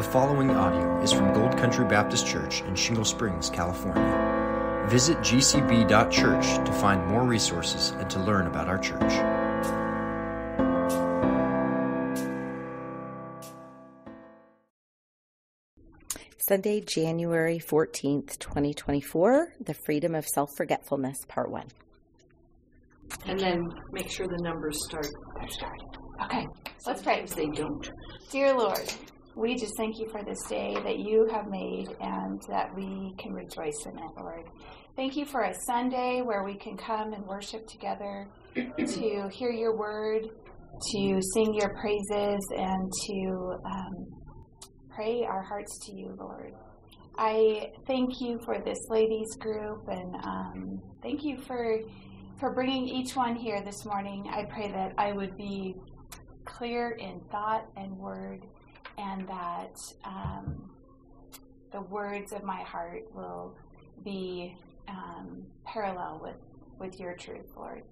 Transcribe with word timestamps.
The 0.00 0.06
following 0.06 0.50
audio 0.52 0.98
is 1.02 1.12
from 1.12 1.34
Gold 1.34 1.58
Country 1.58 1.84
Baptist 1.84 2.26
Church 2.26 2.62
in 2.62 2.74
Shingle 2.74 3.04
Springs, 3.04 3.50
California. 3.50 4.86
Visit 4.88 5.18
gcb.church 5.18 6.66
to 6.66 6.72
find 6.72 7.06
more 7.06 7.22
resources 7.24 7.90
and 7.98 8.08
to 8.08 8.18
learn 8.20 8.46
about 8.46 8.66
our 8.66 8.78
church. 8.78 9.12
Sunday, 16.48 16.80
January 16.80 17.58
14th, 17.58 18.38
2024, 18.38 19.52
The 19.60 19.74
Freedom 19.84 20.14
of 20.14 20.26
Self 20.26 20.48
Forgetfulness, 20.56 21.18
Part 21.28 21.50
1. 21.50 21.66
And 23.26 23.38
then 23.38 23.68
make 23.92 24.10
sure 24.10 24.26
the 24.26 24.42
numbers 24.42 24.82
start. 24.86 25.08
They're 25.38 25.50
starting. 25.50 25.88
Okay, 26.24 26.46
let's 26.86 27.02
pray. 27.02 27.26
They 27.36 27.48
don't. 27.48 27.92
Dear 28.30 28.54
Lord, 28.56 28.90
we 29.40 29.56
just 29.56 29.74
thank 29.76 29.98
you 29.98 30.06
for 30.10 30.22
this 30.22 30.42
day 30.48 30.74
that 30.84 30.98
you 30.98 31.26
have 31.32 31.48
made 31.48 31.88
and 32.00 32.40
that 32.48 32.74
we 32.74 33.14
can 33.18 33.32
rejoice 33.32 33.86
in 33.86 33.98
it, 33.98 34.10
Lord. 34.18 34.44
Thank 34.96 35.16
you 35.16 35.24
for 35.24 35.42
a 35.44 35.54
Sunday 35.66 36.20
where 36.20 36.44
we 36.44 36.56
can 36.56 36.76
come 36.76 37.14
and 37.14 37.24
worship 37.26 37.66
together, 37.66 38.28
to 38.54 39.28
hear 39.32 39.50
your 39.50 39.76
word, 39.76 40.24
to 40.24 41.20
sing 41.34 41.54
your 41.54 41.74
praises, 41.80 42.40
and 42.56 42.92
to 43.06 43.56
um, 43.64 44.06
pray 44.94 45.24
our 45.24 45.42
hearts 45.42 45.78
to 45.86 45.92
you, 45.96 46.14
Lord. 46.18 46.52
I 47.16 47.70
thank 47.86 48.20
you 48.20 48.38
for 48.44 48.58
this 48.62 48.78
ladies 48.88 49.36
group 49.38 49.88
and 49.88 50.14
um, 50.24 50.80
thank 51.02 51.22
you 51.22 51.38
for 51.46 51.78
for 52.38 52.54
bringing 52.54 52.88
each 52.88 53.14
one 53.14 53.36
here 53.36 53.62
this 53.62 53.84
morning. 53.84 54.24
I 54.32 54.44
pray 54.44 54.72
that 54.72 54.92
I 54.96 55.12
would 55.12 55.36
be 55.36 55.74
clear 56.46 56.92
in 56.92 57.20
thought 57.30 57.66
and 57.76 57.94
word, 57.98 58.46
and 59.00 59.26
that 59.28 59.76
um, 60.04 60.70
the 61.72 61.80
words 61.80 62.32
of 62.32 62.42
my 62.42 62.62
heart 62.62 63.04
will 63.14 63.56
be 64.04 64.56
um, 64.88 65.44
parallel 65.64 66.20
with, 66.22 66.36
with 66.78 67.00
your 67.00 67.14
truth, 67.14 67.46
Lord. 67.56 67.82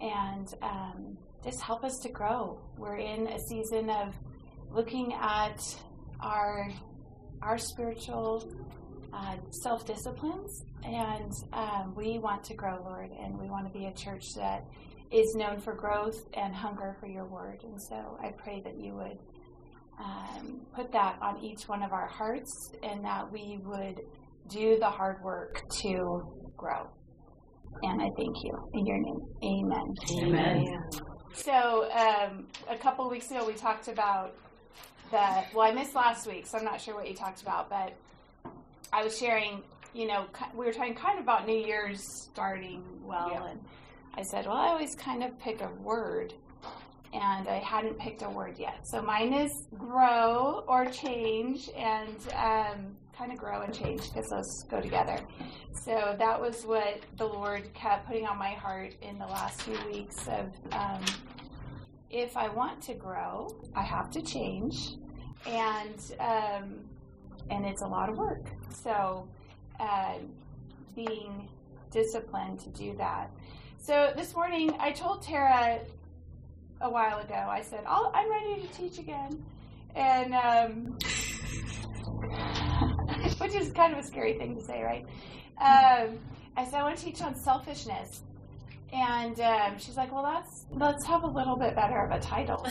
And 0.00 0.46
um, 0.62 1.18
just 1.42 1.60
help 1.62 1.84
us 1.84 1.98
to 2.02 2.10
grow. 2.10 2.60
We're 2.76 2.98
in 2.98 3.28
a 3.28 3.38
season 3.38 3.90
of 3.90 4.14
looking 4.70 5.14
at 5.14 5.60
our 6.20 6.68
our 7.42 7.58
spiritual 7.58 8.48
uh, 9.12 9.36
self 9.50 9.86
disciplines, 9.86 10.64
and 10.84 11.32
um, 11.52 11.94
we 11.94 12.18
want 12.18 12.42
to 12.44 12.54
grow, 12.54 12.82
Lord, 12.82 13.10
and 13.22 13.38
we 13.38 13.48
want 13.48 13.66
to 13.66 13.78
be 13.78 13.86
a 13.86 13.92
church 13.92 14.24
that 14.36 14.66
is 15.10 15.34
known 15.34 15.60
for 15.60 15.74
growth 15.74 16.26
and 16.34 16.54
hunger 16.54 16.96
for 16.98 17.06
your 17.06 17.26
word. 17.26 17.62
And 17.62 17.80
so 17.80 18.18
I 18.22 18.30
pray 18.30 18.60
that 18.64 18.78
you 18.78 18.94
would 18.94 19.18
um, 19.98 20.60
put 20.74 20.92
that 20.92 21.18
on 21.22 21.42
each 21.42 21.68
one 21.68 21.82
of 21.82 21.92
our 21.92 22.06
hearts 22.06 22.72
and 22.82 23.04
that 23.04 23.30
we 23.30 23.58
would 23.64 24.00
do 24.48 24.78
the 24.78 24.88
hard 24.88 25.22
work 25.22 25.62
to 25.82 26.22
grow. 26.56 26.88
And 27.82 28.00
I 28.00 28.08
thank 28.16 28.36
you 28.42 28.70
in 28.74 28.86
your 28.86 28.98
name. 28.98 29.20
Amen. 29.44 29.94
Amen. 30.22 30.64
So 31.34 31.90
um, 31.92 32.46
a 32.70 32.76
couple 32.76 33.08
weeks 33.10 33.30
ago, 33.30 33.46
we 33.46 33.52
talked 33.54 33.88
about 33.88 34.34
the. 35.10 35.44
Well, 35.54 35.68
I 35.68 35.72
missed 35.72 35.94
last 35.94 36.26
week, 36.26 36.46
so 36.46 36.56
I'm 36.58 36.64
not 36.64 36.80
sure 36.80 36.94
what 36.94 37.08
you 37.08 37.14
talked 37.14 37.42
about, 37.42 37.68
but 37.68 37.92
I 38.92 39.04
was 39.04 39.18
sharing. 39.18 39.62
You 39.92 40.06
know, 40.06 40.26
we 40.54 40.64
were 40.66 40.72
talking 40.72 40.94
kind 40.94 41.18
of 41.18 41.24
about 41.24 41.46
New 41.46 41.56
Year's 41.58 42.00
starting 42.30 42.82
well, 43.02 43.30
Yeah. 43.32 43.50
and 43.50 43.60
I 44.14 44.22
said, 44.22 44.46
well, 44.46 44.56
I 44.56 44.68
always 44.68 44.94
kind 44.94 45.22
of 45.22 45.38
pick 45.38 45.60
a 45.62 45.68
word, 45.82 46.32
and 47.16 47.48
I 47.48 47.58
hadn't 47.58 47.98
picked 47.98 48.22
a 48.22 48.28
word 48.28 48.58
yet. 48.58 48.86
So 48.86 49.00
mine 49.00 49.32
is 49.32 49.50
grow 49.76 50.64
or 50.68 50.86
change, 50.86 51.70
and 51.76 52.16
um, 52.34 52.96
kind 53.16 53.32
of 53.32 53.38
grow 53.38 53.62
and 53.62 53.72
change 53.74 54.02
because 54.12 54.28
those 54.28 54.64
go 54.68 54.80
together. 54.80 55.18
So 55.84 56.14
that 56.18 56.40
was 56.40 56.64
what 56.64 57.00
the 57.16 57.24
Lord 57.24 57.72
kept 57.74 58.06
putting 58.06 58.26
on 58.26 58.38
my 58.38 58.50
heart 58.50 58.94
in 59.00 59.18
the 59.18 59.26
last 59.26 59.62
few 59.62 59.78
weeks 59.90 60.28
of 60.28 60.52
um, 60.72 61.02
if 62.10 62.36
I 62.36 62.48
want 62.48 62.82
to 62.82 62.94
grow, 62.94 63.48
I 63.74 63.82
have 63.82 64.10
to 64.10 64.22
change, 64.22 64.96
and 65.46 65.98
um, 66.20 66.80
and 67.50 67.64
it's 67.64 67.82
a 67.82 67.86
lot 67.86 68.10
of 68.10 68.16
work. 68.16 68.46
So 68.82 69.28
uh, 69.80 70.18
being 70.94 71.48
disciplined 71.90 72.60
to 72.60 72.70
do 72.70 72.94
that. 72.98 73.30
So 73.78 74.12
this 74.16 74.34
morning, 74.34 74.76
I 74.80 74.90
told 74.90 75.22
Tara 75.22 75.80
a 76.80 76.90
while 76.90 77.18
ago. 77.18 77.34
I 77.34 77.62
said, 77.62 77.84
I'll, 77.86 78.10
"I'm 78.14 78.30
ready 78.30 78.62
to 78.62 78.68
teach 78.74 78.98
again," 78.98 79.44
and 79.94 80.34
um, 80.34 80.98
which 83.38 83.54
is 83.54 83.70
kind 83.72 83.92
of 83.92 83.98
a 83.98 84.02
scary 84.02 84.34
thing 84.34 84.56
to 84.56 84.62
say, 84.62 84.82
right? 84.82 85.04
Um, 85.58 86.18
I 86.56 86.64
said, 86.64 86.74
"I 86.74 86.82
want 86.82 86.98
to 86.98 87.04
teach 87.04 87.22
on 87.22 87.34
selfishness." 87.34 88.22
And 88.92 89.40
um, 89.40 89.78
she's 89.78 89.96
like, 89.96 90.12
"Well, 90.12 90.22
that's 90.22 90.66
let's 90.70 91.04
have 91.06 91.24
a 91.24 91.28
little 91.28 91.56
bit 91.56 91.74
better 91.74 92.04
of 92.04 92.12
a 92.12 92.20
title." 92.20 92.64
so 92.64 92.70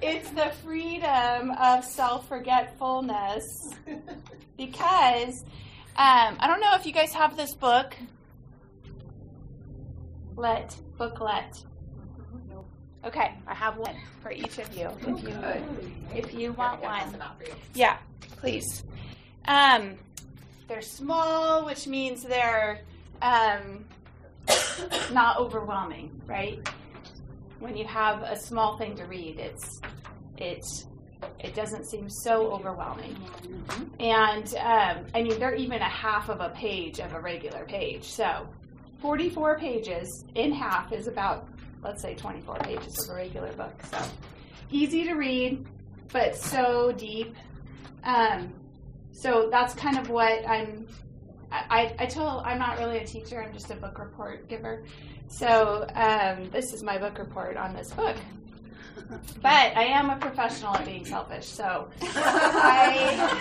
it's 0.00 0.30
the 0.30 0.52
freedom 0.62 1.50
of 1.60 1.84
self-forgetfulness 1.84 3.74
because 4.56 5.44
um, 5.96 6.36
I 6.40 6.46
don't 6.46 6.60
know 6.60 6.74
if 6.74 6.86
you 6.86 6.92
guys 6.92 7.12
have 7.12 7.36
this 7.36 7.54
book. 7.54 7.96
Let 10.36 10.76
booklet. 10.98 11.64
Okay, 13.04 13.34
I 13.46 13.54
have 13.54 13.76
one 13.76 13.96
for 14.22 14.32
each 14.32 14.58
of 14.58 14.74
you. 14.74 14.88
If 15.06 15.22
you 15.22 15.38
if 16.14 16.34
you 16.34 16.52
want 16.52 16.80
one, 16.82 17.22
yeah, 17.74 17.98
please. 18.36 18.82
Um, 19.46 19.96
they're 20.68 20.80
small, 20.80 21.66
which 21.66 21.86
means 21.86 22.22
they're 22.22 22.80
um, 23.20 23.84
not 25.12 25.38
overwhelming, 25.38 26.10
right? 26.26 26.66
When 27.58 27.76
you 27.76 27.84
have 27.86 28.22
a 28.22 28.36
small 28.36 28.78
thing 28.78 28.96
to 28.96 29.04
read, 29.04 29.38
it's 29.38 29.80
it's 30.38 30.86
it 31.40 31.54
doesn't 31.54 31.86
seem 31.86 32.08
so 32.08 32.50
overwhelming. 32.52 33.16
And 34.00 34.46
um, 34.56 35.06
I 35.14 35.22
mean, 35.22 35.38
they're 35.38 35.54
even 35.54 35.80
a 35.80 35.88
half 35.88 36.28
of 36.28 36.40
a 36.40 36.50
page 36.50 37.00
of 37.00 37.12
a 37.12 37.20
regular 37.20 37.64
page. 37.64 38.04
So, 38.04 38.46
44 39.04 39.58
pages 39.58 40.24
in 40.34 40.50
half 40.50 40.90
is 40.90 41.08
about, 41.08 41.46
let's 41.82 42.00
say, 42.00 42.14
24 42.14 42.56
pages 42.60 42.98
of 43.04 43.10
a 43.10 43.14
regular 43.14 43.52
book. 43.52 43.74
So, 43.90 43.98
easy 44.70 45.04
to 45.04 45.12
read, 45.12 45.66
but 46.10 46.34
so 46.34 46.90
deep. 46.90 47.36
Um, 48.04 48.54
so 49.12 49.50
that's 49.50 49.74
kind 49.74 49.98
of 49.98 50.08
what 50.08 50.48
I'm. 50.48 50.88
I, 51.52 51.94
I 51.98 52.06
told 52.06 52.44
I'm 52.46 52.58
not 52.58 52.78
really 52.78 52.96
a 52.96 53.06
teacher. 53.06 53.42
I'm 53.42 53.52
just 53.52 53.70
a 53.70 53.74
book 53.74 53.98
report 53.98 54.48
giver. 54.48 54.84
So 55.28 55.86
um, 55.94 56.48
this 56.48 56.72
is 56.72 56.82
my 56.82 56.96
book 56.96 57.18
report 57.18 57.58
on 57.58 57.74
this 57.74 57.90
book. 57.90 58.16
But 59.42 59.76
I 59.76 59.84
am 59.84 60.08
a 60.08 60.16
professional 60.16 60.74
at 60.76 60.86
being 60.86 61.04
selfish, 61.04 61.44
so 61.44 61.90
I 62.00 63.38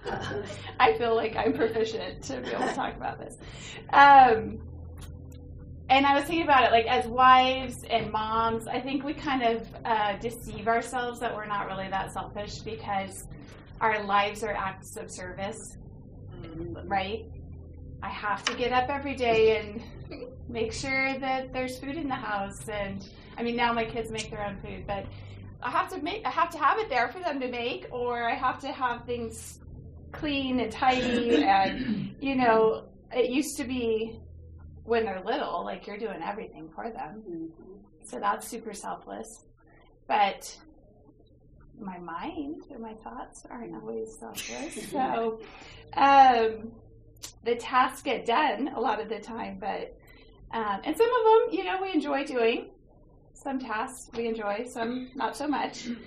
I 0.80 0.94
feel 0.94 1.14
like 1.14 1.36
I'm 1.36 1.52
proficient 1.52 2.22
to 2.24 2.40
be 2.40 2.48
able 2.48 2.66
to 2.66 2.74
talk 2.74 2.96
about 2.96 3.18
this. 3.18 3.36
Um, 3.92 4.58
and 5.88 6.06
I 6.06 6.14
was 6.14 6.24
thinking 6.24 6.44
about 6.44 6.64
it, 6.64 6.72
like 6.72 6.86
as 6.86 7.06
wives 7.06 7.84
and 7.84 8.10
moms, 8.10 8.66
I 8.66 8.80
think 8.80 9.04
we 9.04 9.14
kind 9.14 9.42
of 9.42 9.68
uh, 9.84 10.16
deceive 10.18 10.68
ourselves 10.68 11.20
that 11.20 11.34
we're 11.34 11.46
not 11.46 11.66
really 11.66 11.88
that 11.88 12.12
selfish 12.12 12.58
because 12.58 13.26
our 13.80 14.04
lives 14.04 14.42
are 14.42 14.52
acts 14.52 14.96
of 14.96 15.10
service, 15.10 15.76
right? 16.84 17.26
I 18.02 18.08
have 18.08 18.44
to 18.44 18.54
get 18.54 18.72
up 18.72 18.88
every 18.88 19.14
day 19.14 19.58
and 19.58 19.82
make 20.48 20.72
sure 20.72 21.18
that 21.18 21.52
there's 21.52 21.78
food 21.78 21.96
in 21.96 22.08
the 22.08 22.14
house, 22.14 22.68
and 22.68 23.08
I 23.36 23.42
mean 23.42 23.56
now 23.56 23.72
my 23.72 23.84
kids 23.84 24.10
make 24.10 24.30
their 24.30 24.44
own 24.44 24.58
food, 24.60 24.86
but 24.86 25.06
I 25.62 25.70
have 25.70 25.88
to 25.90 26.02
make 26.02 26.26
I 26.26 26.30
have 26.30 26.50
to 26.50 26.58
have 26.58 26.78
it 26.78 26.88
there 26.88 27.08
for 27.08 27.20
them 27.20 27.40
to 27.40 27.48
make, 27.48 27.86
or 27.90 28.28
I 28.28 28.34
have 28.34 28.60
to 28.60 28.72
have 28.72 29.04
things 29.04 29.60
clean 30.10 30.60
and 30.60 30.72
tidy, 30.72 31.44
and 31.44 32.14
you 32.20 32.34
know 32.34 32.84
it 33.12 33.30
used 33.30 33.56
to 33.58 33.64
be 33.64 34.18
when 34.84 35.04
they're 35.04 35.22
little, 35.24 35.64
like 35.64 35.86
you're 35.86 35.98
doing 35.98 36.20
everything 36.22 36.68
for 36.74 36.90
them. 36.90 37.22
So 38.04 38.18
that's 38.18 38.48
super 38.48 38.74
selfless. 38.74 39.44
But 40.08 40.56
my 41.80 41.98
mind 41.98 42.64
or 42.70 42.78
my 42.78 42.94
thoughts 42.94 43.46
aren't 43.50 43.74
always 43.74 44.16
selfless. 44.18 44.88
so 44.90 45.40
um, 45.96 46.72
the 47.44 47.56
tasks 47.56 48.02
get 48.02 48.26
done 48.26 48.70
a 48.74 48.80
lot 48.80 49.00
of 49.00 49.08
the 49.08 49.18
time, 49.18 49.58
but 49.60 49.96
um, 50.52 50.80
and 50.84 50.96
some 50.96 51.08
of 51.08 51.50
them, 51.50 51.58
you 51.58 51.64
know, 51.64 51.80
we 51.80 51.92
enjoy 51.92 52.24
doing. 52.24 52.70
Some 53.32 53.58
tasks 53.58 54.10
we 54.14 54.28
enjoy, 54.28 54.66
some 54.68 55.10
not 55.14 55.36
so 55.36 55.48
much. 55.48 55.88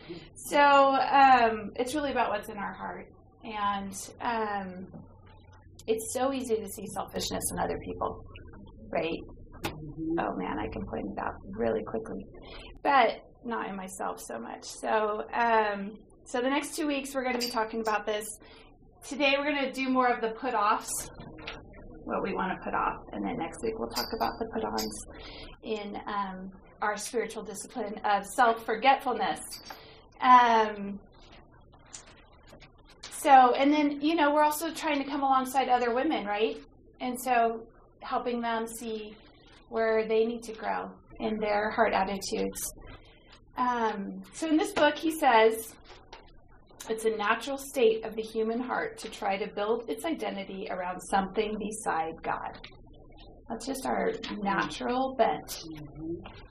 So 0.47 0.59
um, 0.59 1.71
it's 1.75 1.95
really 1.95 2.11
about 2.11 2.29
what's 2.29 2.49
in 2.49 2.57
our 2.57 2.71
heart, 2.71 3.11
and 3.43 4.11
um, 4.21 4.85
it's 5.87 6.13
so 6.13 6.31
easy 6.31 6.57
to 6.57 6.67
see 6.67 6.85
selfishness 6.85 7.43
in 7.51 7.57
other 7.57 7.79
people, 7.79 8.23
right? 8.95 9.19
Oh 10.19 10.35
man, 10.35 10.57
I 10.59 10.67
can 10.67 10.85
point 10.85 11.05
it 11.11 11.19
out 11.19 11.35
really 11.51 11.83
quickly, 11.83 12.25
but 12.83 13.21
not 13.43 13.67
in 13.67 13.75
myself 13.75 14.21
so 14.21 14.39
much. 14.39 14.63
So 14.63 15.23
um, 15.33 15.97
so 16.23 16.41
the 16.41 16.49
next 16.49 16.75
two 16.75 16.87
weeks 16.87 17.13
we're 17.13 17.23
going 17.23 17.39
to 17.39 17.45
be 17.45 17.51
talking 17.51 17.81
about 17.81 18.05
this. 18.05 18.25
Today 19.07 19.35
we're 19.37 19.51
going 19.51 19.65
to 19.65 19.71
do 19.71 19.89
more 19.89 20.07
of 20.07 20.21
the 20.21 20.29
put 20.29 20.53
offs, 20.53 21.09
what 22.05 22.23
we 22.23 22.33
want 22.33 22.57
to 22.57 22.63
put 22.63 22.73
off, 22.73 23.01
and 23.11 23.23
then 23.25 23.37
next 23.37 23.61
week 23.63 23.77
we'll 23.77 23.89
talk 23.89 24.07
about 24.15 24.33
the 24.39 24.45
put 24.53 24.63
ons 24.63 25.05
in 25.63 25.99
um, 26.07 26.51
our 26.81 26.95
spiritual 26.95 27.43
discipline 27.43 27.99
of 28.05 28.25
self 28.25 28.65
forgetfulness. 28.65 29.41
Um, 30.21 30.99
so, 33.11 33.53
and 33.55 33.73
then, 33.73 34.01
you 34.01 34.15
know, 34.15 34.33
we're 34.33 34.43
also 34.43 34.71
trying 34.71 35.03
to 35.03 35.09
come 35.09 35.23
alongside 35.23 35.67
other 35.67 35.93
women, 35.93 36.25
right? 36.25 36.57
And 37.01 37.19
so 37.19 37.65
helping 38.01 38.41
them 38.41 38.67
see 38.67 39.15
where 39.69 40.07
they 40.07 40.25
need 40.25 40.43
to 40.43 40.53
grow 40.53 40.91
in 41.19 41.37
their 41.37 41.69
heart 41.71 41.93
attitudes. 41.93 42.73
Um, 43.57 44.23
so 44.33 44.47
in 44.47 44.57
this 44.57 44.73
book, 44.73 44.95
he 44.95 45.11
says 45.11 45.73
it's 46.89 47.05
a 47.05 47.11
natural 47.11 47.57
state 47.57 48.05
of 48.05 48.15
the 48.15 48.21
human 48.21 48.59
heart 48.59 48.97
to 48.99 49.09
try 49.09 49.37
to 49.37 49.47
build 49.47 49.89
its 49.89 50.05
identity 50.05 50.67
around 50.69 50.99
something 50.99 51.57
beside 51.57 52.21
God. 52.21 52.59
That's 53.49 53.65
just 53.65 53.85
our 53.85 54.11
natural 54.41 55.15
bent. 55.17 55.63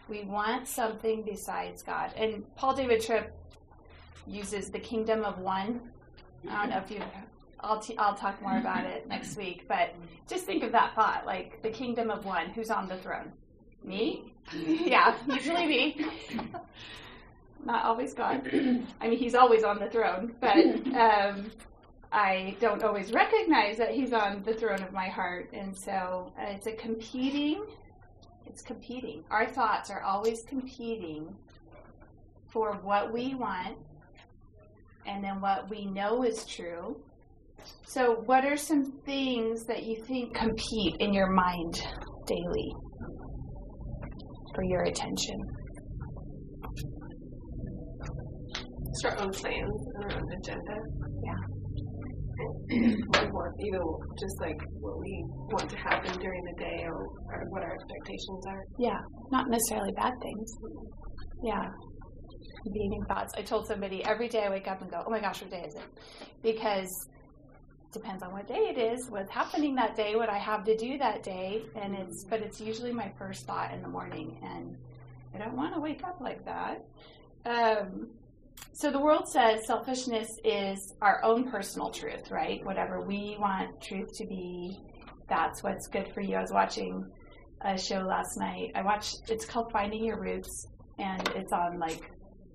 We 0.09 0.25
want 0.25 0.69
something 0.69 1.25
besides 1.25 1.83
God. 1.83 2.13
And 2.17 2.45
Paul 2.57 2.75
David 2.75 3.01
Tripp 3.01 3.33
uses 4.27 4.71
the 4.71 4.79
kingdom 4.79 5.25
of 5.25 5.39
one. 5.39 5.81
I 6.49 6.63
don't 6.63 6.71
know 6.71 6.79
if 6.79 6.91
you 6.91 7.01
I'll, 7.65 7.81
t- 7.81 7.97
I'll 7.99 8.15
talk 8.15 8.41
more 8.43 8.59
about 8.59 8.85
it 8.85 9.09
next 9.09 9.37
week, 9.37 9.67
but 9.69 9.95
just 10.29 10.45
think 10.45 10.63
of 10.63 10.73
that 10.73 10.95
thought 10.95 11.25
like 11.27 11.63
the 11.63 11.71
kingdom 11.71 12.11
of 12.11 12.25
one 12.25 12.51
who's 12.51 12.71
on 12.71 12.89
the 12.89 12.97
throne. 12.97 13.33
Me? 13.83 14.33
yeah, 14.55 15.17
usually 15.27 15.67
me. 15.67 16.07
Not 17.65 17.85
always 17.85 18.13
God. 18.13 18.47
I 19.01 19.09
mean, 19.09 19.19
he's 19.19 19.35
always 19.35 19.65
on 19.65 19.79
the 19.79 19.89
throne, 19.89 20.35
but 20.41 20.57
um, 20.95 21.51
I 22.13 22.57
don't 22.61 22.83
always 22.83 23.13
recognize 23.13 23.79
that 23.79 23.91
he's 23.91 24.13
on 24.13 24.43
the 24.43 24.53
throne 24.53 24.83
of 24.83 24.93
my 24.93 25.09
heart. 25.09 25.49
And 25.53 25.77
so 25.77 26.33
uh, 26.39 26.51
it's 26.51 26.67
a 26.67 26.73
competing, 26.73 27.65
it's 28.47 28.61
competing. 28.61 29.25
Our 29.31 29.47
thoughts 29.47 29.91
are 29.91 30.03
always 30.03 30.43
competing 30.43 31.35
for 32.49 32.75
what 32.83 33.13
we 33.13 33.35
want 33.35 33.79
and 35.07 35.23
then 35.23 35.41
what 35.41 35.69
we 35.69 35.87
know 35.87 36.23
is 36.23 36.45
true 36.47 36.97
so, 37.87 38.23
what 38.27 38.45
are 38.45 38.57
some 38.57 38.85
things 39.07 39.67
that 39.67 39.85
you 39.85 40.03
think 40.05 40.35
compete 40.35 40.97
in 40.99 41.15
your 41.15 41.31
mind 41.31 41.81
daily 42.27 42.73
for 44.55 44.65
your 44.65 44.83
attention? 44.83 45.39
It's 48.89 49.05
our 49.05 49.21
own 49.21 49.31
plans 49.31 49.87
and 49.95 50.05
our 50.05 50.19
own 50.19 50.33
agenda. 50.41 50.77
Yeah. 51.25 51.55
even 53.61 53.81
just 54.19 54.41
like 54.41 54.61
what 54.81 54.99
we 54.99 55.25
want 55.53 55.71
to 55.71 55.77
happen 55.77 56.19
during 56.19 56.43
the 56.45 56.65
day 56.65 56.85
or, 56.87 56.95
or 56.95 57.45
what 57.51 57.63
our 57.63 57.75
expectations 57.75 58.45
are. 58.49 58.65
Yeah, 58.79 58.99
not 59.31 59.49
necessarily 59.49 59.93
bad 59.97 60.13
things. 60.23 60.53
Yeah. 61.45 61.65
Competing 62.65 63.05
thoughts. 63.09 63.33
I 63.37 63.43
told 63.43 63.67
somebody 63.67 64.05
every 64.05 64.29
day 64.29 64.45
I 64.45 64.51
wake 64.51 64.67
up 64.67 64.81
and 64.81 64.91
go, 64.91 65.03
oh 65.07 65.11
my 65.11 65.21
gosh, 65.21 65.43
what 65.43 65.51
day 65.51 65.65
is 65.67 65.75
it? 65.75 65.87
Because 66.43 66.91
depends 67.95 68.23
on 68.23 68.33
what 68.33 68.47
day 68.47 68.73
it 68.75 68.79
is, 68.79 69.09
what's 69.09 69.31
happening 69.31 69.75
that 69.77 69.97
day, 69.97 70.17
what 70.17 70.29
I 70.29 70.39
have 70.39 70.65
to 70.65 70.77
do 70.77 70.99
that 70.99 71.23
day, 71.23 71.63
and 71.75 71.95
it's 71.95 72.25
but 72.25 72.41
it's 72.41 72.61
usually 72.61 72.93
my 72.93 73.11
first 73.19 73.47
thought 73.47 73.73
in 73.73 73.81
the 73.81 73.89
morning, 73.89 74.39
and 74.43 74.77
I 75.35 75.39
don't 75.39 75.57
want 75.57 75.75
to 75.75 75.81
wake 75.81 76.05
up 76.05 76.21
like 76.21 76.45
that. 76.45 76.85
Um, 77.47 78.11
so 78.73 78.91
the 78.91 79.01
world 79.01 79.29
says 79.29 79.67
selfishness 79.67 80.29
is 80.45 80.95
our 81.01 81.25
own 81.25 81.51
personal 81.51 81.91
truth, 81.91 82.31
right? 82.31 82.65
Whatever 82.65 83.01
we 83.01 83.37
want 83.39 83.81
truth 83.81 84.11
to 84.19 84.27
be, 84.27 84.79
that's 85.29 85.63
what's 85.63 85.87
good 85.89 86.13
for 86.13 86.21
you. 86.21 86.37
I 86.37 86.41
was 86.41 86.53
watching 86.53 87.05
a 87.63 87.79
show 87.79 88.01
last 88.01 88.37
night. 88.39 88.73
I 88.75 88.83
watched. 88.83 89.31
It's 89.31 89.47
called 89.47 89.73
Finding 89.73 90.05
Your 90.05 90.21
Roots, 90.21 90.69
and 90.99 91.27
it's 91.35 91.53
on 91.53 91.79
like 91.79 92.11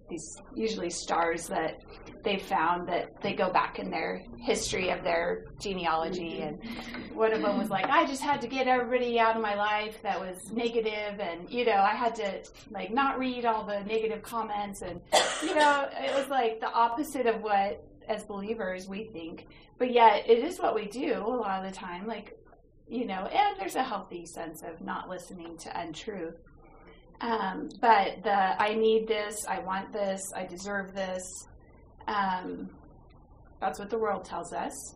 these 0.10 0.42
usually 0.56 0.90
stars 0.90 1.48
that 1.48 1.82
they've 2.24 2.42
found 2.42 2.88
that 2.88 3.22
they 3.22 3.34
go 3.34 3.50
back 3.52 3.80
in 3.80 3.90
their 3.90 4.24
history 4.38 4.90
of 4.90 5.04
their 5.04 5.46
genealogy. 5.60 6.42
Mm-hmm. 6.42 6.96
And 6.96 7.16
one 7.16 7.34
of 7.34 7.42
them 7.42 7.58
was 7.58 7.70
like 7.70 7.86
i 7.86 8.06
just 8.06 8.22
had 8.22 8.42
to 8.42 8.48
get 8.48 8.68
everybody 8.68 9.20
out 9.20 9.36
of 9.36 9.42
my 9.42 9.56
life 9.56 10.02
that 10.04 10.20
was 10.20 10.52
negative 10.52 11.20
and 11.20 11.50
you 11.50 11.66
know 11.66 11.74
i 11.76 11.96
had 11.96 12.16
to 12.16 12.44
like 12.72 12.94
not 12.94 13.20
read 13.20 13.46
all 13.46 13.66
the 13.66 13.82
negative 13.82 14.22
comments. 14.22 14.82
And 14.82 15.02
you 15.44 15.56
know 15.56 15.88
it 15.92 16.14
was 16.16 16.28
like 16.30 16.60
the 16.60 16.72
opposite 16.72 17.26
of 17.26 17.42
what 17.42 17.84
as 18.08 18.24
believers 18.24 18.88
we 18.88 19.06
think. 19.06 19.48
But 19.78 19.94
yet 19.94 20.30
it 20.30 20.40
is 20.40 20.60
what 20.60 20.76
we 20.76 20.88
do 20.88 21.18
a 21.18 21.40
lot 21.46 21.64
of 21.64 21.72
the 21.72 21.78
time 21.78 22.06
like 22.06 22.38
you 22.88 23.06
know 23.06 23.28
and 23.28 23.60
there's 23.60 23.76
a 23.76 23.84
healthy 23.84 24.26
sense 24.26 24.64
of 24.64 24.82
not 24.82 25.08
listening 25.08 25.58
to 25.58 25.80
untruth 25.80 26.36
um, 27.22 27.70
but 27.82 28.24
the 28.24 28.62
I 28.62 28.74
need 28.76 29.08
this, 29.08 29.46
I 29.48 29.60
want 29.60 29.92
this, 29.92 30.22
I 30.36 30.46
deserve 30.46 30.94
this. 30.94 31.48
Um, 32.08 32.70
that's 33.60 33.78
what 33.78 33.90
the 33.90 33.98
world 33.98 34.24
tells 34.24 34.54
us. 34.54 34.96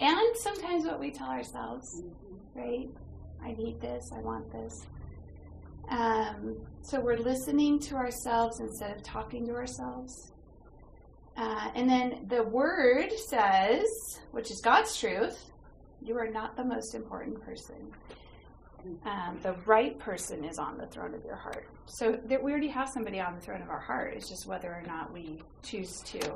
And 0.00 0.36
sometimes 0.36 0.84
what 0.84 0.98
we 0.98 1.10
tell 1.10 1.28
ourselves, 1.28 2.02
right? 2.54 2.88
I 3.42 3.52
need 3.52 3.80
this, 3.80 4.10
I 4.14 4.20
want 4.20 4.50
this. 4.50 4.86
Um, 5.90 6.56
so 6.82 7.00
we're 7.00 7.18
listening 7.18 7.78
to 7.80 7.94
ourselves 7.94 8.60
instead 8.60 8.96
of 8.96 9.02
talking 9.02 9.46
to 9.46 9.54
ourselves. 9.54 10.32
Uh, 11.36 11.70
and 11.74 11.88
then 11.88 12.26
the 12.28 12.42
word 12.42 13.12
says, 13.28 13.86
which 14.32 14.50
is 14.50 14.60
God's 14.62 14.98
truth, 14.98 15.50
you 16.02 16.16
are 16.18 16.28
not 16.28 16.56
the 16.56 16.64
most 16.64 16.94
important 16.94 17.40
person 17.40 17.92
um, 19.04 19.38
the 19.42 19.54
right 19.66 19.98
person 19.98 20.44
is 20.44 20.58
on 20.58 20.78
the 20.78 20.86
throne 20.86 21.14
of 21.14 21.24
your 21.24 21.36
heart. 21.36 21.68
So 21.86 22.18
that 22.26 22.42
we 22.42 22.50
already 22.52 22.68
have 22.68 22.88
somebody 22.88 23.20
on 23.20 23.34
the 23.34 23.40
throne 23.40 23.62
of 23.62 23.70
our 23.70 23.80
heart. 23.80 24.14
It's 24.14 24.28
just 24.28 24.46
whether 24.46 24.68
or 24.68 24.82
not 24.86 25.12
we 25.12 25.42
choose 25.62 26.00
to 26.02 26.32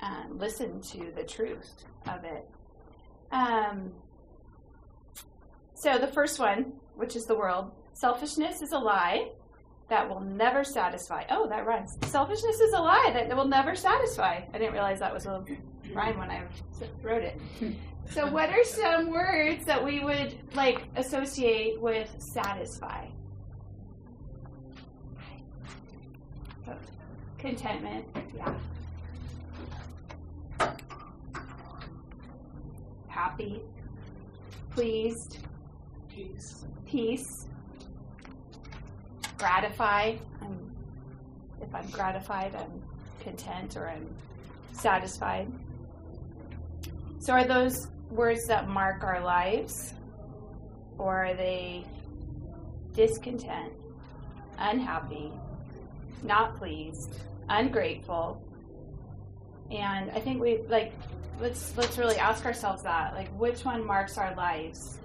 um, 0.00 0.38
listen 0.38 0.80
to 0.82 1.12
the 1.14 1.24
truth 1.24 1.84
of 2.08 2.24
it. 2.24 2.48
Um, 3.32 3.92
so 5.74 5.98
the 5.98 6.08
first 6.08 6.38
one, 6.38 6.72
which 6.94 7.16
is 7.16 7.24
the 7.24 7.36
world, 7.36 7.70
selfishness 7.92 8.62
is 8.62 8.72
a 8.72 8.78
lie 8.78 9.30
that 9.88 10.08
will 10.08 10.20
never 10.20 10.64
satisfy. 10.64 11.24
Oh, 11.30 11.48
that 11.48 11.66
rhymes. 11.66 11.96
Selfishness 12.06 12.60
is 12.60 12.72
a 12.72 12.80
lie 12.80 13.10
that 13.14 13.34
will 13.36 13.46
never 13.46 13.74
satisfy. 13.74 14.40
I 14.52 14.58
didn't 14.58 14.72
realize 14.72 14.98
that 15.00 15.14
was 15.14 15.26
a 15.26 15.44
rhyme 15.92 16.18
when 16.18 16.30
I 16.30 16.42
wrote 17.02 17.22
it. 17.22 17.40
So, 18.10 18.26
what 18.30 18.50
are 18.50 18.64
some 18.64 19.10
words 19.10 19.64
that 19.66 19.82
we 19.82 20.00
would 20.00 20.34
like 20.54 20.84
associate 20.96 21.80
with 21.80 22.08
satisfy? 22.18 23.06
Contentment, 27.38 28.06
yeah. 28.34 28.54
Happy, 33.08 33.60
pleased, 34.70 35.38
peace, 36.08 36.64
peace, 36.86 37.46
gratify. 39.36 40.16
I'm, 40.40 40.76
if 41.60 41.74
I'm 41.74 41.88
gratified, 41.90 42.54
I'm 42.56 42.82
content 43.20 43.76
or 43.76 43.88
I'm 43.88 44.08
satisfied. 44.72 45.52
So, 47.20 47.32
are 47.32 47.44
those 47.44 47.88
words 48.10 48.46
that 48.46 48.68
mark 48.68 49.02
our 49.04 49.20
lives? 49.20 49.94
Or 50.98 51.26
are 51.26 51.34
they 51.34 51.84
discontent, 52.92 53.72
unhappy, 54.58 55.30
not 56.22 56.56
pleased, 56.56 57.20
ungrateful? 57.48 58.42
And 59.70 60.10
I 60.10 60.20
think 60.20 60.40
we 60.40 60.62
like 60.68 60.92
let's 61.40 61.76
let's 61.76 61.98
really 61.98 62.16
ask 62.16 62.44
ourselves 62.44 62.82
that. 62.84 63.14
Like 63.14 63.28
which 63.38 63.64
one 63.64 63.84
marks 63.84 64.16
our 64.16 64.34
lives? 64.34 64.98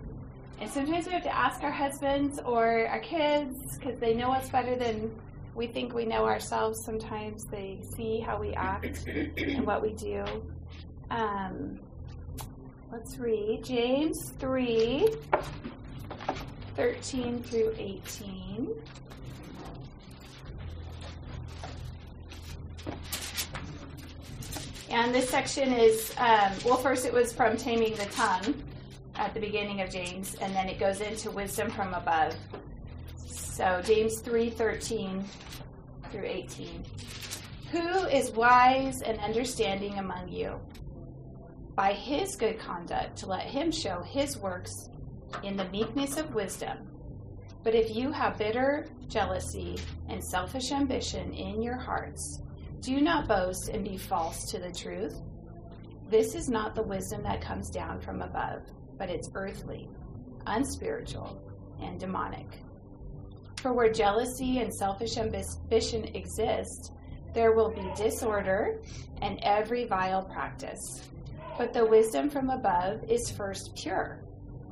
And 0.59 0.69
sometimes 0.69 1.07
we 1.07 1.13
have 1.13 1.23
to 1.23 1.35
ask 1.35 1.63
our 1.63 1.71
husbands 1.71 2.39
or 2.45 2.85
our 2.87 2.99
kids 2.99 3.77
because 3.77 3.99
they 3.99 4.13
know 4.13 4.31
us 4.31 4.49
better 4.49 4.75
than 4.75 5.11
we 5.55 5.67
think 5.67 5.93
we 5.93 6.05
know 6.05 6.25
ourselves. 6.25 6.85
Sometimes 6.85 7.45
they 7.45 7.81
see 7.95 8.19
how 8.19 8.39
we 8.39 8.53
act 8.53 9.05
and 9.07 9.65
what 9.65 9.81
we 9.81 9.93
do. 9.93 10.23
Um, 11.09 11.79
Let's 12.91 13.17
read 13.17 13.63
James 13.63 14.31
3 14.37 15.07
13 16.75 17.41
through 17.41 17.73
18. 17.77 18.69
And 24.89 25.15
this 25.15 25.29
section 25.29 25.71
is, 25.71 26.13
um, 26.17 26.51
well, 26.65 26.75
first 26.75 27.05
it 27.05 27.13
was 27.13 27.31
from 27.31 27.55
Taming 27.55 27.95
the 27.95 28.07
Tongue 28.07 28.61
at 29.15 29.33
the 29.33 29.39
beginning 29.39 29.79
of 29.79 29.89
James, 29.89 30.35
and 30.41 30.53
then 30.53 30.67
it 30.67 30.77
goes 30.77 30.99
into 30.99 31.31
wisdom 31.31 31.71
from 31.71 31.93
above. 31.93 32.35
So 33.25 33.81
James 33.85 34.19
3 34.19 34.49
13 34.49 35.23
through 36.11 36.25
18. 36.25 36.83
Who 37.71 37.87
is 38.07 38.31
wise 38.31 39.01
and 39.01 39.17
understanding 39.19 39.97
among 39.97 40.27
you? 40.27 40.59
By 41.75 41.93
his 41.93 42.35
good 42.35 42.59
conduct, 42.59 43.17
to 43.17 43.27
let 43.27 43.43
him 43.43 43.71
show 43.71 44.01
his 44.01 44.37
works 44.37 44.89
in 45.43 45.55
the 45.55 45.69
meekness 45.69 46.17
of 46.17 46.35
wisdom. 46.35 46.77
But 47.63 47.75
if 47.75 47.95
you 47.95 48.11
have 48.11 48.37
bitter 48.37 48.87
jealousy 49.07 49.77
and 50.09 50.23
selfish 50.23 50.71
ambition 50.71 51.33
in 51.33 51.61
your 51.61 51.77
hearts, 51.77 52.41
do 52.81 52.99
not 52.99 53.27
boast 53.27 53.69
and 53.69 53.83
be 53.83 53.97
false 53.97 54.49
to 54.51 54.59
the 54.59 54.71
truth. 54.71 55.21
This 56.09 56.35
is 56.35 56.49
not 56.49 56.75
the 56.75 56.83
wisdom 56.83 57.23
that 57.23 57.41
comes 57.41 57.69
down 57.69 58.01
from 58.01 58.21
above, 58.21 58.63
but 58.97 59.09
it's 59.09 59.29
earthly, 59.35 59.87
unspiritual, 60.47 61.41
and 61.81 61.99
demonic. 61.99 62.47
For 63.61 63.73
where 63.73 63.91
jealousy 63.91 64.59
and 64.59 64.73
selfish 64.73 65.17
ambition 65.17 66.03
exist, 66.15 66.93
there 67.33 67.53
will 67.53 67.69
be 67.69 67.89
disorder 67.95 68.81
and 69.21 69.39
every 69.43 69.85
vile 69.85 70.23
practice. 70.23 71.07
But 71.61 71.73
the 71.73 71.85
wisdom 71.85 72.27
from 72.27 72.49
above 72.49 73.03
is 73.07 73.29
first 73.29 73.75
pure, 73.75 74.23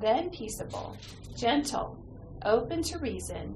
then 0.02 0.32
peaceable, 0.32 0.98
gentle, 1.36 2.04
open 2.44 2.82
to 2.82 2.98
reason, 2.98 3.54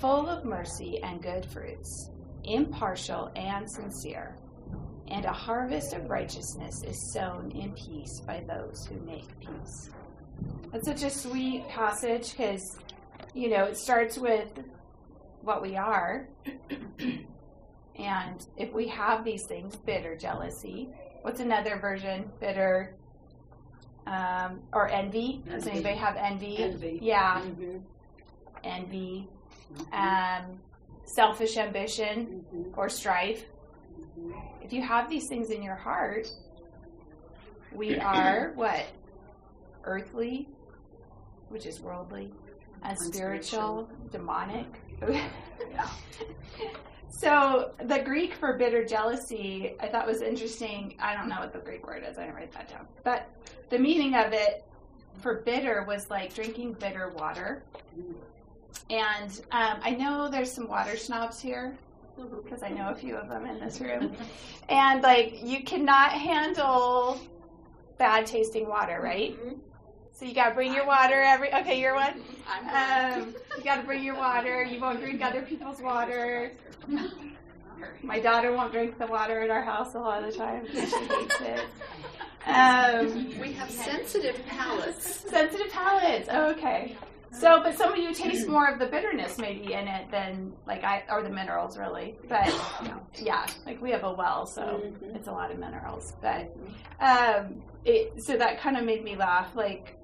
full 0.00 0.28
of 0.28 0.44
mercy 0.44 1.02
and 1.02 1.20
good 1.20 1.44
fruits, 1.46 2.12
impartial 2.44 3.32
and 3.34 3.68
sincere. 3.68 4.36
And 5.08 5.24
a 5.24 5.32
harvest 5.32 5.94
of 5.94 6.08
righteousness 6.08 6.84
is 6.84 7.12
sown 7.12 7.50
in 7.50 7.72
peace 7.72 8.20
by 8.20 8.44
those 8.46 8.86
who 8.86 9.00
make 9.00 9.36
peace. 9.40 9.90
That's 10.70 10.86
such 10.86 11.02
a 11.02 11.10
sweet 11.10 11.66
passage 11.68 12.30
because, 12.30 12.78
you 13.34 13.48
know, 13.48 13.64
it 13.64 13.78
starts 13.78 14.16
with 14.16 14.60
what 15.40 15.60
we 15.60 15.76
are. 15.76 16.28
and 17.96 18.46
if 18.56 18.72
we 18.72 18.86
have 18.86 19.24
these 19.24 19.44
things, 19.48 19.74
bitter 19.74 20.16
jealousy, 20.16 20.88
what's 21.26 21.40
another 21.40 21.76
version? 21.76 22.30
Bitter 22.38 22.94
um, 24.06 24.60
or 24.72 24.88
envy. 24.88 25.42
envy. 25.44 25.50
Does 25.50 25.66
anybody 25.66 25.96
have 25.96 26.14
envy? 26.16 26.58
Envy. 26.58 27.00
Yeah. 27.02 27.40
Mm-hmm. 27.40 27.78
Envy. 28.62 29.28
Um, 29.92 30.60
selfish 31.04 31.56
ambition 31.56 32.44
mm-hmm. 32.54 32.78
or 32.78 32.88
strife. 32.88 33.44
Mm-hmm. 34.16 34.38
If 34.62 34.72
you 34.72 34.82
have 34.82 35.10
these 35.10 35.24
things 35.28 35.50
in 35.50 35.64
your 35.64 35.74
heart, 35.74 36.28
we 37.72 37.98
are 37.98 38.52
what? 38.54 38.86
Earthly, 39.82 40.48
which 41.48 41.66
is 41.66 41.80
worldly, 41.80 42.32
unspiritual, 42.84 43.90
demonic. 44.12 44.66
so 47.08 47.72
the 47.84 48.00
Greek 48.00 48.34
for 48.34 48.54
bitter 48.54 48.84
jealousy, 48.84 49.74
I 49.80 49.88
thought 49.88 50.06
was 50.06 50.22
interesting. 50.22 50.96
I 50.98 51.14
don't 51.14 51.28
know 51.28 51.40
what 51.40 51.52
the 51.52 51.58
Greek 51.58 51.86
word 51.86 52.04
is. 52.08 52.18
I 52.18 52.22
didn't 52.22 52.36
write 52.36 52.52
that 52.52 52.68
down. 52.68 52.86
But 53.04 53.28
the 53.70 53.78
meaning 53.78 54.14
of 54.14 54.32
it 54.32 54.64
for 55.20 55.36
bitter 55.42 55.84
was 55.86 56.10
like 56.10 56.34
drinking 56.34 56.74
bitter 56.74 57.10
water. 57.16 57.62
And 58.90 59.40
um, 59.50 59.80
I 59.82 59.90
know 59.90 60.28
there's 60.28 60.52
some 60.52 60.68
water 60.68 60.96
snobs 60.96 61.40
here 61.40 61.76
because 62.44 62.62
I 62.62 62.68
know 62.68 62.90
a 62.90 62.94
few 62.94 63.16
of 63.16 63.28
them 63.28 63.46
in 63.46 63.58
this 63.60 63.80
room. 63.80 64.14
And 64.68 65.02
like, 65.02 65.42
you 65.42 65.64
cannot 65.64 66.12
handle 66.12 67.20
bad 67.98 68.26
tasting 68.26 68.68
water, 68.68 69.00
right? 69.02 69.38
So 70.18 70.24
you 70.24 70.32
got 70.32 70.48
to 70.48 70.54
bring 70.54 70.72
your 70.72 70.86
water 70.86 71.20
every. 71.20 71.52
Okay, 71.52 71.78
you're 71.78 71.94
one. 71.94 72.22
Um, 72.72 73.34
you 73.58 73.62
got 73.62 73.76
to 73.76 73.82
bring 73.82 74.02
your 74.02 74.16
water. 74.16 74.62
You 74.62 74.80
won't 74.80 75.00
drink 75.00 75.22
other 75.22 75.42
people's 75.42 75.80
water. 75.82 76.52
My 78.02 78.18
daughter 78.18 78.52
won't 78.52 78.72
drink 78.72 78.98
the 78.98 79.06
water 79.06 79.42
in 79.42 79.50
our 79.50 79.62
house 79.62 79.94
a 79.94 79.98
lot 79.98 80.24
of 80.24 80.32
the 80.32 80.38
time 80.38 80.62
because 80.64 80.88
she 80.88 81.04
hates 81.04 81.40
it. 81.40 81.60
Um, 82.46 83.40
we 83.40 83.52
have 83.52 83.70
sensitive 83.70 84.40
palates. 84.46 85.28
Sensitive 85.28 85.70
palates. 85.70 86.28
Oh, 86.30 86.50
okay. 86.52 86.96
So, 87.32 87.62
but 87.62 87.76
some 87.76 87.92
of 87.92 87.98
you 87.98 88.14
taste 88.14 88.48
more 88.48 88.66
of 88.66 88.78
the 88.78 88.86
bitterness 88.86 89.36
maybe 89.36 89.74
in 89.74 89.86
it 89.86 90.10
than 90.10 90.54
like 90.66 90.82
I 90.84 91.02
or 91.10 91.22
the 91.22 91.28
minerals 91.28 91.76
really. 91.76 92.14
But 92.28 92.54
yeah, 93.20 93.46
like 93.66 93.82
we 93.82 93.90
have 93.90 94.04
a 94.04 94.12
well, 94.12 94.46
so 94.46 94.62
mm-hmm. 94.62 95.16
it's 95.16 95.28
a 95.28 95.32
lot 95.32 95.50
of 95.50 95.58
minerals. 95.58 96.14
But 96.22 96.56
um, 97.00 97.62
it 97.84 98.22
so 98.22 98.38
that 98.38 98.60
kind 98.60 98.78
of 98.78 98.84
made 98.84 99.04
me 99.04 99.16
laugh. 99.16 99.54
Like, 99.54 99.98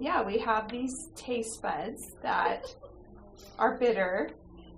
yeah, 0.00 0.22
we 0.22 0.38
have 0.38 0.70
these 0.70 1.10
taste 1.14 1.60
buds 1.62 2.14
that 2.22 2.64
are 3.58 3.76
bitter, 3.76 4.30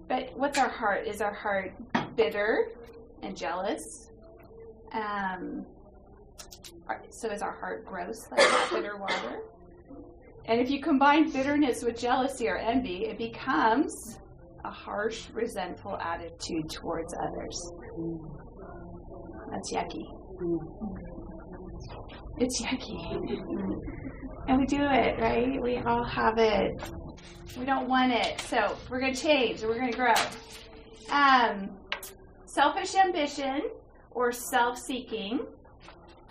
but 0.09 0.37
what's 0.37 0.59
our 0.59 0.69
heart? 0.69 1.07
Is 1.07 1.21
our 1.21 1.33
heart 1.33 1.73
bitter 2.17 2.69
and 3.23 3.37
jealous? 3.37 4.11
Um, 4.93 5.65
so 7.11 7.29
is 7.31 7.41
our 7.41 7.53
heart 7.53 7.87
gross 7.87 8.29
like 8.31 8.41
that 8.41 8.69
bitter 8.73 8.97
water? 8.97 9.43
And 10.47 10.61
if 10.61 10.71
you 10.71 10.83
combine 10.83 11.31
bitterness 11.31 11.85
with 11.85 11.97
jealousy 11.97 12.49
or 12.49 12.57
envy, 12.57 13.07
it 13.07 13.17
becomes 13.17 14.19
a 14.65 14.71
harsh, 14.71 15.29
resentful 15.33 15.97
attitude 15.99 16.69
towards 16.69 17.15
others. 17.15 17.73
That's 19.53 19.73
yucky. 19.73 20.05
It's 22.39 22.61
yucky. 22.63 23.81
And 24.49 24.59
we 24.59 24.67
do 24.67 24.83
it, 24.83 25.21
right? 25.21 25.63
We 25.63 25.79
all 25.79 26.05
have 26.05 26.39
it. 26.39 26.83
We 27.59 27.65
don't 27.65 27.89
want 27.89 28.13
it. 28.13 28.41
So 28.41 28.77
we're 28.91 29.01
going 29.01 29.15
to 29.15 29.21
change. 29.21 29.63
We're 29.63 29.79
going 29.79 29.93
to 29.93 29.97
grow. 29.97 30.15
Um, 31.11 31.71
selfish 32.47 32.95
ambition 32.95 33.63
or 34.11 34.33
self 34.33 34.79
seeking 34.79 35.41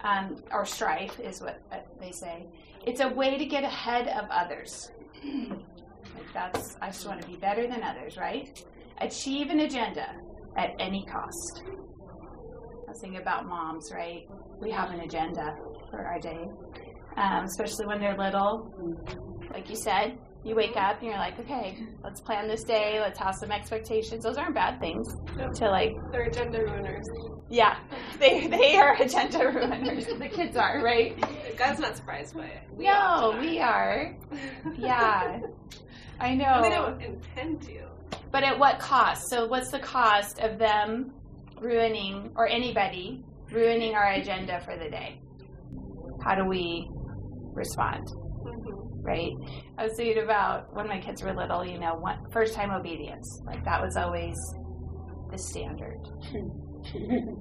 um, 0.04 0.36
or 0.52 0.66
strife 0.66 1.20
is 1.20 1.42
what 1.42 1.62
they 2.00 2.12
say. 2.12 2.46
It's 2.86 3.02
a 3.02 3.10
way 3.10 3.38
to 3.38 3.46
get 3.46 3.64
ahead 3.64 4.08
of 4.08 4.30
others. 4.30 4.92
like 5.24 6.34
that's 6.34 6.76
I 6.82 6.88
just 6.88 7.08
want 7.08 7.22
to 7.22 7.28
be 7.28 7.36
better 7.36 7.68
than 7.68 7.84
others, 7.84 8.18
right? 8.18 8.64
Achieve 9.00 9.50
an 9.50 9.62
agenda 9.62 10.16
at 10.58 10.72
any 10.80 11.06
cost. 11.06 11.64
I 11.66 12.92
was 12.92 13.00
thinking 13.00 13.22
about 13.22 13.48
moms, 13.48 13.92
right? 13.94 14.28
We 14.62 14.70
have 14.72 14.92
an 14.92 15.00
agenda 15.00 15.56
for 15.90 16.06
our 16.06 16.20
day, 16.20 16.48
um, 17.18 17.46
especially 17.46 17.88
when 17.88 18.00
they're 18.00 18.18
little. 18.18 18.72
Like 19.52 19.70
you 19.70 19.76
said, 19.76 20.20
you 20.44 20.56
wake 20.56 20.78
up 20.78 21.00
and 21.00 21.08
you're 21.08 21.18
like, 21.18 21.40
okay, 21.40 21.78
let's 22.04 22.22
plan 22.22 22.48
this 22.48 22.64
day. 22.64 23.00
Let's 23.00 23.18
have 23.20 23.36
some 23.36 23.52
expectations. 23.52 24.24
Those 24.24 24.38
aren't 24.38 24.56
bad 24.56 24.80
things 24.80 25.08
to 25.56 25.70
like. 25.70 25.94
They're 26.12 26.24
agenda 26.26 26.60
ruiners. 26.60 27.06
Yeah, 27.50 27.80
they 28.20 28.48
they 28.48 28.76
are 28.76 29.02
agenda 29.02 29.40
ruiners. 29.40 30.18
the 30.20 30.30
kids 30.30 30.56
are 30.56 30.82
right. 30.84 31.20
God's 31.58 31.80
not 31.80 31.98
surprised 31.98 32.36
by 32.36 32.46
it. 32.46 32.62
We 32.76 32.86
no, 32.86 33.36
we 33.40 33.60
are. 33.60 34.16
Yeah, 34.78 35.40
I 36.20 36.36
know. 36.36 36.62
they 36.62 36.70
don't 36.70 37.02
intend 37.02 37.64
to. 37.64 37.88
But 38.32 38.44
at 38.44 38.58
what 38.58 38.80
cost? 38.80 39.28
So, 39.30 39.48
what's 39.48 39.72
the 39.72 39.80
cost 39.80 40.40
of 40.40 40.58
them 40.58 41.14
ruining, 41.60 42.32
or 42.36 42.48
anybody 42.48 43.24
ruining 43.52 43.96
our 43.96 44.14
agenda 44.14 44.60
for 44.62 44.78
the 44.78 44.90
day? 44.90 45.20
How 46.24 46.36
do 46.36 46.46
we 46.46 46.90
respond? 47.54 48.08
Mm-hmm. 48.08 49.02
Right? 49.02 49.34
I 49.78 49.86
was 49.86 49.94
thinking 49.98 50.24
about 50.24 50.74
when 50.76 50.88
my 50.88 51.00
kids 51.00 51.24
were 51.24 51.34
little, 51.34 51.66
you 51.66 51.80
know, 51.80 51.96
one, 51.96 52.20
first 52.32 52.54
time 52.54 52.72
obedience. 52.72 53.42
Like, 53.46 53.64
that 53.66 53.82
was 53.82 53.98
always 53.98 54.36
the 55.32 55.38
standard. 55.38 56.00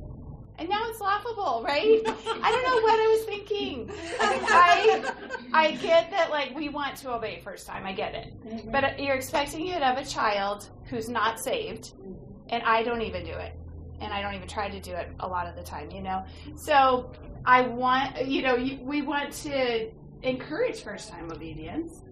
and 0.60 0.68
now 0.68 0.80
it's 0.88 1.00
laughable, 1.00 1.62
right? 1.66 2.02
I 2.06 2.50
don't 2.52 2.64
know 2.64 2.82
what 2.82 3.00
I 3.00 3.16
was 3.16 3.24
thinking. 3.24 3.90
I 4.20 5.12
I 5.52 5.72
get 5.72 6.10
that 6.10 6.30
like 6.30 6.54
we 6.54 6.68
want 6.68 6.96
to 6.98 7.12
obey 7.12 7.40
first 7.42 7.66
time. 7.66 7.86
I 7.86 7.92
get 7.94 8.14
it, 8.14 8.44
mm-hmm. 8.44 8.70
but 8.70 9.00
you're 9.00 9.16
expecting 9.16 9.68
it 9.68 9.82
of 9.82 9.96
a 9.96 10.04
child 10.04 10.68
who's 10.84 11.08
not 11.08 11.42
saved, 11.42 11.94
and 12.50 12.62
I 12.62 12.82
don't 12.82 13.00
even 13.00 13.24
do 13.24 13.32
it, 13.32 13.54
and 14.00 14.12
I 14.12 14.22
don't 14.22 14.34
even 14.34 14.48
try 14.48 14.68
to 14.68 14.80
do 14.80 14.92
it 14.92 15.08
a 15.20 15.28
lot 15.28 15.46
of 15.46 15.56
the 15.56 15.62
time. 15.62 15.90
You 15.90 16.02
know, 16.02 16.24
so 16.56 17.12
I 17.44 17.62
want 17.62 18.26
you 18.26 18.42
know 18.42 18.56
we 18.82 19.02
want 19.02 19.32
to 19.44 19.90
encourage 20.22 20.82
first 20.82 21.10
time 21.10 21.30
obedience, 21.30 22.02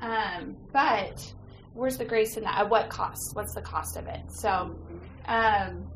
um, 0.00 0.56
but 0.72 1.32
where's 1.74 1.96
the 1.96 2.04
grace 2.04 2.36
in 2.36 2.44
that? 2.44 2.58
At 2.58 2.70
what 2.70 2.88
cost? 2.90 3.34
What's 3.34 3.54
the 3.54 3.62
cost 3.62 3.96
of 3.96 4.06
it? 4.06 4.20
So. 4.28 4.76
Um, 5.26 5.88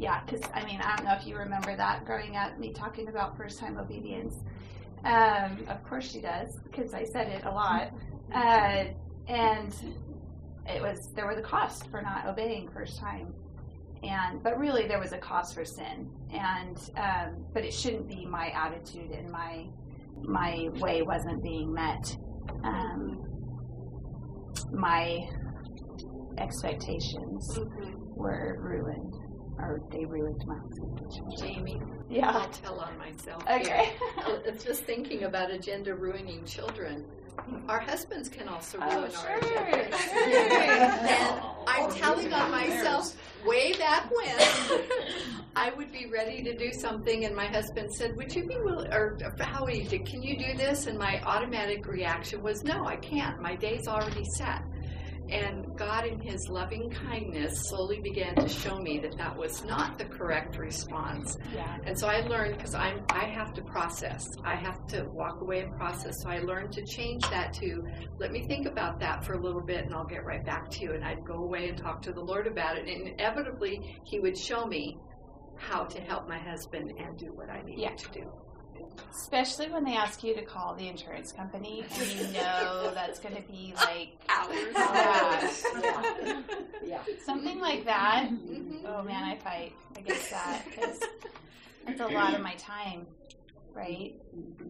yeah, 0.00 0.22
because 0.24 0.40
I 0.54 0.64
mean, 0.64 0.80
I 0.80 0.96
don't 0.96 1.04
know 1.04 1.12
if 1.12 1.26
you 1.26 1.36
remember 1.36 1.76
that 1.76 2.06
growing 2.06 2.34
up, 2.34 2.58
me 2.58 2.72
talking 2.72 3.08
about 3.08 3.36
first 3.36 3.58
time 3.58 3.76
obedience. 3.76 4.34
Um, 5.04 5.66
of 5.68 5.82
course 5.84 6.10
she 6.10 6.20
does, 6.20 6.58
because 6.64 6.94
I 6.94 7.04
said 7.04 7.28
it 7.28 7.44
a 7.44 7.50
lot. 7.50 7.92
Uh, 8.32 8.86
and 9.28 9.74
it 10.66 10.80
was 10.80 11.10
there 11.14 11.26
was 11.26 11.38
a 11.38 11.42
cost 11.42 11.90
for 11.90 12.00
not 12.00 12.26
obeying 12.26 12.68
first 12.68 12.98
time, 12.98 13.34
and 14.02 14.42
but 14.42 14.58
really 14.58 14.86
there 14.86 14.98
was 15.00 15.12
a 15.12 15.18
cost 15.18 15.54
for 15.54 15.64
sin, 15.64 16.10
and 16.32 16.78
um, 16.96 17.44
but 17.52 17.64
it 17.64 17.72
shouldn't 17.72 18.08
be 18.08 18.24
my 18.26 18.48
attitude 18.48 19.10
and 19.10 19.30
my 19.30 19.66
my 20.22 20.68
way 20.80 21.02
wasn't 21.02 21.42
being 21.42 21.72
met. 21.72 22.16
Um, 22.64 23.24
my 24.72 25.28
expectations 26.38 27.58
mm-hmm. 27.58 28.14
were 28.14 28.58
ruined 28.60 29.14
or 29.62 29.80
they 29.90 30.04
ruined 30.04 30.42
my 30.46 30.56
Jamie, 31.38 31.80
Yeah. 32.08 32.30
I'll 32.30 32.48
tell 32.48 32.80
on 32.80 32.96
myself. 32.98 33.42
Okay. 33.42 33.92
Uh, 34.24 34.50
Just 34.64 34.84
thinking 34.84 35.24
about 35.24 35.50
agenda 35.50 35.94
ruining 35.94 36.44
children. 36.44 37.04
Our 37.68 37.80
husbands 37.80 38.28
can 38.28 38.48
also 38.48 38.78
Oh, 38.80 39.00
ruin 39.00 39.04
our 39.04 39.10
sure, 39.10 39.42
sure. 39.42 39.58
And 39.58 41.40
I'm 41.66 41.90
telling 41.92 42.32
on 42.32 42.50
myself, 42.50 43.14
way 43.46 43.72
back 43.74 44.10
when, 44.10 44.82
I 45.56 45.70
would 45.76 45.92
be 45.92 46.06
ready 46.06 46.42
to 46.42 46.56
do 46.56 46.72
something, 46.72 47.24
and 47.24 47.34
my 47.34 47.46
husband 47.46 47.90
said, 47.92 48.16
"Would 48.16 48.34
you 48.34 48.46
be 48.46 48.56
willing?" 48.62 48.92
Or 48.92 49.18
Howie, 49.40 49.84
can 49.84 50.22
you 50.22 50.38
do 50.38 50.56
this? 50.56 50.86
And 50.86 50.98
my 50.98 51.20
automatic 51.22 51.86
reaction 51.86 52.42
was, 52.42 52.62
"No, 52.64 52.86
I 52.86 52.96
can't. 52.96 53.40
My 53.40 53.54
day's 53.56 53.88
already 53.88 54.24
set." 54.36 54.62
And 55.30 55.76
God, 55.76 56.06
in 56.06 56.20
His 56.20 56.48
loving 56.48 56.90
kindness, 56.90 57.68
slowly 57.68 58.00
began 58.00 58.34
to 58.36 58.48
show 58.48 58.78
me 58.78 58.98
that 59.00 59.16
that 59.16 59.36
was 59.36 59.64
not 59.64 59.96
the 59.98 60.04
correct 60.06 60.56
response. 60.58 61.36
Yeah. 61.54 61.76
And 61.86 61.98
so 61.98 62.08
I 62.08 62.20
learned 62.20 62.56
because 62.56 62.74
I'm 62.74 63.04
I 63.10 63.26
have 63.26 63.52
to 63.54 63.62
process. 63.62 64.24
I 64.44 64.56
have 64.56 64.86
to 64.88 65.04
walk 65.12 65.40
away 65.40 65.60
and 65.60 65.72
process. 65.76 66.22
So 66.22 66.30
I 66.30 66.38
learned 66.40 66.72
to 66.72 66.84
change 66.84 67.22
that 67.30 67.52
to 67.54 67.82
let 68.18 68.32
me 68.32 68.46
think 68.46 68.66
about 68.66 68.98
that 69.00 69.24
for 69.24 69.34
a 69.34 69.40
little 69.40 69.62
bit 69.62 69.84
and 69.84 69.94
I'll 69.94 70.04
get 70.06 70.24
right 70.24 70.44
back 70.44 70.68
to 70.70 70.80
you. 70.82 70.92
And 70.92 71.04
I'd 71.04 71.24
go 71.24 71.34
away 71.44 71.68
and 71.68 71.78
talk 71.78 72.02
to 72.02 72.12
the 72.12 72.20
Lord 72.20 72.46
about 72.46 72.76
it. 72.76 72.88
And 72.88 73.08
inevitably 73.08 74.00
he 74.04 74.20
would 74.20 74.36
show 74.36 74.66
me 74.66 74.96
how 75.58 75.84
to 75.84 76.00
help 76.00 76.28
my 76.28 76.38
husband 76.38 76.90
and 76.98 77.18
do 77.18 77.26
what 77.34 77.50
I 77.50 77.62
needed 77.62 77.80
Yeah. 77.82 77.94
to 77.94 78.10
do. 78.10 78.32
Especially 79.12 79.68
when 79.70 79.84
they 79.84 79.94
ask 79.94 80.22
you 80.22 80.34
to 80.34 80.42
call 80.42 80.74
the 80.74 80.88
insurance 80.88 81.32
company 81.32 81.84
and 81.94 82.06
you 82.12 82.26
know 82.32 82.90
that's 82.94 83.18
going 83.18 83.34
to 83.36 83.42
be 83.42 83.72
like 83.76 84.18
Hours. 84.28 85.64
Yeah. 85.82 86.42
yeah. 86.84 87.02
something 87.24 87.60
like 87.60 87.84
that. 87.84 88.28
Mhm. 88.30 88.82
Oh 88.86 89.02
man, 89.02 89.24
I 89.24 89.36
fight 89.36 89.72
against 89.96 90.30
that 90.30 90.62
because 90.64 91.00
it's 91.86 92.00
a 92.00 92.06
lot 92.06 92.34
of 92.34 92.40
my 92.40 92.54
time, 92.54 93.06
right? 93.74 94.14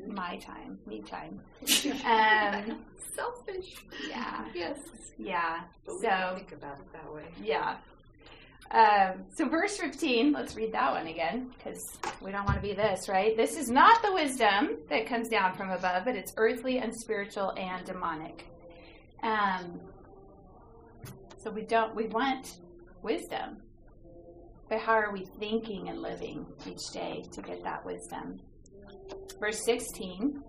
My 0.07 0.37
time, 0.39 0.79
me 0.87 1.03
time. 1.03 1.41
Um, 2.05 2.85
Selfish. 3.15 3.75
yeah, 4.09 4.45
Yes. 4.55 4.79
yeah. 5.19 5.61
But 5.85 5.97
we 5.97 6.03
So 6.03 6.33
think 6.37 6.53
about 6.53 6.79
it 6.79 6.93
that 6.93 7.13
way. 7.13 7.25
Yeah. 7.43 7.77
Um, 8.73 9.25
so, 9.35 9.49
verse 9.49 9.77
15, 9.79 10.33
let's 10.33 10.55
read 10.55 10.73
that 10.73 10.93
one 10.93 11.09
again 11.09 11.53
because 11.57 11.83
we 12.21 12.31
don't 12.31 12.45
want 12.45 12.57
to 12.57 12.63
be 12.63 12.73
this, 12.73 13.09
right? 13.09 13.37
This 13.37 13.57
is 13.57 13.69
not 13.69 14.01
the 14.03 14.13
wisdom 14.13 14.79
that 14.89 15.07
comes 15.07 15.29
down 15.29 15.57
from 15.57 15.71
above, 15.71 16.05
but 16.05 16.15
it's 16.15 16.33
earthly 16.37 16.79
and 16.79 16.95
spiritual 16.95 17.53
and 17.57 17.85
demonic. 17.85 18.47
Um, 19.25 19.81
so, 21.39 21.51
we 21.51 21.63
don't, 21.63 21.97
we 21.97 22.07
want 22.07 22.59
wisdom. 23.03 23.57
But 24.69 24.79
how 24.79 24.93
are 24.93 25.13
we 25.13 25.25
thinking 25.41 25.89
and 25.89 26.01
living 26.01 26.47
each 26.65 26.93
day 26.93 27.25
to 27.33 27.43
get 27.43 27.65
that 27.65 27.85
wisdom? 27.85 28.39
Verse 29.41 29.65
16, 29.65 30.45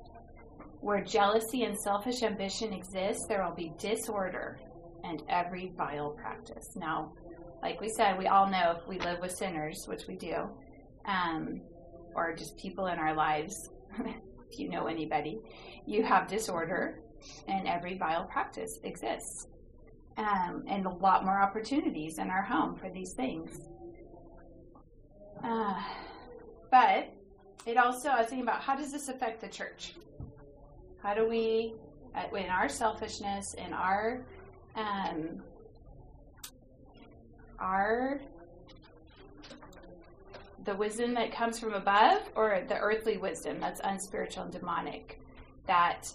where 0.81 1.03
jealousy 1.03 1.63
and 1.63 1.75
selfish 1.79 2.21
ambition 2.21 2.71
exist, 2.71 3.21
there 3.27 3.43
will 3.43 3.55
be 3.55 3.73
disorder 3.79 4.59
and 5.03 5.23
every 5.27 5.73
vile 5.75 6.11
practice. 6.11 6.75
Now, 6.75 7.13
like 7.61 7.79
we 7.79 7.89
said, 7.89 8.17
we 8.17 8.27
all 8.27 8.49
know 8.49 8.75
if 8.79 8.87
we 8.87 8.99
live 8.99 9.19
with 9.19 9.31
sinners, 9.31 9.85
which 9.87 10.07
we 10.07 10.15
do, 10.15 10.49
um, 11.05 11.61
or 12.15 12.33
just 12.35 12.57
people 12.57 12.87
in 12.87 12.97
our 12.97 13.15
lives, 13.15 13.69
if 13.99 14.59
you 14.59 14.69
know 14.69 14.87
anybody, 14.87 15.39
you 15.85 16.03
have 16.03 16.27
disorder 16.27 17.01
and 17.47 17.67
every 17.67 17.97
vile 17.97 18.25
practice 18.25 18.79
exists. 18.83 19.47
Um, 20.17 20.65
and 20.67 20.85
a 20.85 20.89
lot 20.89 21.23
more 21.23 21.41
opportunities 21.41 22.17
in 22.17 22.29
our 22.29 22.41
home 22.41 22.75
for 22.75 22.89
these 22.89 23.13
things. 23.13 23.69
Uh, 25.43 25.81
but 26.69 27.13
it 27.65 27.77
also, 27.77 28.09
I 28.09 28.19
was 28.19 28.27
thinking 28.27 28.43
about 28.43 28.61
how 28.61 28.75
does 28.75 28.91
this 28.91 29.07
affect 29.07 29.39
the 29.39 29.47
church? 29.47 29.95
How 31.01 31.13
do 31.13 31.27
we, 31.27 31.75
uh, 32.13 32.35
in 32.35 32.50
our 32.50 32.67
selfishness, 32.67 33.53
in 33.53 33.74
our 33.74 34.25
um, 34.75 35.41
are 37.61 38.19
the 40.65 40.75
wisdom 40.75 41.13
that 41.13 41.31
comes 41.31 41.59
from 41.59 41.74
above 41.74 42.21
or 42.35 42.63
the 42.67 42.77
earthly 42.77 43.17
wisdom 43.17 43.59
that's 43.59 43.81
unspiritual 43.83 44.43
and 44.43 44.51
demonic 44.51 45.19
that 45.67 46.07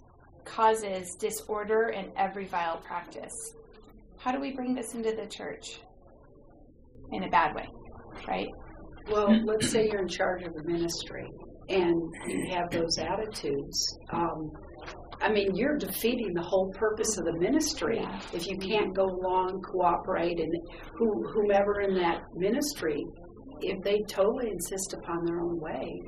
causes 0.44 1.16
disorder 1.18 1.88
and 1.88 2.12
every 2.16 2.44
vile 2.46 2.78
practice. 2.78 3.54
How 4.18 4.32
do 4.32 4.40
we 4.40 4.52
bring 4.52 4.74
this 4.74 4.94
into 4.94 5.12
the 5.12 5.26
church? 5.26 5.80
In 7.12 7.24
a 7.24 7.28
bad 7.28 7.54
way, 7.54 7.68
right? 8.26 8.48
Well, 9.08 9.28
let's 9.44 9.70
say 9.70 9.88
you're 9.88 10.02
in 10.02 10.08
charge 10.08 10.42
of 10.42 10.52
a 10.56 10.64
ministry 10.64 11.28
and 11.68 12.02
you 12.26 12.48
have 12.52 12.70
those 12.70 12.98
attitudes. 12.98 13.98
Um, 14.12 14.50
I 15.20 15.30
mean, 15.30 15.54
you're 15.54 15.76
defeating 15.76 16.34
the 16.34 16.42
whole 16.42 16.70
purpose 16.72 17.16
of 17.18 17.24
the 17.24 17.38
ministry 17.38 17.98
Yeah. 18.00 18.20
if 18.32 18.46
you 18.46 18.58
can't 18.58 18.94
go 18.94 19.04
along, 19.04 19.62
cooperate, 19.62 20.38
and 20.38 20.52
who, 20.94 21.26
whomever 21.32 21.80
in 21.80 21.94
that 21.94 22.20
ministry, 22.34 23.04
if 23.60 23.82
they 23.82 24.00
totally 24.08 24.50
insist 24.50 24.94
upon 24.94 25.24
their 25.24 25.40
own 25.40 25.58
way, 25.60 26.00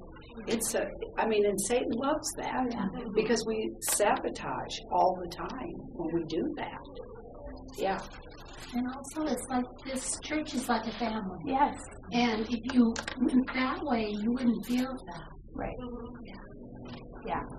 it's 0.46 0.74
a. 0.74 0.86
I 1.16 1.26
mean, 1.26 1.46
and 1.46 1.60
Satan 1.62 1.90
loves 1.92 2.30
that 2.36 2.66
because 3.14 3.44
we 3.46 3.70
sabotage 3.90 4.76
all 4.92 5.18
the 5.20 5.28
time 5.34 5.72
when 5.94 6.14
we 6.14 6.24
do 6.28 6.54
that. 6.56 6.78
Yeah. 7.76 7.98
And 8.74 8.86
also, 8.86 9.32
it's 9.32 9.46
like 9.48 9.64
this 9.84 10.18
church 10.22 10.54
is 10.54 10.68
like 10.68 10.86
a 10.86 10.92
family. 10.98 11.38
Yes. 11.46 11.74
And 12.12 12.42
if 12.50 12.72
you 12.74 12.94
went 13.18 13.46
that 13.54 13.78
way, 13.82 14.08
you 14.10 14.32
wouldn't 14.32 14.64
feel 14.66 14.94
that. 15.06 15.28
Right. 15.54 15.74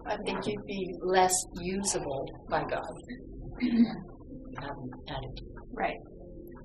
I 0.05 0.15
think 0.25 0.45
you'd 0.47 0.65
be 0.65 0.93
less 1.01 1.33
usable 1.61 2.25
by 2.49 2.63
God. 2.63 2.83
um. 4.63 4.89
Right. 5.73 5.95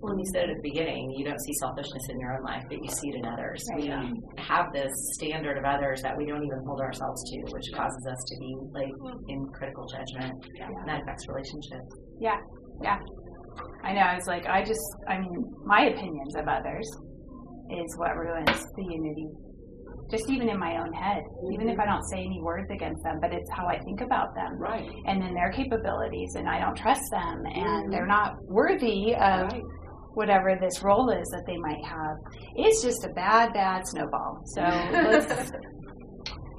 When 0.00 0.18
you 0.18 0.24
said 0.34 0.50
at 0.50 0.56
the 0.56 0.62
beginning, 0.68 1.10
you 1.16 1.24
don't 1.24 1.40
see 1.40 1.52
selfishness 1.60 2.02
in 2.10 2.20
your 2.20 2.36
own 2.36 2.42
life, 2.44 2.62
but 2.68 2.76
you 2.76 2.90
see 2.90 3.08
it 3.08 3.16
in 3.16 3.24
others. 3.24 3.64
We 3.76 3.88
Right. 3.90 4.12
have 4.38 4.66
this 4.72 4.92
standard 5.16 5.56
of 5.56 5.64
others 5.64 6.02
that 6.02 6.14
we 6.16 6.26
don't 6.26 6.44
even 6.44 6.58
hold 6.66 6.80
ourselves 6.80 7.22
to, 7.30 7.52
which 7.54 7.64
causes 7.74 8.06
us 8.10 8.20
to 8.28 8.34
be 8.38 8.54
like 8.72 8.92
in 9.28 9.46
critical 9.54 9.86
judgment, 9.86 10.32
and 10.60 10.88
that 10.88 11.00
affects 11.02 11.26
relationships. 11.28 11.88
Yeah. 12.20 12.36
Yeah. 12.82 12.98
I 13.82 13.94
know. 13.94 14.00
I 14.00 14.14
was 14.16 14.26
like, 14.26 14.44
I 14.46 14.62
just, 14.62 14.82
I 15.08 15.18
mean, 15.20 15.32
my 15.64 15.86
opinions 15.86 16.34
of 16.36 16.48
others 16.48 16.86
is 17.70 17.96
what 17.96 18.14
ruins 18.16 18.60
the 18.76 18.84
unity. 18.84 19.28
Just 20.10 20.28
even 20.30 20.48
in 20.48 20.58
my 20.58 20.76
own 20.78 20.92
head, 20.92 21.22
even 21.52 21.68
if 21.68 21.78
I 21.78 21.86
don't 21.86 22.04
say 22.10 22.18
any 22.18 22.40
words 22.42 22.70
against 22.70 23.02
them, 23.02 23.18
but 23.20 23.32
it's 23.32 23.48
how 23.50 23.66
I 23.66 23.78
think 23.80 24.00
about 24.02 24.34
them. 24.34 24.58
Right. 24.58 24.88
and 25.06 25.20
then 25.22 25.34
their 25.34 25.50
capabilities, 25.50 26.34
and 26.36 26.48
I 26.48 26.60
don't 26.60 26.76
trust 26.76 27.02
them, 27.10 27.44
and 27.46 27.92
they're 27.92 28.06
not 28.06 28.36
worthy 28.44 29.14
of 29.14 29.50
Right. 29.50 29.62
whatever 30.14 30.56
this 30.60 30.82
role 30.82 31.10
is 31.10 31.26
that 31.30 31.44
they 31.46 31.56
might 31.56 31.84
have. 31.84 32.16
It's 32.56 32.82
just 32.82 33.04
a 33.04 33.08
bad, 33.14 33.52
bad 33.54 33.82
snowball. 33.86 34.40
So 34.54 34.62
let's, 34.62 35.50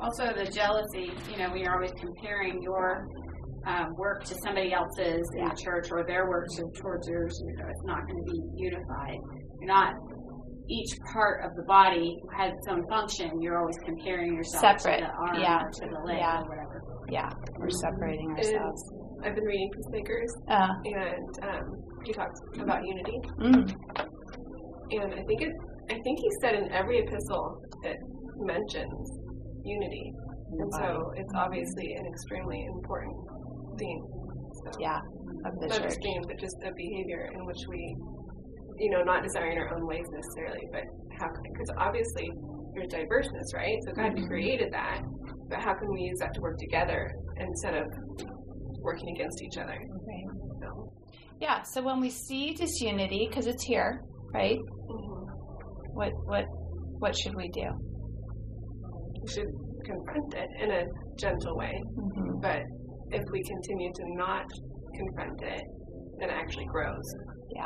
Also, 0.01 0.25
the 0.35 0.45
jealousy, 0.51 1.11
you 1.31 1.37
know, 1.37 1.49
when 1.49 1.59
you're 1.61 1.73
always 1.73 1.93
comparing 1.99 2.61
your 2.61 3.07
um, 3.65 3.95
work 3.95 4.23
to 4.25 4.35
somebody 4.43 4.73
else's 4.73 5.25
in 5.37 5.45
the 5.47 5.55
church 5.55 5.87
or 5.89 6.03
their 6.05 6.27
work 6.29 6.45
to, 6.57 6.63
towards 6.79 7.07
yours, 7.07 7.41
you 7.43 7.55
know, 7.55 7.65
it's 7.69 7.83
not 7.85 8.05
going 8.05 8.17
to 8.23 8.31
be 8.31 8.39
unified. 8.55 9.17
You're 9.61 9.67
not, 9.73 9.93
each 10.69 10.91
part 11.13 11.43
of 11.45 11.55
the 11.55 11.63
body 11.63 12.17
has 12.37 12.53
its 12.53 12.67
own 12.67 12.87
function. 12.89 13.41
You're 13.41 13.59
always 13.59 13.77
comparing 13.85 14.33
yourself 14.35 14.79
Separate, 14.79 14.99
to 15.01 15.05
the 15.05 15.11
arm 15.13 15.39
yeah, 15.39 15.63
or 15.63 15.69
to 15.71 15.85
the 15.85 15.99
leg 16.05 16.17
yeah. 16.19 16.41
or 16.41 16.49
whatever. 16.49 16.81
yeah, 17.09 17.29
we're 17.57 17.69
separating 17.69 18.29
And 18.31 18.37
ourselves. 18.39 18.81
I've 19.23 19.35
been 19.35 19.43
reading 19.45 19.69
Peacemakers, 19.75 20.31
Uh, 20.49 20.67
and 20.85 21.29
um, 21.43 21.83
he 22.03 22.13
talks 22.13 22.39
about 22.59 22.85
unity. 22.85 23.17
mm, 23.39 23.75
And 24.91 25.13
I 25.13 25.23
think 25.23 25.41
it, 25.41 25.53
I 25.89 25.99
think 26.03 26.19
he 26.19 26.29
said 26.41 26.55
in 26.55 26.71
every 26.71 26.99
epistle 26.99 27.61
it 27.83 27.97
mentions 28.37 29.11
unity, 29.63 30.13
and 30.59 30.73
so 30.73 31.11
it's 31.15 31.33
obviously 31.35 31.93
an 31.93 32.05
extremely 32.07 32.65
important 32.65 33.15
theme. 33.79 34.03
So 34.63 34.71
yeah, 34.79 34.99
of 35.45 35.53
the 35.59 35.67
not 35.67 35.77
church. 35.77 35.83
just 35.89 36.01
theme, 36.03 36.21
but 36.27 36.39
just 36.39 36.55
a 36.65 36.71
behavior 36.75 37.29
in 37.33 37.45
which 37.45 37.61
we, 37.69 37.95
you 38.77 38.89
know, 38.89 39.01
not 39.03 39.23
desiring 39.23 39.57
our 39.57 39.73
own 39.75 39.85
ways 39.87 40.05
necessarily, 40.11 40.61
but 40.71 40.83
how? 41.19 41.27
can, 41.27 41.41
Because 41.53 41.69
obviously 41.77 42.29
there's 42.73 42.87
diverseness, 42.89 43.53
right? 43.53 43.77
So 43.85 43.93
God 43.93 44.15
Mhm. 44.15 44.27
created 44.27 44.71
that, 44.73 45.01
but 45.49 45.59
how 45.61 45.73
can 45.73 45.91
we 45.93 46.01
use 46.01 46.19
that 46.19 46.33
to 46.33 46.41
work 46.41 46.57
together 46.57 47.09
instead 47.37 47.75
of 47.75 47.87
working 48.81 49.09
against 49.15 49.41
each 49.43 49.57
other? 49.57 49.77
So, 50.61 50.91
Yeah. 51.39 51.61
So 51.63 51.81
when 51.83 51.99
we 51.99 52.09
see 52.09 52.53
disunity, 52.53 53.27
because 53.29 53.47
it's 53.47 53.63
here, 53.63 54.01
right? 54.33 54.57
Mhm. 54.57 55.27
What 55.93 56.11
what 56.25 56.45
what 56.99 57.15
should 57.15 57.35
we 57.35 57.49
do? 57.49 57.67
we 59.21 59.31
should 59.31 59.47
confront 59.83 60.33
it 60.35 60.47
in 60.61 60.69
a 60.71 60.85
gentle 61.17 61.55
way. 61.57 61.81
Mhm. 61.97 62.41
But 62.41 62.61
if 63.11 63.23
we 63.31 63.41
continue 63.43 63.91
to 63.91 64.03
not 64.15 64.45
confront 64.93 65.41
it, 65.41 65.63
then 66.19 66.29
it 66.29 66.33
actually 66.33 66.65
grows. 66.65 67.15
Yeah. 67.55 67.65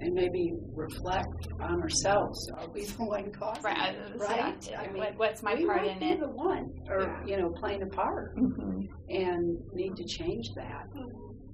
And 0.00 0.14
maybe 0.14 0.52
reflect 0.74 1.48
on 1.60 1.80
ourselves. 1.82 2.38
Are 2.56 2.68
we 2.72 2.84
the 2.84 3.04
one 3.04 3.30
causing 3.32 3.64
Right. 3.64 3.94
it? 3.94 4.20
Right? 4.20 4.70
I 4.78 4.86
mean, 4.92 4.98
what, 4.98 5.18
what's 5.18 5.42
my 5.42 5.54
part 5.56 5.82
might 5.82 5.90
in 5.92 5.98
be 5.98 6.10
it? 6.10 6.20
the 6.20 6.28
one, 6.28 6.70
or 6.88 7.22
you 7.26 7.36
know, 7.36 7.50
playing 7.50 7.82
a 7.82 7.86
part, 7.86 8.36
Mhm. 8.36 8.86
and 9.08 9.58
need 9.74 9.96
to 9.96 10.04
change 10.04 10.46
that. 10.54 10.86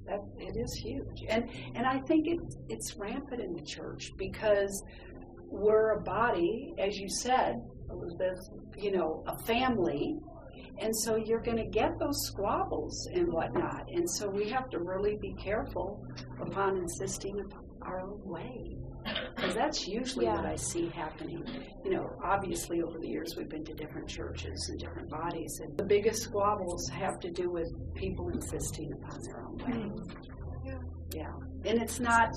That 0.06 0.20
it 0.38 0.54
is 0.58 0.74
huge, 0.84 1.24
and 1.30 1.48
and 1.74 1.86
I 1.86 1.98
think 2.00 2.26
it's 2.26 2.56
it's 2.68 2.96
rampant 2.98 3.40
in 3.40 3.54
the 3.54 3.62
church 3.62 4.10
because 4.18 4.84
we're 5.48 5.92
a 5.92 6.02
body, 6.02 6.74
as 6.78 6.98
you 6.98 7.08
said, 7.08 7.54
Elizabeth. 7.90 8.38
You 8.76 8.92
know, 8.92 9.22
a 9.26 9.38
family, 9.46 10.14
and 10.78 10.94
so 11.04 11.16
you're 11.16 11.40
going 11.40 11.56
to 11.56 11.68
get 11.70 11.98
those 11.98 12.18
squabbles 12.26 13.08
and 13.14 13.32
whatnot, 13.32 13.84
and 13.90 14.08
so 14.10 14.28
we 14.28 14.50
have 14.50 14.68
to 14.70 14.78
really 14.80 15.16
be 15.22 15.32
careful 15.42 16.04
upon 16.38 16.76
insisting 16.76 17.40
upon 17.40 17.63
our 17.84 18.00
own 18.00 18.20
way. 18.24 18.76
Because 19.36 19.54
that's 19.54 19.86
usually 19.86 20.26
what 20.26 20.46
I 20.46 20.56
see 20.56 20.88
happening. 20.88 21.44
You 21.84 21.90
know, 21.90 22.10
obviously 22.24 22.80
over 22.80 22.98
the 22.98 23.06
years 23.06 23.34
we've 23.36 23.48
been 23.50 23.64
to 23.66 23.74
different 23.74 24.08
churches 24.08 24.68
and 24.70 24.78
different 24.80 25.10
bodies, 25.10 25.60
and 25.62 25.76
the 25.76 25.84
biggest 25.84 26.22
squabbles 26.22 26.88
have 26.88 27.20
to 27.20 27.30
do 27.30 27.50
with 27.50 27.68
people 27.94 28.30
insisting 28.30 28.92
upon 28.92 29.20
their 29.26 29.42
own 29.44 29.56
way. 29.58 29.90
Mm-hmm. 29.90 30.66
Yeah, 30.66 30.78
yeah. 31.14 31.70
and 31.70 31.82
it's 31.82 32.00
not, 32.00 32.30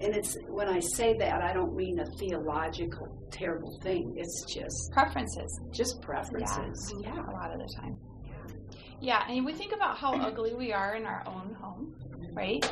and 0.00 0.14
it's 0.14 0.36
when 0.48 0.68
I 0.68 0.78
say 0.78 1.16
that 1.18 1.42
I 1.42 1.52
don't 1.52 1.74
mean 1.74 1.98
a 1.98 2.06
theological 2.18 3.08
terrible 3.32 3.76
thing. 3.82 4.14
It's 4.16 4.44
just 4.44 4.92
Preferences. 4.92 5.60
just 5.72 6.00
preferences. 6.02 6.94
Yeah, 7.00 7.14
a 7.14 7.32
lot 7.32 7.52
of 7.52 7.58
the 7.58 7.74
time. 7.80 7.96
Yeah, 9.00 9.22
and 9.28 9.44
we 9.44 9.52
think 9.52 9.72
about 9.74 9.98
how 9.98 10.14
ugly 10.20 10.54
we 10.54 10.72
are 10.72 10.94
in 10.94 11.04
our 11.04 11.24
own 11.26 11.54
home, 11.60 11.94
right? 12.32 12.64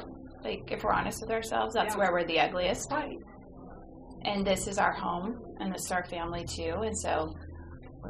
Like, 0.44 0.70
if 0.70 0.85
we're 0.85 0.92
honest 0.92 1.20
with 1.22 1.30
ourselves, 1.30 1.74
that's 1.74 1.94
Yeah. 1.94 1.98
where 1.98 2.12
we're 2.12 2.24
the 2.26 2.38
ugliest. 2.40 2.92
Right. 2.92 3.16
And 4.24 4.46
this 4.46 4.66
is 4.68 4.78
our 4.78 4.92
home, 4.92 5.35
and 5.61 5.72
this 5.74 5.83
is 5.87 5.92
our 5.92 6.04
family 6.07 6.44
too. 6.44 6.74
And 6.83 6.96
so 6.98 7.33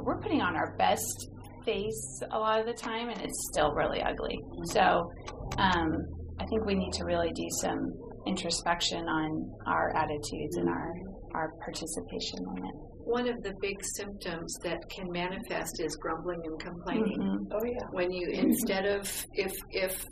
we're 0.03 0.18
putting 0.20 0.40
on 0.40 0.57
our 0.57 0.75
best 0.77 1.29
face 1.64 2.20
a 2.33 2.38
lot 2.38 2.61
of 2.61 2.66
the 2.66 2.73
time, 2.75 3.09
and 3.09 3.20
it's 3.20 3.49
still 3.53 3.73
really 3.73 4.03
ugly. 4.03 4.38
So 4.64 5.11
um, 5.59 5.92
I 6.40 6.47
think 6.47 6.64
we 6.66 6.75
need 6.75 6.92
to 6.94 7.05
really 7.05 7.31
do 7.33 7.47
some 7.62 7.79
introspection 8.27 9.07
on 9.09 9.51
our 9.66 9.94
attitudes 9.97 10.57
and 10.57 10.68
our, 10.68 10.92
our 11.35 11.51
participation 11.64 12.38
in 12.57 12.64
it. 12.64 12.75
One 13.07 13.29
of 13.29 13.42
the 13.42 13.53
big 13.61 13.77
symptoms 13.97 14.57
that 14.64 14.79
can 14.90 15.11
manifest 15.12 15.79
is 15.81 15.94
grumbling 15.97 16.40
and 16.44 16.59
complaining. 16.59 17.18
Mhm. 17.20 17.38
Oh 17.53 17.64
yeah. 17.64 17.87
When 17.90 18.11
you 18.11 18.29
instead 18.29 18.87
of 18.87 19.03
if 19.35 19.53
if 19.70 20.03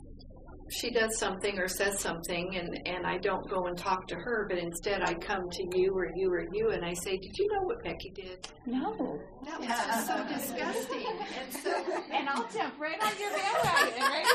she 0.72 0.90
does 0.90 1.18
something 1.18 1.58
or 1.58 1.68
says 1.68 1.98
something 2.00 2.56
and 2.56 2.80
and 2.87 3.06
I 3.06 3.18
don't 3.18 3.48
go 3.48 3.66
and 3.66 3.76
talk 3.76 4.06
to 4.08 4.14
her, 4.16 4.46
but 4.48 4.58
instead 4.58 5.02
I 5.02 5.14
come 5.14 5.48
to 5.50 5.78
you 5.78 5.92
or 5.94 6.11
you 6.14 6.30
or 6.32 6.44
you 6.52 6.70
and 6.70 6.85
I 6.85 6.94
say, 6.94 7.16
"Did 7.16 7.37
you 7.38 7.48
know 7.52 7.62
what 7.62 7.82
Becky 7.82 8.11
did?" 8.14 8.48
No. 8.66 9.20
That 9.44 9.58
was 9.61 9.68
just 9.68 10.06
so 10.06 10.24
disgusting. 10.28 11.06
And 11.40 11.52
so 11.52 11.70
And 12.12 12.28
I'll 12.28 12.48
jump 12.48 12.78
right 12.78 13.00
on 13.02 13.12
your 13.20 13.30
bandwagon, 13.30 14.02
right? 14.02 14.26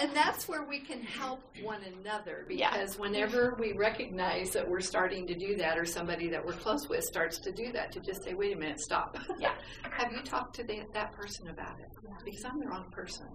and 0.00 0.14
that's 0.14 0.48
where 0.48 0.62
we 0.64 0.78
can 0.80 1.02
help 1.02 1.40
one 1.62 1.80
another 1.82 2.46
Yeah. 2.48 2.70
because 2.70 2.96
whenever 2.98 3.56
we 3.58 3.72
recognize 3.72 4.50
that 4.50 4.66
we're 4.68 4.80
starting 4.80 5.26
to 5.26 5.34
do 5.34 5.56
that 5.56 5.76
or 5.76 5.84
somebody 5.84 6.28
that 6.30 6.44
we're 6.44 6.52
close 6.52 6.88
with 6.88 7.02
starts 7.02 7.38
to 7.40 7.50
do 7.52 7.72
that 7.72 7.90
to 7.92 8.00
just 8.00 8.22
say 8.22 8.34
wait 8.34 8.56
a 8.56 8.58
minute 8.58 8.80
stop 8.80 9.16
Yeah. 9.38 9.54
have 9.90 10.12
you 10.12 10.22
talked 10.22 10.54
to 10.56 10.62
the, 10.64 10.82
that 10.94 11.12
person 11.12 11.48
about 11.48 11.80
it 11.80 11.88
because 12.24 12.44
i'm 12.44 12.60
the 12.60 12.68
wrong 12.68 12.88
person 12.92 13.26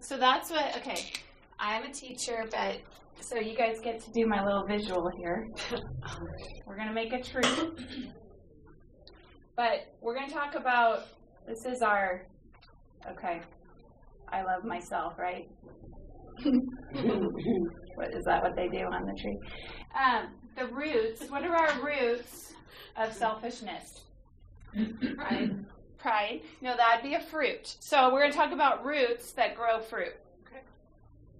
So 0.00 0.16
that's 0.16 0.50
what, 0.50 0.76
okay, 0.76 1.04
I'm 1.58 1.84
a 1.84 1.92
teacher, 1.92 2.44
but 2.50 2.80
so 3.20 3.36
you 3.36 3.56
guys 3.56 3.80
get 3.80 4.00
to 4.04 4.10
do 4.12 4.26
my 4.26 4.44
little 4.44 4.64
visual 4.64 5.10
here. 5.16 5.48
We're 6.66 6.76
going 6.76 6.88
to 6.88 6.94
make 6.94 7.12
a 7.12 7.22
tree. 7.22 8.12
But 9.58 9.92
we're 10.00 10.14
going 10.14 10.28
to 10.28 10.32
talk 10.32 10.54
about 10.54 11.08
this 11.44 11.66
is 11.66 11.82
our, 11.82 12.22
okay, 13.10 13.40
I 14.28 14.44
love 14.44 14.62
myself, 14.64 15.18
right? 15.18 15.50
what 16.44 18.14
is 18.14 18.24
that 18.24 18.40
what 18.40 18.54
they 18.54 18.68
do 18.68 18.84
on 18.84 19.04
the 19.04 19.14
tree? 19.20 19.36
Um, 20.00 20.28
the 20.56 20.72
roots, 20.72 21.28
what 21.28 21.42
are 21.42 21.56
our 21.56 21.82
roots 21.84 22.52
of 22.96 23.12
selfishness? 23.12 24.02
Pride. 25.16 25.66
Pride. 25.98 26.40
No, 26.60 26.76
that'd 26.76 27.02
be 27.02 27.14
a 27.14 27.20
fruit. 27.20 27.76
So 27.80 28.12
we're 28.12 28.20
going 28.20 28.32
to 28.32 28.38
talk 28.38 28.52
about 28.52 28.84
roots 28.84 29.32
that 29.32 29.56
grow 29.56 29.80
fruit. 29.80 30.14
Okay. 30.46 30.62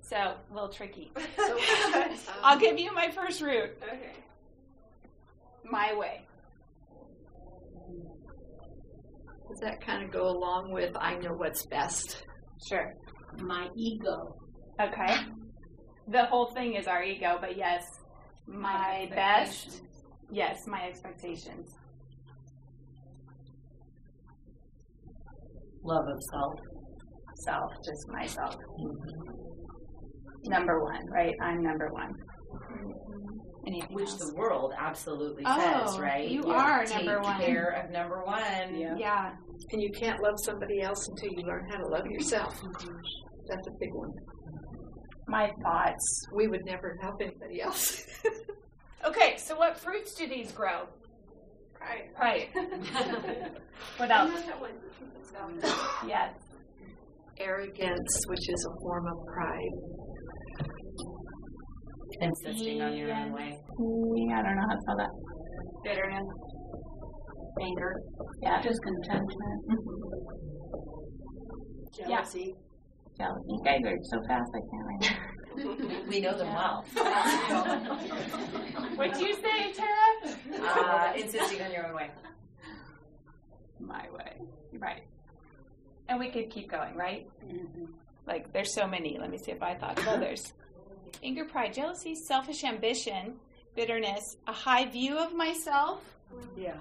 So 0.01 0.17
a 0.17 0.37
little 0.53 0.69
tricky. 0.69 1.13
I'll 2.43 2.59
give 2.59 2.79
you 2.79 2.93
my 2.93 3.11
first 3.11 3.41
root. 3.41 3.71
Okay. 3.83 4.13
My 5.65 5.95
way. 5.95 6.23
does 9.49 9.61
that 9.61 9.81
kind 9.81 10.05
of 10.05 10.13
go 10.13 10.29
along 10.29 10.71
with 10.71 10.95
i 11.01 11.15
know 11.17 11.33
what's 11.33 11.65
best 11.67 12.23
Sure. 12.67 12.95
My 13.39 13.69
ego. 13.77 14.37
Okay. 14.81 15.17
The 16.09 16.25
whole 16.27 16.47
thing 16.47 16.75
is 16.75 16.87
our 16.87 17.03
ego, 17.03 17.39
but 17.41 17.57
yes, 17.57 17.85
my 18.47 19.09
best. 19.15 19.83
Yes, 20.31 20.67
my 20.67 20.83
expectations. 20.89 21.75
Love 25.85 26.07
of 26.09 26.23
self. 26.31 26.55
Self, 27.37 27.71
just 27.85 28.09
myself. 28.09 28.57
Number 30.47 30.83
one, 30.83 31.07
right? 31.11 31.35
I'm 31.43 31.63
number 31.63 31.89
one. 31.93 32.13
Anything 33.67 33.95
Which 33.95 34.09
else? 34.09 34.19
the 34.31 34.35
world 34.35 34.73
absolutely 34.79 35.43
Oh, 35.47 35.87
says, 35.87 35.99
right? 35.99 36.29
you 36.29 36.43
are 36.47 36.85
take 36.87 37.05
number 37.05 37.21
one. 37.21 37.41
care 37.41 37.69
of 37.85 37.91
number 37.91 38.23
one. 38.25 38.75
Yeah. 38.75 38.95
yeah. 38.97 39.33
and 39.73 39.83
you 39.83 39.91
can't 39.93 40.23
love 40.23 40.35
somebody 40.39 40.81
else 40.81 41.07
until 41.09 41.31
you 41.39 41.43
learn 41.47 41.69
how 41.71 41.77
to 41.77 41.87
love 41.89 42.07
yourself 42.07 42.59
that's 43.49 43.67
a 43.67 43.71
big 43.81 43.93
one 43.93 44.11
My 45.27 45.51
thoughts. 45.63 46.27
we 46.35 46.47
would 46.49 46.65
never 46.65 46.97
help 47.03 47.17
anybody 47.21 47.61
else 47.61 48.07
Okay, 49.07 49.37
so 49.37 49.57
what 49.57 49.77
fruits 49.79 50.15
do 50.15 50.27
these 50.29 50.51
grow? 50.53 50.87
Pride. 51.79 52.11
Right. 52.21 52.49
what 53.97 54.11
else? 54.11 54.43
That 54.43 54.61
one. 54.61 54.73
Self. 55.23 55.53
Yes. 56.07 56.35
arrogance 57.39 58.25
which 58.29 58.49
is 58.49 58.67
a 58.67 58.81
form 58.81 59.07
of 59.07 59.27
pride 59.27 59.75
Insisting 62.21 62.83
on 62.83 62.97
your 62.97 63.13
own 63.15 63.33
way. 63.33 63.53
I 63.53 64.43
don't 64.43 64.57
know 64.57 64.67
how 64.69 64.75
to 64.75 64.81
spell 64.83 64.97
that. 64.97 65.11
Bitterness. 65.85 66.27
Anger. 67.63 67.95
Yeah. 68.43 68.61
Discontentment. 68.61 69.63
Mm-hmm. 69.71 70.09
jealousy 72.09 72.55
Jealous. 73.19 73.43
You 73.49 73.61
guys 73.65 73.83
are 73.85 73.99
so 74.05 74.23
fast, 74.27 74.53
I 74.55 74.61
can't 74.71 74.87
right 74.87 75.17
We 76.09 76.21
know 76.21 76.39
them 76.39 76.53
well. 76.55 76.85
what 78.95 79.13
do 79.15 79.27
you 79.27 79.35
say, 79.35 79.73
Tara? 79.73 80.37
uh, 80.63 81.13
insisting 81.17 81.61
on 81.63 81.73
your 81.73 81.87
own 81.89 81.95
way. 81.95 82.11
My 83.81 84.07
way. 84.13 84.37
Right. 84.79 85.03
And 86.09 86.21
we 86.21 86.31
could 86.31 86.49
keep 86.51 86.71
going, 86.71 86.95
right? 86.95 87.29
Like, 88.27 88.53
there's 88.53 88.73
so 88.73 88.87
many. 88.87 89.19
Let 89.21 89.31
me 89.31 89.39
see 89.39 89.51
if 89.51 89.63
I 89.63 89.75
thought 89.75 89.99
of 89.99 90.07
others. 90.07 90.53
Anger, 91.25 91.45
pride, 91.45 91.75
jealousy, 91.75 92.15
selfish 92.15 92.63
ambition, 92.63 93.35
bitterness, 93.75 94.37
a 94.47 94.53
high 94.53 94.85
view 94.87 95.19
of 95.19 95.35
myself, 95.35 96.03
Yeah. 96.57 96.77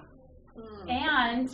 and 0.88 1.50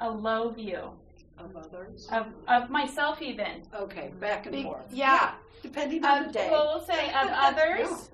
a 0.00 0.08
low 0.10 0.50
view 0.50 0.90
Of 1.38 1.56
others. 1.56 2.08
of, 2.12 2.26
of 2.48 2.70
myself, 2.70 3.20
even. 3.20 3.62
Okay, 3.74 4.12
back 4.20 4.46
and 4.46 4.54
Be- 4.54 4.62
forth. 4.62 4.84
yeah. 4.92 5.34
Depending 5.62 6.04
on 6.04 6.22
Of, 6.22 6.26
the 6.28 6.32
day. 6.38 6.48
well, 6.50 6.74
we'll 6.76 6.84
say 6.84 7.08
of 7.08 7.28
others 7.32 8.10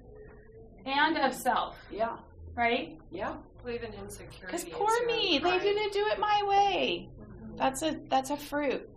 and 0.86 1.18
of 1.18 1.34
self, 1.34 1.76
Yeah. 1.90 2.16
right? 2.54 2.98
Yeah. 3.10 3.34
believe 3.62 3.82
in 3.82 3.92
insecurity. 3.94 4.46
Because 4.46 4.64
poor 4.64 4.94
your 4.98 5.06
me, 5.06 5.32
they 5.38 5.40
pride. 5.50 5.62
didn't 5.62 5.92
do 5.92 6.06
it 6.06 6.18
my 6.18 6.42
way. 6.46 7.08
Mm-hmm. 7.20 7.56
That's 7.56 7.82
a 7.82 8.00
that's 8.08 8.30
a 8.30 8.36
fruit 8.36 8.88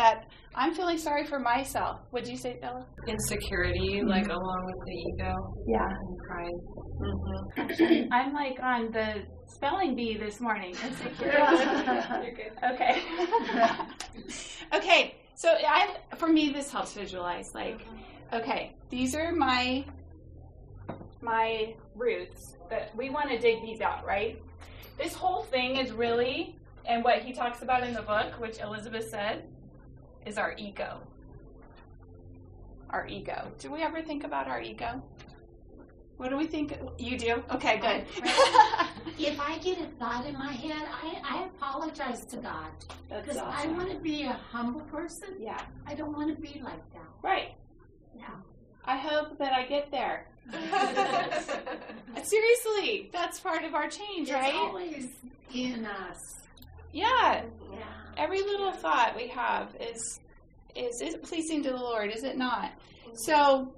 that 0.00 0.24
I'm 0.54 0.74
feeling 0.74 0.96
sorry 0.96 1.26
for 1.26 1.38
myself. 1.38 2.00
What'd 2.10 2.28
you 2.28 2.38
say, 2.38 2.58
Bella? 2.60 2.86
insecurity, 3.06 3.98
mm-hmm. 3.98 4.08
like 4.08 4.28
along 4.28 4.60
with 4.64 4.80
the 4.86 4.96
ego 5.08 5.32
Yeah. 5.66 5.86
and 5.86 6.18
pride. 6.26 6.58
Mm-hmm. 7.02 8.12
I'm 8.12 8.32
like 8.32 8.58
on 8.62 8.90
the 8.92 9.22
spelling 9.46 9.94
bee 9.94 10.16
this 10.16 10.40
morning. 10.40 10.70
Insecurity. 10.70 11.36
You're 12.24 12.34
good. 12.34 12.52
okay. 12.72 13.02
okay. 14.74 15.14
So 15.34 15.48
I, 15.50 15.96
for 16.16 16.28
me, 16.28 16.50
this 16.50 16.70
helps 16.70 16.94
visualize. 16.94 17.54
Like, 17.54 17.80
okay, 18.32 18.74
these 18.88 19.14
are 19.14 19.32
my 19.32 19.84
my 21.20 21.74
roots. 21.94 22.56
That 22.70 22.96
we 22.96 23.10
want 23.10 23.28
to 23.30 23.38
dig 23.38 23.62
these 23.62 23.80
out, 23.82 24.06
right? 24.06 24.40
This 24.96 25.14
whole 25.14 25.42
thing 25.42 25.76
is 25.76 25.92
really, 25.92 26.56
and 26.86 27.04
what 27.04 27.18
he 27.22 27.32
talks 27.32 27.62
about 27.62 27.82
in 27.82 27.92
the 27.92 28.02
book, 28.02 28.38
which 28.38 28.60
Elizabeth 28.60 29.08
said, 29.10 29.44
is 30.26 30.38
our 30.38 30.54
ego. 30.56 31.00
our 32.90 33.06
ego. 33.06 33.50
Do 33.58 33.70
we 33.70 33.82
ever 33.82 34.02
think 34.02 34.24
about 34.24 34.48
our 34.48 34.60
ego? 34.60 35.02
What 36.16 36.28
do 36.30 36.36
we 36.36 36.46
think? 36.46 36.76
You 36.98 37.16
do? 37.16 37.42
Okay, 37.50 37.78
good. 37.78 38.04
if 39.18 39.40
I 39.40 39.56
get 39.58 39.80
a 39.80 39.86
thought 39.98 40.26
in 40.26 40.34
my 40.34 40.52
head, 40.52 40.86
I, 41.02 41.22
I 41.24 41.44
apologize 41.44 42.26
to 42.26 42.36
God. 42.36 42.68
Because 43.08 43.38
awesome. 43.38 43.70
I 43.70 43.72
want 43.72 43.90
to 43.90 43.96
be 43.96 44.24
a 44.24 44.32
humble 44.32 44.82
person. 44.82 45.36
Yeah. 45.38 45.62
I 45.86 45.94
don't 45.94 46.12
want 46.14 46.34
to 46.34 46.40
be 46.40 46.60
like 46.62 46.92
that. 46.92 47.08
Right. 47.22 47.54
Yeah. 48.14 48.26
I 48.84 48.98
hope 48.98 49.38
that 49.38 49.52
I 49.54 49.64
get 49.64 49.90
there. 49.90 50.26
Seriously, 52.22 53.08
that's 53.12 53.40
part 53.40 53.64
of 53.64 53.74
our 53.74 53.88
change, 53.88 54.28
it's 54.28 54.32
right? 54.32 54.48
It's 54.48 54.58
always 54.58 55.08
in 55.54 55.86
us. 55.86 56.40
Yeah. 56.92 57.44
Yeah. 57.72 57.78
Every 58.16 58.40
little 58.40 58.72
thought 58.72 59.14
we 59.16 59.28
have 59.28 59.74
is 59.80 60.20
is 60.76 61.00
is 61.02 61.16
pleasing 61.22 61.62
to 61.64 61.70
the 61.70 61.76
Lord, 61.76 62.10
is 62.14 62.24
it 62.24 62.36
not? 62.36 62.72
Mm-hmm. 62.72 63.10
So 63.26 63.74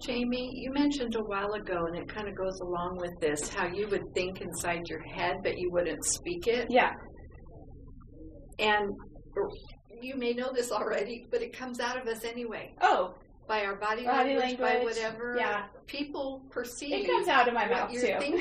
Jamie, 0.00 0.50
you 0.54 0.72
mentioned 0.72 1.14
a 1.14 1.22
while 1.22 1.52
ago, 1.52 1.86
and 1.86 1.96
it 1.96 2.08
kind 2.08 2.26
of 2.28 2.34
goes 2.34 2.58
along 2.60 2.98
with 3.00 3.12
this, 3.20 3.48
how 3.48 3.66
you 3.66 3.86
would 3.88 4.14
think 4.14 4.40
inside 4.40 4.88
your 4.88 5.02
head, 5.02 5.36
but 5.42 5.58
you 5.58 5.70
wouldn't 5.70 6.02
speak 6.04 6.46
it. 6.46 6.68
Yeah. 6.70 6.92
And 8.58 8.90
you 10.00 10.16
may 10.16 10.32
know 10.32 10.52
this 10.52 10.72
already, 10.72 11.26
but 11.30 11.42
it 11.42 11.52
comes 11.52 11.80
out 11.80 12.00
of 12.00 12.06
us 12.06 12.24
anyway. 12.24 12.74
Oh. 12.80 13.14
By 13.46 13.64
our 13.64 13.76
body, 13.76 14.04
body 14.04 14.36
language, 14.36 14.60
language, 14.60 14.60
by 14.60 14.84
whatever 14.84 15.36
yeah. 15.36 15.64
people 15.86 16.42
perceive. 16.50 16.92
It 16.92 17.06
comes 17.06 17.28
out 17.28 17.48
of 17.48 17.54
my 17.54 17.68
mouth 17.68 17.90
too. 17.90 17.98
Thinking. 18.00 18.40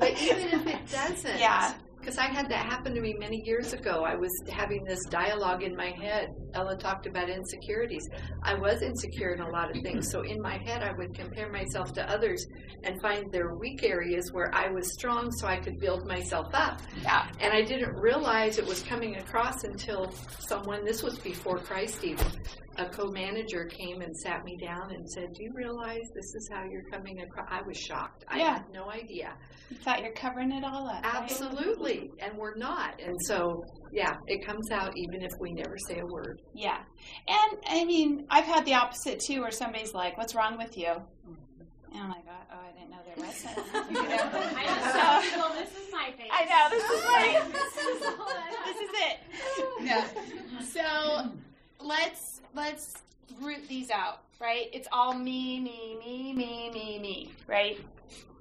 but 0.00 0.20
even 0.22 0.48
if 0.48 0.66
it 0.66 0.86
doesn't, 0.90 1.38
yeah. 1.38 1.74
Because 2.08 2.24
I 2.24 2.28
had 2.32 2.48
that 2.48 2.64
happen 2.64 2.94
to 2.94 3.02
me 3.02 3.14
many 3.18 3.42
years 3.44 3.74
ago. 3.74 4.02
I 4.02 4.14
was 4.14 4.32
having 4.48 4.82
this 4.82 5.04
dialogue 5.10 5.62
in 5.62 5.76
my 5.76 5.90
head. 5.90 6.30
Ella 6.54 6.74
talked 6.74 7.04
about 7.04 7.28
insecurities. 7.28 8.08
I 8.42 8.54
was 8.54 8.80
insecure 8.80 9.34
in 9.34 9.42
a 9.42 9.50
lot 9.50 9.76
of 9.76 9.82
things. 9.82 10.10
So 10.10 10.22
in 10.22 10.40
my 10.40 10.56
head, 10.56 10.82
I 10.82 10.92
would 10.96 11.12
compare 11.12 11.52
myself 11.52 11.92
to 11.92 12.10
others 12.10 12.46
and 12.82 12.98
find 13.02 13.30
their 13.30 13.56
weak 13.56 13.82
areas 13.82 14.32
where 14.32 14.50
I 14.54 14.70
was 14.70 14.90
strong 14.94 15.30
so 15.32 15.46
I 15.46 15.58
could 15.58 15.78
build 15.78 16.06
myself 16.06 16.46
up. 16.54 16.80
Yeah. 17.02 17.28
And 17.40 17.52
I 17.52 17.60
didn't 17.60 17.94
realize 17.94 18.56
it 18.56 18.64
was 18.64 18.82
coming 18.82 19.16
across 19.16 19.64
until 19.64 20.10
someone, 20.38 20.86
this 20.86 21.02
was 21.02 21.18
before 21.18 21.58
Christ 21.58 22.02
even, 22.04 22.26
a 22.78 22.88
co-manager 22.88 23.64
came 23.66 24.00
and 24.02 24.16
sat 24.16 24.44
me 24.44 24.56
down 24.56 24.94
and 24.94 25.08
said, 25.10 25.32
"Do 25.34 25.42
you 25.42 25.52
realize 25.54 26.02
this 26.14 26.34
is 26.34 26.48
how 26.52 26.64
you're 26.64 26.88
coming 26.90 27.20
across?" 27.20 27.48
I 27.50 27.60
was 27.62 27.76
shocked. 27.76 28.24
I 28.28 28.38
yeah. 28.38 28.54
had 28.54 28.72
no 28.72 28.90
idea. 28.90 29.34
You 29.68 29.76
thought 29.76 30.00
you're 30.00 30.12
covering 30.12 30.52
it 30.52 30.64
all 30.64 30.88
up. 30.88 31.00
Absolutely, 31.02 31.98
right? 31.98 32.30
and 32.30 32.38
we're 32.38 32.56
not. 32.56 33.00
And 33.00 33.16
so, 33.26 33.64
yeah, 33.92 34.12
it 34.26 34.46
comes 34.46 34.70
out 34.70 34.92
even 34.96 35.22
if 35.22 35.32
we 35.40 35.52
never 35.52 35.76
say 35.88 35.98
a 35.98 36.06
word. 36.06 36.40
Yeah, 36.54 36.78
and 37.26 37.58
I 37.66 37.84
mean, 37.84 38.26
I've 38.30 38.44
had 38.44 38.64
the 38.64 38.74
opposite 38.74 39.20
too, 39.20 39.40
where 39.40 39.50
somebody's 39.50 39.92
like, 39.92 40.16
"What's 40.16 40.34
wrong 40.34 40.56
with 40.56 40.76
you?" 40.78 40.94
And 41.92 42.02
I'm 42.02 42.10
like, 42.10 42.24
"Oh, 42.28 42.54
oh 42.54 42.58
I 42.60 42.72
didn't 42.78 42.90
know 42.90 42.98
there 43.04 43.26
was." 43.26 43.44
you 43.90 44.08
know? 44.08 44.30
I 44.56 44.66
know. 44.66 45.30
So, 45.30 45.38
well, 45.38 45.54
this 45.54 45.70
is 45.72 45.92
my 45.92 46.12
face. 46.16 46.30
I 46.30 46.44
know 46.44 46.70
this 46.70 46.84
is 46.84 47.04
my. 47.10 47.42
this 48.66 48.80
is 48.80 48.90
it. 49.02 49.18
Yeah. 49.82 50.06
So 50.62 51.32
let's 51.82 52.40
let's 52.54 52.94
root 53.40 53.66
these 53.68 53.90
out, 53.90 54.22
right? 54.40 54.68
It's 54.72 54.88
all 54.92 55.14
me, 55.14 55.60
me, 55.60 55.96
me, 55.98 56.32
me, 56.32 56.70
me, 56.72 56.98
me, 56.98 57.32
right? 57.46 57.78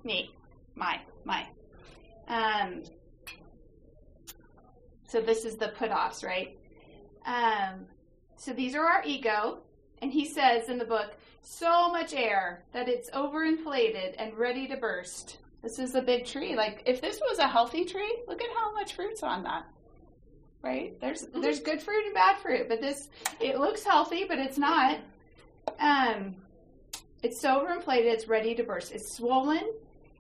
Me, 0.04 0.32
my, 0.76 1.00
my. 1.26 1.48
Um, 2.28 2.84
so 5.08 5.22
this 5.22 5.46
is 5.46 5.56
the 5.56 5.70
put 5.70 5.92
offs, 5.92 6.24
right? 6.24 6.58
Um, 7.26 7.86
so 8.36 8.54
these 8.54 8.76
are 8.76 8.86
our 8.86 9.04
ego, 9.06 9.60
and 10.02 10.12
he 10.12 10.26
says 10.26 10.70
in 10.70 10.78
the 10.78 10.86
book, 10.86 11.16
so 11.42 11.90
much 11.90 12.14
air 12.14 12.64
that 12.74 12.90
it's 12.90 13.10
overinflated 13.12 14.16
and 14.18 14.38
ready 14.38 14.68
to 14.68 14.78
burst. 14.78 15.38
This 15.64 15.80
is 15.80 15.96
a 15.96 16.02
big 16.02 16.26
tree. 16.26 16.56
Like 16.56 16.84
if 16.86 17.02
this 17.02 17.20
was 17.20 17.40
a 17.40 17.48
healthy 17.48 17.86
tree, 17.86 18.24
look 18.28 18.42
at 18.42 18.50
how 18.56 18.74
much 18.74 18.96
fruit's 18.96 19.24
on 19.24 19.44
that 19.44 19.66
right? 20.64 21.00
There's 21.00 21.28
there's 21.34 21.60
good 21.60 21.82
fruit 21.82 22.06
and 22.06 22.14
bad 22.14 22.38
fruit, 22.38 22.68
but 22.68 22.82
this 22.82 23.10
it 23.40 23.60
looks 23.60 23.84
healthy, 23.84 24.26
but 24.28 24.40
it's 24.40 24.58
not. 24.58 25.00
Um, 25.80 26.36
it's 27.24 27.42
so 27.42 27.66
overinflated, 27.66 28.06
it's 28.06 28.28
ready 28.28 28.56
to 28.56 28.64
burst. 28.64 28.92
It's 28.92 29.16
swollen, 29.16 29.74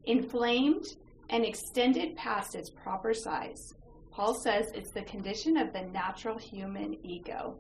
inflamed, 0.06 0.86
and 1.30 1.46
extended 1.46 2.16
past 2.16 2.56
its 2.56 2.70
proper 2.70 3.14
size. 3.14 3.74
Paul 4.12 4.34
says 4.34 4.72
it's 4.74 4.92
the 4.92 5.04
condition 5.04 5.58
of 5.58 5.74
the 5.74 5.82
natural 5.82 6.38
human 6.38 6.98
ego. 7.04 7.56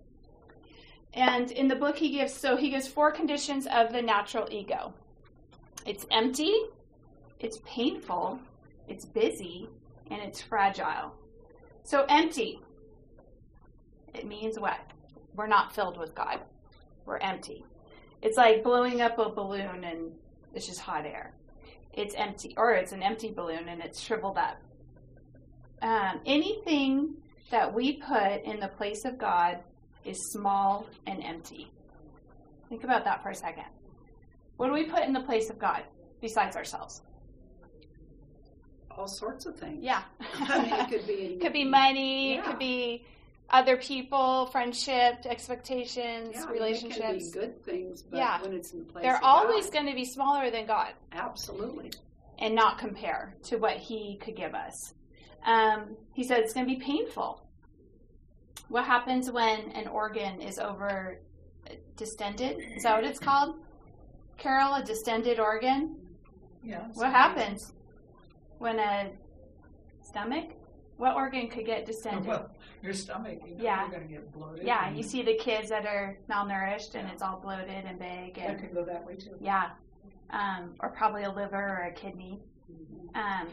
And 1.13 1.51
in 1.51 1.67
the 1.67 1.75
book 1.75 1.97
he 1.97 2.09
gives 2.09 2.33
so 2.33 2.57
he 2.57 2.69
gives 2.69 2.87
four 2.87 3.11
conditions 3.11 3.67
of 3.67 3.91
the 3.91 4.01
natural 4.01 4.47
ego. 4.51 4.93
It's 5.85 6.05
empty, 6.11 6.53
it's 7.39 7.59
painful, 7.65 8.39
it's 8.87 9.05
busy, 9.05 9.69
and 10.09 10.21
it's 10.21 10.41
fragile. 10.41 11.13
So 11.83 12.05
empty. 12.09 12.59
It 14.17 14.25
means 14.25 14.59
what? 14.59 14.79
We're 15.35 15.47
not 15.47 15.73
filled 15.73 15.97
with 15.97 16.15
God. 16.15 16.39
We're 17.05 17.17
empty. 17.19 17.63
It's 18.21 18.37
like 18.37 18.63
blowing 18.63 19.01
up 19.01 19.19
a 19.19 19.29
balloon 19.29 19.83
and 19.83 20.11
it's 20.53 20.65
just 20.65 20.79
hot 20.79 21.05
air. 21.05 21.33
It's 21.93 22.15
empty, 22.15 22.53
or 22.57 22.71
it's 22.73 22.91
an 22.91 23.03
empty 23.03 23.31
balloon 23.31 23.69
and 23.69 23.81
it's 23.81 23.99
shriveled 23.99 24.37
up. 24.37 24.57
Um, 25.81 26.19
anything 26.25 27.15
that 27.51 27.71
we 27.73 27.93
put 27.93 28.43
in 28.43 28.59
the 28.59 28.67
place 28.67 29.05
of 29.05 29.17
God 29.17 29.59
is 30.03 30.17
small 30.31 30.87
and 31.05 31.23
empty. 31.23 31.71
Think 32.69 32.83
about 32.83 33.03
that 33.05 33.23
for 33.23 33.29
a 33.29 33.35
second. 33.35 33.65
What 34.57 34.67
do 34.67 34.73
we 34.73 34.85
put 34.85 35.03
in 35.03 35.13
the 35.13 35.21
place 35.21 35.49
of 35.49 35.59
God 35.59 35.83
besides 36.21 36.55
ourselves? 36.55 37.01
All 38.89 39.07
sorts 39.07 39.45
of 39.45 39.55
things. 39.57 39.83
Yeah. 39.83 40.01
I 40.39 40.61
mean, 40.61 40.73
it 40.73 40.89
could 40.89 41.07
be 41.07 41.37
could 41.41 41.53
be 41.53 41.63
money. 41.63 42.33
Yeah. 42.33 42.39
It 42.39 42.45
could 42.45 42.59
be 42.59 43.05
other 43.49 43.77
people, 43.77 44.47
friendship, 44.47 45.25
expectations, 45.25 46.31
yeah, 46.33 46.49
relationships. 46.49 46.97
It 46.99 47.01
can 47.01 47.17
be 47.17 47.31
good 47.31 47.63
things, 47.63 48.01
but 48.03 48.17
Yeah. 48.17 48.41
when 48.41 48.53
it's 48.53 48.73
in 48.73 48.79
the 48.79 48.85
place 48.85 49.03
They're 49.03 49.23
always 49.23 49.69
going 49.69 49.85
to 49.85 49.95
be 49.95 50.03
smaller 50.05 50.51
than 50.51 50.65
God 50.65 50.93
absolutely. 51.13 51.91
and 52.39 52.53
not 52.53 52.77
compare 52.77 53.35
to 53.43 53.57
what 53.57 53.77
He 53.77 54.17
could 54.17 54.35
give 54.35 54.53
us. 54.53 54.93
Um, 55.45 55.95
he 56.13 56.23
said 56.23 56.39
it's 56.39 56.53
going 56.53 56.67
to 56.67 56.75
be 56.75 56.81
painful. 56.81 57.41
What 58.67 58.83
happens 58.85 59.31
when 59.31 59.71
an 59.71 59.87
organ 59.87 60.41
is 60.41 60.59
over 60.59 61.19
distended? 61.95 62.57
Is 62.75 62.83
that 62.83 62.95
what 62.95 63.05
it's 63.09 63.19
called? 63.19 63.55
Carol, 64.37 64.75
a 64.75 64.83
distended 64.83 65.39
organ? 65.39 65.95
Yeah. 66.63 66.85
What 66.95 67.11
happens 67.11 67.73
when 68.57 68.77
a 68.77 69.11
stomach? 70.03 70.51
What 70.97 71.15
organ 71.15 71.47
could 71.47 71.65
get 71.65 71.85
distended? 71.85 72.25
Well, 72.25 72.49
your 72.81 72.93
stomach, 72.93 73.39
you 73.45 73.55
know, 73.55 73.63
Yeah. 73.63 73.81
you're 73.81 73.91
going 73.91 74.07
to 74.07 74.13
get 74.13 74.31
bloated. 74.31 74.65
Yeah, 74.65 74.89
you 74.89 75.03
see 75.03 75.21
the 75.23 75.35
kids 75.35 75.69
that 75.69 75.85
are 75.85 76.17
malnourished 76.29 76.95
and 76.95 77.07
it's 77.09 77.21
all 77.21 77.39
bloated 77.39 77.85
and 77.85 77.99
big 77.99 78.35
That 78.35 78.49
and 78.49 78.59
could 78.59 78.73
go 78.73 78.83
that 78.85 79.05
way 79.05 79.15
too. 79.15 79.35
yeah, 79.39 79.69
um, 80.31 80.73
or 80.79 80.89
probably 80.89 81.23
a 81.23 81.31
liver 81.31 81.55
or 81.57 81.83
a 81.83 81.91
kidney. 81.93 82.39
Um, 83.15 83.47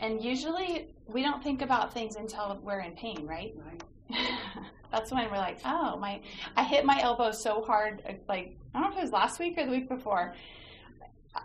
and 0.00 0.22
usually 0.22 0.94
we 1.06 1.22
don't 1.22 1.42
think 1.42 1.62
about 1.62 1.92
things 1.92 2.16
until 2.16 2.58
we're 2.62 2.80
in 2.80 2.92
pain, 2.92 3.26
right? 3.26 3.54
Right. 3.56 3.82
That's 4.90 5.10
when 5.10 5.30
we're 5.30 5.36
like, 5.36 5.58
oh 5.66 5.98
my! 5.98 6.20
I 6.56 6.62
hit 6.64 6.84
my 6.86 6.98
elbow 7.02 7.30
so 7.32 7.60
hard, 7.62 8.02
uh, 8.08 8.12
like 8.26 8.56
I 8.74 8.80
don't 8.80 8.90
know 8.90 8.96
if 8.96 8.98
it 8.98 9.02
was 9.02 9.12
last 9.12 9.38
week 9.38 9.58
or 9.58 9.66
the 9.66 9.70
week 9.70 9.86
before, 9.88 10.34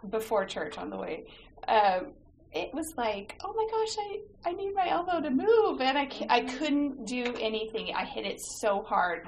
before 0.09 0.45
church 0.45 0.77
on 0.77 0.89
the 0.89 0.95
way. 0.97 1.25
Um, 1.67 2.13
it 2.53 2.73
was 2.73 2.93
like, 2.97 3.35
oh 3.43 3.53
my 3.53 3.67
gosh, 3.71 3.95
I, 3.99 4.49
I 4.49 4.53
need 4.53 4.73
my 4.75 4.89
elbow 4.89 5.21
to 5.21 5.29
move, 5.29 5.81
and 5.81 5.97
I 5.97 6.09
I 6.29 6.41
couldn't 6.41 7.05
do 7.05 7.35
anything. 7.39 7.93
I 7.95 8.05
hit 8.05 8.25
it 8.25 8.39
so 8.39 8.83
hard, 8.83 9.27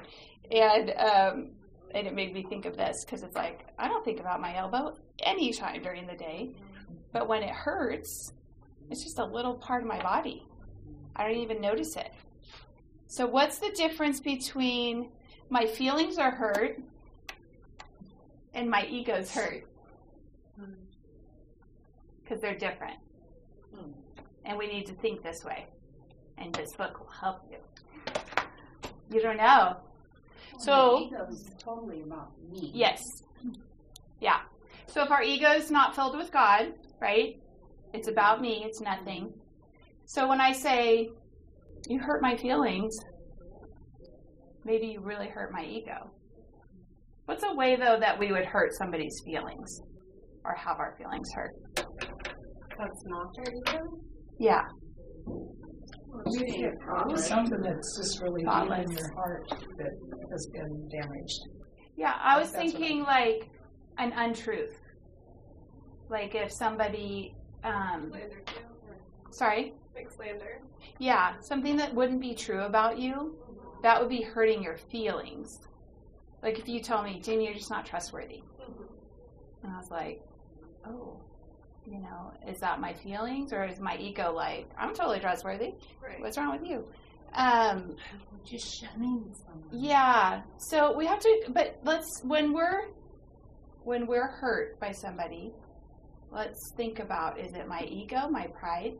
and 0.50 0.90
um, 0.90 1.50
and 1.92 2.06
it 2.06 2.14
made 2.14 2.32
me 2.32 2.44
think 2.48 2.66
of 2.66 2.76
this 2.76 3.04
because 3.04 3.22
it's 3.22 3.34
like 3.34 3.66
I 3.78 3.88
don't 3.88 4.04
think 4.04 4.20
about 4.20 4.40
my 4.40 4.56
elbow 4.56 4.96
any 5.20 5.52
time 5.52 5.82
during 5.82 6.06
the 6.06 6.14
day, 6.14 6.50
but 7.12 7.28
when 7.28 7.42
it 7.42 7.50
hurts, 7.50 8.32
it's 8.90 9.02
just 9.02 9.18
a 9.18 9.24
little 9.24 9.54
part 9.54 9.82
of 9.82 9.88
my 9.88 10.00
body. 10.00 10.46
I 11.16 11.26
don't 11.26 11.40
even 11.40 11.60
notice 11.60 11.96
it. 11.96 12.12
So, 13.08 13.26
what's 13.26 13.58
the 13.58 13.70
difference 13.70 14.20
between 14.20 15.10
my 15.48 15.66
feelings 15.66 16.18
are 16.18 16.30
hurt 16.30 16.80
and 18.54 18.70
my 18.70 18.86
ego's 18.86 19.32
hurt? 19.32 19.64
Because 22.22 22.40
they're 22.40 22.58
different. 22.58 22.98
And 24.46 24.56
we 24.56 24.68
need 24.68 24.86
to 24.86 24.94
think 24.94 25.22
this 25.22 25.44
way. 25.44 25.66
And 26.38 26.54
this 26.54 26.74
book 26.76 27.00
will 27.00 27.12
help 27.20 27.40
you. 27.50 27.58
You 29.10 29.20
don't 29.20 29.36
know. 29.36 29.76
So, 30.58 31.00
ego 31.06 31.26
is 31.28 31.50
totally 31.58 32.02
about 32.02 32.30
me. 32.50 32.70
Yes. 32.72 33.02
Yeah. 34.20 34.40
So 34.86 35.02
if 35.02 35.10
our 35.10 35.22
ego 35.22 35.50
is 35.50 35.70
not 35.70 35.94
filled 35.94 36.16
with 36.16 36.32
God, 36.32 36.72
right? 37.00 37.34
It's 37.92 38.08
about 38.08 38.40
me, 38.40 38.62
it's 38.64 38.80
nothing. 38.80 39.32
So 40.06 40.28
when 40.28 40.40
I 40.40 40.52
say, 40.52 41.10
you 41.88 41.98
hurt 41.98 42.22
my 42.22 42.36
feelings, 42.36 42.96
maybe 44.64 44.86
you 44.86 45.00
really 45.00 45.28
hurt 45.28 45.52
my 45.52 45.64
ego. 45.64 46.10
What's 47.26 47.42
a 47.42 47.54
way 47.54 47.76
though 47.76 47.98
that 48.00 48.18
we 48.18 48.32
would 48.32 48.44
hurt 48.44 48.72
somebody's 48.78 49.20
feelings 49.24 49.80
or 50.44 50.54
have 50.54 50.78
our 50.78 50.94
feelings 50.96 51.28
hurt? 51.34 51.54
That's 51.76 53.04
not 53.06 53.26
their 53.36 53.54
ego. 53.54 53.84
Yeah. 54.38 54.62
Something 57.16 57.60
that's 57.62 57.96
just 57.98 58.22
really 58.22 58.42
deep 58.42 58.78
in 58.78 58.90
your 58.90 59.14
heart 59.14 59.48
that 59.78 59.92
has 60.30 60.48
been 60.52 60.88
damaged. 60.88 61.40
Yeah, 61.96 62.14
I 62.20 62.38
was 62.38 62.50
That's 62.52 62.64
what 62.64 62.72
thinking 62.72 63.02
like 63.02 63.48
an 63.98 64.12
untruth. 64.12 64.78
Like 66.10 66.34
if 66.34 66.52
somebody 66.52 67.34
um 67.64 68.08
Slander 68.10 68.42
too. 68.46 68.60
or 68.88 68.96
sorry? 69.30 69.74
Like 69.94 70.10
slander. 70.10 70.60
Yeah, 70.98 71.34
something 71.40 71.76
that 71.76 71.94
wouldn't 71.94 72.20
be 72.20 72.34
true 72.34 72.62
about 72.62 72.98
you, 72.98 73.36
that 73.82 74.00
would 74.00 74.10
be 74.10 74.22
hurting 74.22 74.62
your 74.62 74.76
feelings. 74.76 75.60
Like 76.42 76.58
if 76.58 76.68
you 76.68 76.80
told 76.80 77.04
me, 77.04 77.20
Jim, 77.20 77.40
you're 77.40 77.54
just 77.54 77.70
not 77.70 77.86
trustworthy. 77.86 78.42
And 79.62 79.72
I 79.72 79.78
was 79.78 79.90
like, 79.90 80.20
oh, 80.86 81.20
you 81.86 81.98
know, 82.00 82.32
is 82.48 82.58
that 82.60 82.80
my 82.80 82.92
feelings 82.92 83.52
or 83.52 83.64
is 83.64 83.78
my 83.80 83.96
ego 83.96 84.32
like, 84.32 84.68
I'm 84.78 84.94
totally 84.94 85.20
trustworthy? 85.20 85.74
Right. 86.02 86.20
What's 86.20 86.36
wrong 86.36 86.58
with 86.58 86.68
you? 86.68 86.84
Um, 87.34 87.96
Just 88.44 88.80
shunning 88.80 89.32
someone. 89.34 89.68
yeah. 89.72 90.42
So 90.58 90.96
we 90.96 91.06
have 91.06 91.20
to, 91.20 91.42
but 91.50 91.78
let's 91.84 92.22
when 92.24 92.52
we're 92.52 92.88
when 93.84 94.06
we're 94.06 94.26
hurt 94.28 94.80
by 94.80 94.90
somebody, 94.92 95.52
let's 96.32 96.72
think 96.76 96.98
about: 96.98 97.38
is 97.38 97.54
it 97.54 97.68
my 97.68 97.82
ego, 97.82 98.28
my 98.28 98.46
pride, 98.48 98.94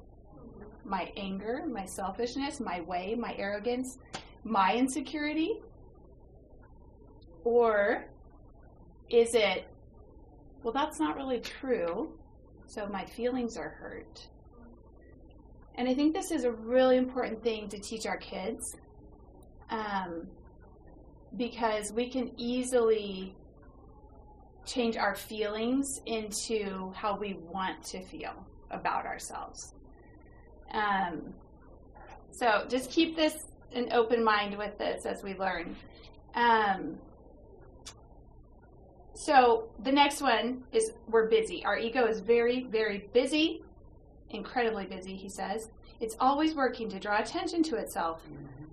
my 0.84 1.10
anger, 1.16 1.64
my 1.66 1.84
selfishness, 1.86 2.60
my 2.60 2.80
way, 2.82 3.14
my 3.18 3.34
arrogance, 3.38 3.98
my 4.44 4.74
insecurity, 4.74 5.60
or 7.44 8.06
is 9.08 9.34
it? 9.34 9.66
Well, 10.62 10.72
that's 10.72 10.98
not 10.98 11.16
really 11.16 11.40
true. 11.40 12.15
So 12.66 12.86
my 12.86 13.04
feelings 13.04 13.56
are 13.56 13.68
hurt. 13.68 14.28
And 15.76 15.88
I 15.88 15.94
think 15.94 16.14
this 16.14 16.30
is 16.30 16.44
a 16.44 16.50
really 16.50 16.96
important 16.96 17.42
thing 17.42 17.68
to 17.68 17.78
teach 17.78 18.06
our 18.06 18.16
kids 18.16 18.76
um, 19.70 20.26
because 21.36 21.92
we 21.92 22.08
can 22.08 22.32
easily 22.36 23.34
change 24.64 24.96
our 24.96 25.14
feelings 25.14 25.86
into 26.06 26.92
how 26.94 27.16
we 27.16 27.34
want 27.34 27.82
to 27.84 28.00
feel 28.00 28.46
about 28.70 29.06
ourselves. 29.06 29.74
Um, 30.72 31.34
so 32.32 32.64
just 32.68 32.90
keep 32.90 33.16
this 33.16 33.34
an 33.72 33.92
open 33.92 34.24
mind 34.24 34.56
with 34.56 34.76
this 34.78 35.06
as 35.06 35.22
we 35.22 35.34
learn. 35.34 35.76
Um, 36.34 36.98
so 39.16 39.70
the 39.82 39.90
next 39.90 40.20
one 40.20 40.62
is 40.72 40.92
we're 41.08 41.28
busy. 41.28 41.64
Our 41.64 41.78
ego 41.78 42.06
is 42.06 42.20
very, 42.20 42.64
very 42.64 43.08
busy, 43.14 43.62
incredibly 44.28 44.84
busy, 44.84 45.16
he 45.16 45.30
says. 45.30 45.70
It's 46.00 46.16
always 46.20 46.54
working 46.54 46.90
to 46.90 47.00
draw 47.00 47.18
attention 47.18 47.62
to 47.64 47.76
itself, 47.76 48.20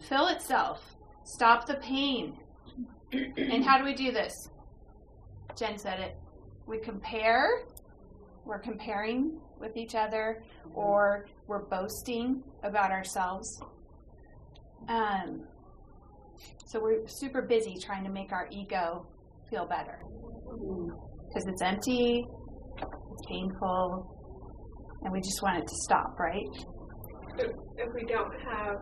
fill 0.10 0.28
itself, 0.28 0.98
stop 1.24 1.66
the 1.66 1.76
pain. 1.76 2.38
and 3.14 3.64
how 3.64 3.78
do 3.78 3.86
we 3.86 3.94
do 3.94 4.12
this? 4.12 4.50
Jen 5.56 5.78
said 5.78 6.02
it. 6.02 6.18
We 6.68 6.78
compare, 6.78 7.64
we're 8.44 8.60
comparing 8.60 9.40
with 9.62 9.78
each 9.78 9.96
other, 9.96 10.44
or 10.74 11.26
we're 11.48 11.64
boasting 11.64 12.44
about 12.64 12.92
ourselves. 12.92 13.62
Um, 14.90 15.44
so 16.66 16.82
we're 16.82 17.08
super 17.08 17.42
busy 17.42 17.78
trying 17.78 18.04
to 18.04 18.10
make 18.10 18.34
our 18.34 18.50
ego 18.52 19.06
feel 19.50 19.66
better 19.66 20.00
because 20.60 21.48
it's 21.48 21.62
empty, 21.62 22.24
it's 22.78 23.24
painful, 23.30 24.14
and 25.04 25.14
we 25.14 25.20
just 25.20 25.42
want 25.42 25.58
it 25.58 25.68
to 25.68 25.76
stop, 25.84 26.18
right? 26.20 26.48
If, 27.38 27.52
if 27.78 27.90
we 27.94 28.06
don't 28.06 28.34
have, 28.46 28.76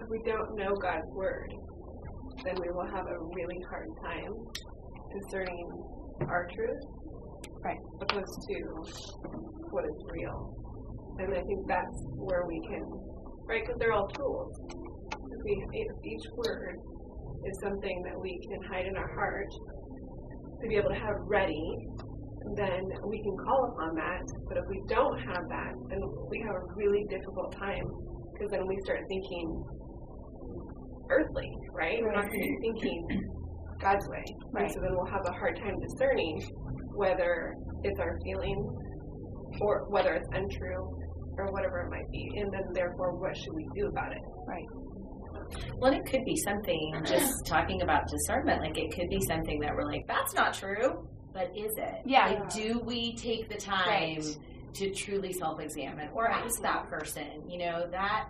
if 0.00 0.08
we 0.08 0.20
don't 0.26 0.56
know 0.56 0.74
God's 0.80 1.10
word, 1.14 1.52
then 2.44 2.54
we 2.60 2.68
will 2.72 2.86
have 2.86 3.06
a 3.06 3.18
really 3.36 3.60
hard 3.70 3.88
time 4.04 4.32
discerning 5.20 5.68
our 6.28 6.48
truth, 6.54 6.82
right, 7.64 7.76
As 7.76 8.08
opposed 8.10 8.38
to 8.48 8.56
what 9.70 9.84
is 9.84 9.98
real. 10.10 10.56
And 11.18 11.34
I 11.34 11.42
think 11.42 11.60
that's 11.68 11.98
where 12.16 12.44
we 12.48 12.58
can, 12.68 12.84
right? 13.46 13.62
Because 13.62 13.76
they're 13.78 13.92
all 13.92 14.08
tools. 14.08 14.52
If, 14.72 15.40
we, 15.44 15.64
if 15.72 15.92
each 16.04 16.26
word 16.36 16.76
is 17.44 17.60
something 17.62 18.02
that 18.06 18.18
we 18.18 18.38
can 18.48 18.60
hide 18.70 18.86
in 18.86 18.96
our 18.96 19.12
heart 19.14 19.52
to 20.62 20.68
be 20.68 20.76
able 20.76 20.90
to 20.90 21.00
have 21.00 21.16
ready, 21.26 21.62
then 22.56 22.82
we 23.06 23.22
can 23.22 23.36
call 23.44 23.72
upon 23.74 23.94
that. 23.94 24.24
But 24.48 24.58
if 24.58 24.64
we 24.68 24.82
don't 24.88 25.18
have 25.18 25.44
that, 25.48 25.72
then 25.90 26.00
we 26.30 26.40
have 26.46 26.56
a 26.56 26.64
really 26.74 27.04
difficult 27.08 27.54
time 27.58 27.86
because 28.32 28.50
then 28.50 28.66
we 28.66 28.76
start 28.84 29.00
thinking 29.08 29.64
earthly, 31.10 31.50
right? 31.72 31.98
We're 32.00 32.14
not 32.14 32.26
going 32.26 32.40
to 32.40 32.48
be 32.48 32.58
thinking 32.62 33.06
God's 33.80 34.08
way. 34.08 34.24
Right. 34.52 34.70
so 34.70 34.80
then 34.80 34.94
we'll 34.94 35.10
have 35.10 35.26
a 35.26 35.32
hard 35.32 35.56
time 35.56 35.74
discerning 35.80 36.40
whether 36.94 37.54
it's 37.84 37.98
our 37.98 38.18
feelings 38.24 38.66
or 39.60 39.86
whether 39.90 40.14
it's 40.14 40.28
untrue 40.32 40.98
or 41.38 41.52
whatever 41.52 41.80
it 41.80 41.90
might 41.90 42.10
be. 42.10 42.30
And 42.36 42.52
then 42.52 42.62
therefore, 42.74 43.18
what 43.18 43.36
should 43.36 43.54
we 43.54 43.66
do 43.74 43.86
about 43.88 44.12
it? 44.12 44.22
Right. 44.46 44.66
Well, 45.76 45.92
it 45.92 46.04
could 46.06 46.24
be 46.24 46.36
something, 46.36 46.94
just 47.04 47.32
talking 47.46 47.82
about 47.82 48.08
discernment, 48.08 48.60
like 48.62 48.78
it 48.78 48.94
could 48.94 49.08
be 49.08 49.20
something 49.26 49.60
that 49.60 49.74
we're 49.74 49.86
like, 49.86 50.06
that's 50.06 50.34
not 50.34 50.54
true, 50.54 51.06
but 51.32 51.50
is 51.56 51.72
it? 51.76 52.02
Yeah. 52.04 52.28
Like, 52.28 52.52
do 52.52 52.80
we 52.84 53.14
take 53.16 53.48
the 53.48 53.56
time 53.56 53.86
Right. 53.88 54.38
to 54.74 54.90
truly 54.90 55.32
self 55.32 55.60
examine 55.60 56.08
or 56.14 56.28
ask 56.30 56.60
that 56.62 56.88
person, 56.88 57.26
you 57.48 57.58
know, 57.58 57.86
that 57.90 58.26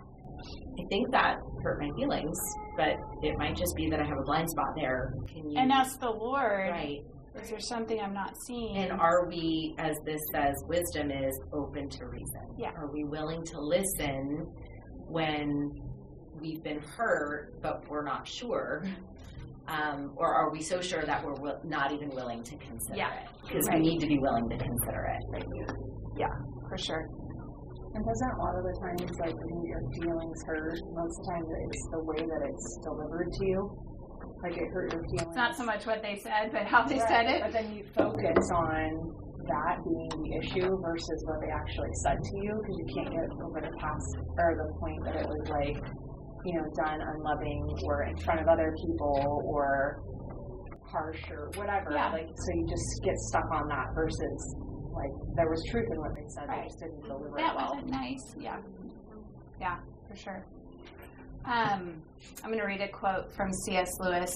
I 0.79 0.83
think 0.89 1.09
that 1.11 1.37
hurt 1.63 1.79
my 1.79 1.89
feelings, 1.95 2.37
but 2.75 2.95
it 3.21 3.37
might 3.37 3.55
just 3.55 3.75
be 3.77 3.89
that 3.89 3.99
I 4.01 4.05
have 4.05 4.17
a 4.17 4.23
blind 4.23 4.49
spot 4.49 4.73
there. 4.75 5.13
Can 5.31 5.49
you, 5.49 5.57
And 5.57 5.71
ask 5.71 5.99
the 6.01 6.09
Lord, 6.09 6.69
right. 6.69 6.99
is 7.41 7.49
there 7.49 7.59
something 7.61 7.99
I'm 8.01 8.13
not 8.13 8.33
seeing? 8.45 8.75
And 8.77 8.91
are 8.91 9.25
we, 9.27 9.73
as 9.77 9.95
this 10.05 10.19
says, 10.33 10.53
wisdom 10.67 11.11
is 11.11 11.39
open 11.53 11.87
to 11.91 12.07
reason? 12.07 12.41
Yeah. 12.57 12.71
Are 12.75 12.91
we 12.91 13.05
willing 13.05 13.43
to 13.45 13.59
listen 13.61 14.45
when 15.07 15.71
we've 16.43 16.61
been 16.63 16.81
hurt, 16.97 17.55
but 17.61 17.87
we're 17.89 18.03
not 18.03 18.27
sure? 18.27 18.83
Um, 19.67 20.11
or 20.17 20.27
are 20.27 20.51
we 20.51 20.61
so 20.61 20.81
sure 20.81 21.03
that 21.03 21.23
we're 21.23 21.35
wi- 21.39 21.55
not 21.63 21.93
even 21.93 22.09
willing 22.09 22.43
to 22.43 22.55
consider 22.57 22.97
Yeah. 22.99 23.13
it? 23.15 23.29
Because 23.47 23.65
Right. 23.69 23.79
we 23.79 23.95
need 23.95 23.99
to 24.01 24.07
be 24.07 24.19
willing 24.19 24.49
to 24.49 24.57
consider 24.57 25.03
it. 25.15 25.23
Right? 25.31 25.47
yeah, 26.17 26.27
for 26.69 26.77
sure. 26.77 27.07
And 27.95 28.05
doesn't 28.05 28.31
a 28.31 28.37
lot 28.43 28.55
of 28.55 28.63
the 28.65 28.75
times, 28.81 29.19
like 29.19 29.33
when 29.33 29.65
your 29.65 29.81
feelings 29.97 30.43
hurt, 30.45 30.77
most 30.93 31.19
of 31.19 31.25
the 31.25 31.31
time 31.31 31.43
it's 31.69 31.87
the 31.91 32.03
way 32.03 32.21
that 32.21 32.41
it's 32.49 32.77
delivered 32.83 33.31
to 33.31 33.45
you. 33.47 33.71
Like 34.43 34.57
it 34.57 34.67
hurt 34.73 34.91
your 34.93 35.01
feelings. 35.03 35.21
It's 35.27 35.35
not 35.35 35.55
so 35.55 35.63
much 35.63 35.85
what 35.87 36.01
they 36.03 36.17
said, 36.17 36.51
but 36.51 36.63
how 36.67 36.83
they 36.85 36.99
Right, 36.99 37.07
said 37.07 37.25
it. 37.27 37.41
But 37.41 37.53
then 37.53 37.71
you 37.73 37.83
focus 37.95 38.51
on 38.53 39.15
that 39.47 39.77
being 39.85 40.09
the 40.23 40.37
issue 40.43 40.69
versus 40.81 41.23
what 41.25 41.39
they 41.41 41.49
actually 41.51 41.93
said 42.03 42.17
to 42.21 42.37
you 42.43 42.53
because 42.61 42.77
you 42.77 42.87
can't 42.95 43.11
get 43.11 43.25
over 43.41 43.61
the 43.61 43.73
past 43.79 44.17
or 44.37 44.55
the 44.57 44.69
point 44.79 45.03
that 45.05 45.15
it 45.15 45.27
was 45.27 45.49
like, 45.49 45.77
you 46.45 46.53
know, 46.55 46.65
done 46.75 46.99
unloving 47.01 47.77
or 47.83 48.03
in 48.03 48.17
front 48.17 48.39
of 48.41 48.47
other 48.47 48.73
people 48.85 49.43
or 49.45 50.01
harsh 50.91 51.21
or 51.31 51.49
whatever. 51.55 51.91
Yeah. 51.91 52.11
Like 52.11 52.27
so 52.27 52.53
you 52.55 52.67
just 52.67 53.01
get 53.03 53.15
stuck 53.17 53.49
on 53.51 53.67
that 53.69 53.87
versus 53.95 54.55
like 54.93 55.11
there 55.35 55.49
was 55.49 55.63
truth 55.71 55.87
in 55.91 55.99
what 55.99 56.11
they 56.15 56.25
said, 56.27 56.47
they 56.49 56.63
just 56.67 56.79
didn't 56.79 57.01
deliver 57.03 57.35
That 57.37 57.53
it 57.53 57.55
well. 57.55 57.71
wasn't 57.73 57.89
nice. 57.89 58.35
Yeah. 58.37 58.57
Yeah, 59.59 59.77
for 60.09 60.15
sure. 60.15 60.45
Um, 61.45 62.01
I'm 62.43 62.49
going 62.49 62.59
to 62.59 62.65
read 62.65 62.81
a 62.81 62.87
quote 62.87 63.33
from 63.35 63.51
C.S. 63.51 63.89
Lewis. 63.99 64.33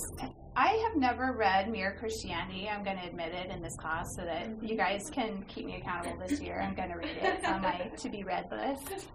I 0.58 0.70
have 0.88 0.98
never 0.98 1.34
read 1.38 1.70
Mere 1.72 1.96
Christianity. 2.00 2.68
I'm 2.68 2.84
going 2.84 2.98
to 2.98 3.06
admit 3.06 3.34
it 3.34 3.50
in 3.50 3.62
this 3.62 3.76
class 3.80 4.06
so 4.18 4.26
that 4.26 4.48
you 4.62 4.76
guys 4.76 5.02
can 5.14 5.44
keep 5.48 5.66
me 5.68 5.76
accountable 5.78 6.18
this 6.28 6.42
year. 6.42 6.60
I'm 6.62 6.76
going 6.76 6.90
to 6.90 6.96
read 6.98 7.16
it 7.22 7.46
on 7.46 7.62
my 7.62 7.90
to 7.98 8.10
be 8.10 8.24
read 8.24 8.46
list. 8.52 9.08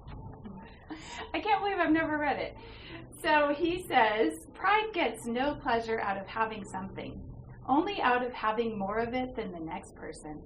I 1.35 1.41
can't 1.41 1.61
believe 1.63 1.79
I've 1.79 1.93
never 1.93 2.19
read 2.19 2.39
it. 2.39 2.57
So 3.23 3.55
he 3.57 3.83
says, 3.83 4.47
Pride 4.55 4.91
gets 4.93 5.27
no 5.27 5.55
pleasure 5.55 6.01
out 6.01 6.19
of 6.19 6.27
having 6.27 6.65
something, 6.65 7.21
only 7.69 8.01
out 8.01 8.25
of 8.25 8.33
having 8.33 8.79
more 8.79 8.99
of 8.99 9.15
it 9.15 9.37
than 9.37 9.53
the 9.53 9.61
next 9.61 9.95
person. 9.95 10.41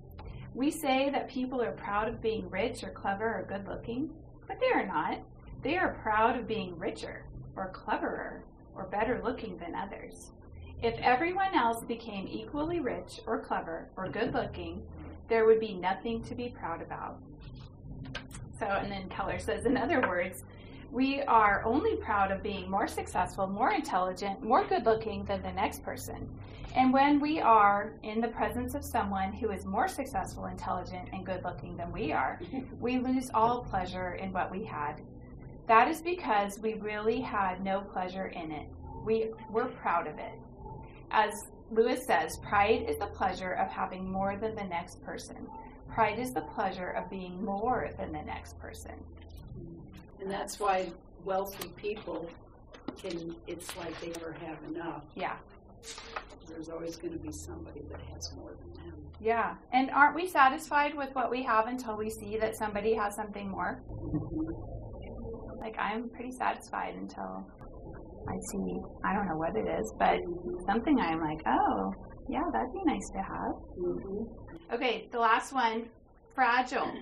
We 0.54 0.70
say 0.70 1.10
that 1.10 1.28
people 1.28 1.62
are 1.62 1.72
proud 1.72 2.08
of 2.08 2.22
being 2.22 2.48
rich 2.50 2.82
or 2.82 2.90
clever 2.90 3.24
or 3.24 3.46
good 3.48 3.66
looking, 3.68 4.10
but 4.46 4.58
they 4.60 4.72
are 4.72 4.86
not. 4.86 5.20
They 5.62 5.76
are 5.76 5.98
proud 6.02 6.38
of 6.38 6.46
being 6.46 6.78
richer 6.78 7.26
or 7.56 7.70
cleverer 7.70 8.44
or 8.74 8.84
better 8.84 9.20
looking 9.24 9.58
than 9.58 9.74
others. 9.74 10.32
If 10.82 10.98
everyone 10.98 11.54
else 11.54 11.82
became 11.84 12.28
equally 12.28 12.80
rich 12.80 13.20
or 13.26 13.40
clever 13.40 13.88
or 13.96 14.08
good 14.08 14.34
looking, 14.34 14.82
there 15.28 15.46
would 15.46 15.60
be 15.60 15.74
nothing 15.74 16.22
to 16.24 16.34
be 16.34 16.48
proud 16.48 16.82
about. 16.82 17.18
So, 18.58 18.66
and 18.66 18.90
then 18.90 19.08
Keller 19.08 19.38
says, 19.38 19.66
in 19.66 19.76
other 19.76 20.00
words, 20.00 20.44
We 20.92 21.22
are 21.22 21.64
only 21.64 21.96
proud 21.96 22.30
of 22.30 22.42
being 22.42 22.70
more 22.70 22.86
successful, 22.86 23.46
more 23.46 23.72
intelligent, 23.72 24.42
more 24.42 24.64
good 24.64 24.86
looking 24.86 25.24
than 25.24 25.42
the 25.42 25.52
next 25.52 25.82
person. 25.82 26.28
And 26.74 26.92
when 26.92 27.20
we 27.20 27.40
are 27.40 27.94
in 28.02 28.20
the 28.20 28.28
presence 28.28 28.74
of 28.74 28.84
someone 28.84 29.32
who 29.32 29.50
is 29.50 29.64
more 29.64 29.88
successful, 29.88 30.46
intelligent, 30.46 31.08
and 31.12 31.24
good 31.26 31.42
looking 31.42 31.76
than 31.76 31.90
we 31.90 32.12
are, 32.12 32.40
we 32.80 32.98
lose 32.98 33.30
all 33.34 33.64
pleasure 33.64 34.12
in 34.14 34.32
what 34.32 34.50
we 34.50 34.64
had. 34.64 35.00
That 35.66 35.88
is 35.88 36.00
because 36.00 36.60
we 36.60 36.74
really 36.74 37.20
had 37.20 37.64
no 37.64 37.80
pleasure 37.80 38.26
in 38.26 38.52
it. 38.52 38.68
We, 39.04 39.30
we're 39.50 39.68
proud 39.68 40.06
of 40.06 40.18
it. 40.18 40.38
As 41.10 41.32
Lewis 41.70 42.06
says, 42.06 42.38
pride 42.42 42.84
is 42.88 42.98
the 42.98 43.06
pleasure 43.06 43.52
of 43.52 43.68
having 43.68 44.08
more 44.08 44.36
than 44.36 44.54
the 44.54 44.64
next 44.64 45.02
person. 45.02 45.48
Pride 45.88 46.18
is 46.18 46.32
the 46.32 46.42
pleasure 46.42 46.90
of 46.90 47.08
being 47.10 47.42
more 47.44 47.90
than 47.98 48.12
the 48.12 48.22
next 48.22 48.58
person. 48.58 48.92
And 50.20 50.30
that's 50.30 50.60
why 50.60 50.90
wealthy 51.24 51.68
people 51.76 52.28
can, 52.98 53.34
it's 53.46 53.76
like 53.76 53.98
they 54.00 54.08
never 54.08 54.32
have 54.32 54.58
enough. 54.68 55.04
Yeah. 55.14 55.36
There's 56.48 56.68
always 56.68 56.96
going 56.96 57.12
to 57.12 57.18
be 57.18 57.32
somebody 57.32 57.80
that 57.90 58.00
has 58.12 58.34
more 58.36 58.54
than 58.60 58.84
them. 58.84 58.94
Yeah. 59.20 59.54
And 59.72 59.90
aren't 59.90 60.14
we 60.14 60.28
satisfied 60.28 60.94
with 60.96 61.14
what 61.14 61.30
we 61.30 61.42
have 61.42 61.66
until 61.66 61.96
we 61.96 62.10
see 62.10 62.36
that 62.38 62.56
somebody 62.56 62.94
has 62.94 63.14
something 63.14 63.48
more? 63.48 63.82
Like, 65.60 65.76
I'm 65.78 66.08
pretty 66.10 66.32
satisfied 66.32 66.94
until 66.94 67.46
I 68.28 68.36
see, 68.50 68.80
I 69.04 69.14
don't 69.14 69.26
know 69.28 69.36
what 69.36 69.56
it 69.56 69.66
is, 69.66 69.92
but 69.98 70.18
something 70.66 70.98
I'm 71.00 71.20
like, 71.20 71.40
oh, 71.46 71.94
yeah, 72.28 72.42
that'd 72.52 72.72
be 72.72 72.82
nice 72.84 73.08
to 73.10 73.18
have. 73.18 73.54
Mm-hmm. 73.78 74.24
Okay, 74.72 75.06
the 75.12 75.18
last 75.18 75.52
one 75.52 75.88
fragile. 76.34 76.92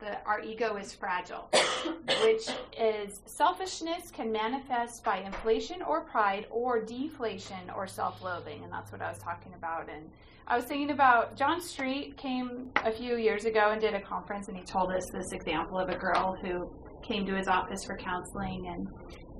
The, 0.00 0.22
our 0.24 0.40
ego 0.40 0.76
is 0.76 0.92
fragile, 0.92 1.48
which 2.22 2.48
is 2.78 3.20
selfishness 3.26 4.10
can 4.10 4.32
manifest 4.32 5.04
by 5.04 5.18
inflation 5.18 5.82
or 5.82 6.00
pride 6.00 6.46
or 6.50 6.80
deflation 6.80 7.70
or 7.76 7.86
self 7.86 8.22
loathing. 8.22 8.64
And 8.64 8.72
that's 8.72 8.90
what 8.90 9.00
I 9.02 9.10
was 9.10 9.18
talking 9.18 9.54
about. 9.54 9.88
And 9.88 10.10
I 10.46 10.56
was 10.56 10.64
thinking 10.64 10.90
about 10.90 11.36
John 11.36 11.60
Street 11.60 12.16
came 12.16 12.70
a 12.76 12.92
few 12.92 13.16
years 13.16 13.44
ago 13.44 13.70
and 13.70 13.80
did 13.80 13.94
a 13.94 14.00
conference, 14.00 14.48
and 14.48 14.56
he 14.56 14.64
told 14.64 14.90
us 14.90 15.04
this 15.12 15.32
example 15.32 15.78
of 15.78 15.88
a 15.88 15.96
girl 15.96 16.36
who 16.42 16.70
came 17.02 17.24
to 17.26 17.34
his 17.34 17.48
office 17.48 17.84
for 17.84 17.96
counseling 17.96 18.66
and 18.68 18.88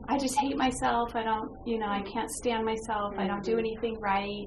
I 0.09 0.19
just 0.19 0.37
hate 0.37 0.57
myself. 0.57 1.17
I 1.17 1.23
don't, 1.23 1.51
you 1.67 1.79
know, 1.79 1.89
I 1.89 2.03
can't 2.03 2.31
stand 2.31 2.65
myself. 2.65 3.15
I 3.17 3.27
don't 3.27 3.43
do 3.43 3.53
mm-hmm. 3.53 3.61
anything 3.61 4.01
right. 4.01 4.47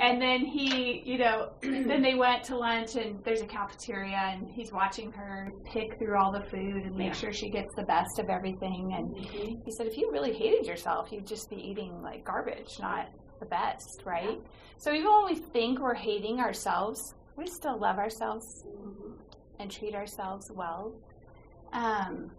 And 0.00 0.20
then 0.20 0.44
he, 0.44 1.02
you 1.04 1.18
know, 1.18 1.50
then 1.62 2.02
they 2.02 2.14
went 2.14 2.44
to 2.44 2.56
lunch 2.56 2.96
and 2.96 3.22
there's 3.24 3.42
a 3.42 3.46
cafeteria 3.46 4.16
and 4.16 4.50
he's 4.50 4.72
watching 4.72 5.12
her 5.12 5.50
pick 5.64 5.98
through 5.98 6.16
all 6.16 6.32
the 6.32 6.44
food 6.50 6.84
and 6.84 6.96
make 6.96 7.08
yeah. 7.08 7.12
sure 7.12 7.32
she 7.32 7.50
gets 7.50 7.74
the 7.76 7.84
best 7.84 8.18
of 8.18 8.28
everything. 8.28 8.94
And 8.96 9.14
mm-hmm. 9.14 9.62
he 9.64 9.72
said, 9.76 9.86
if 9.86 9.96
you 9.96 10.10
really 10.12 10.32
hated 10.32 10.66
yourself, 10.66 11.10
you'd 11.10 11.26
just 11.26 11.50
be 11.50 11.56
eating 11.56 12.00
like 12.02 12.24
garbage, 12.24 12.78
not 12.80 13.08
the 13.40 13.46
best, 13.46 14.02
right? 14.04 14.38
Yeah. 14.38 14.48
So 14.78 14.92
even 14.92 15.10
when 15.10 15.26
we 15.26 15.34
think 15.34 15.80
we're 15.80 15.94
hating 15.94 16.40
ourselves, 16.40 17.14
we 17.36 17.46
still 17.46 17.78
love 17.78 17.98
ourselves 17.98 18.64
mm-hmm. 18.66 19.12
and 19.58 19.70
treat 19.70 19.94
ourselves 19.94 20.50
well. 20.54 20.94
Um, 21.72 22.30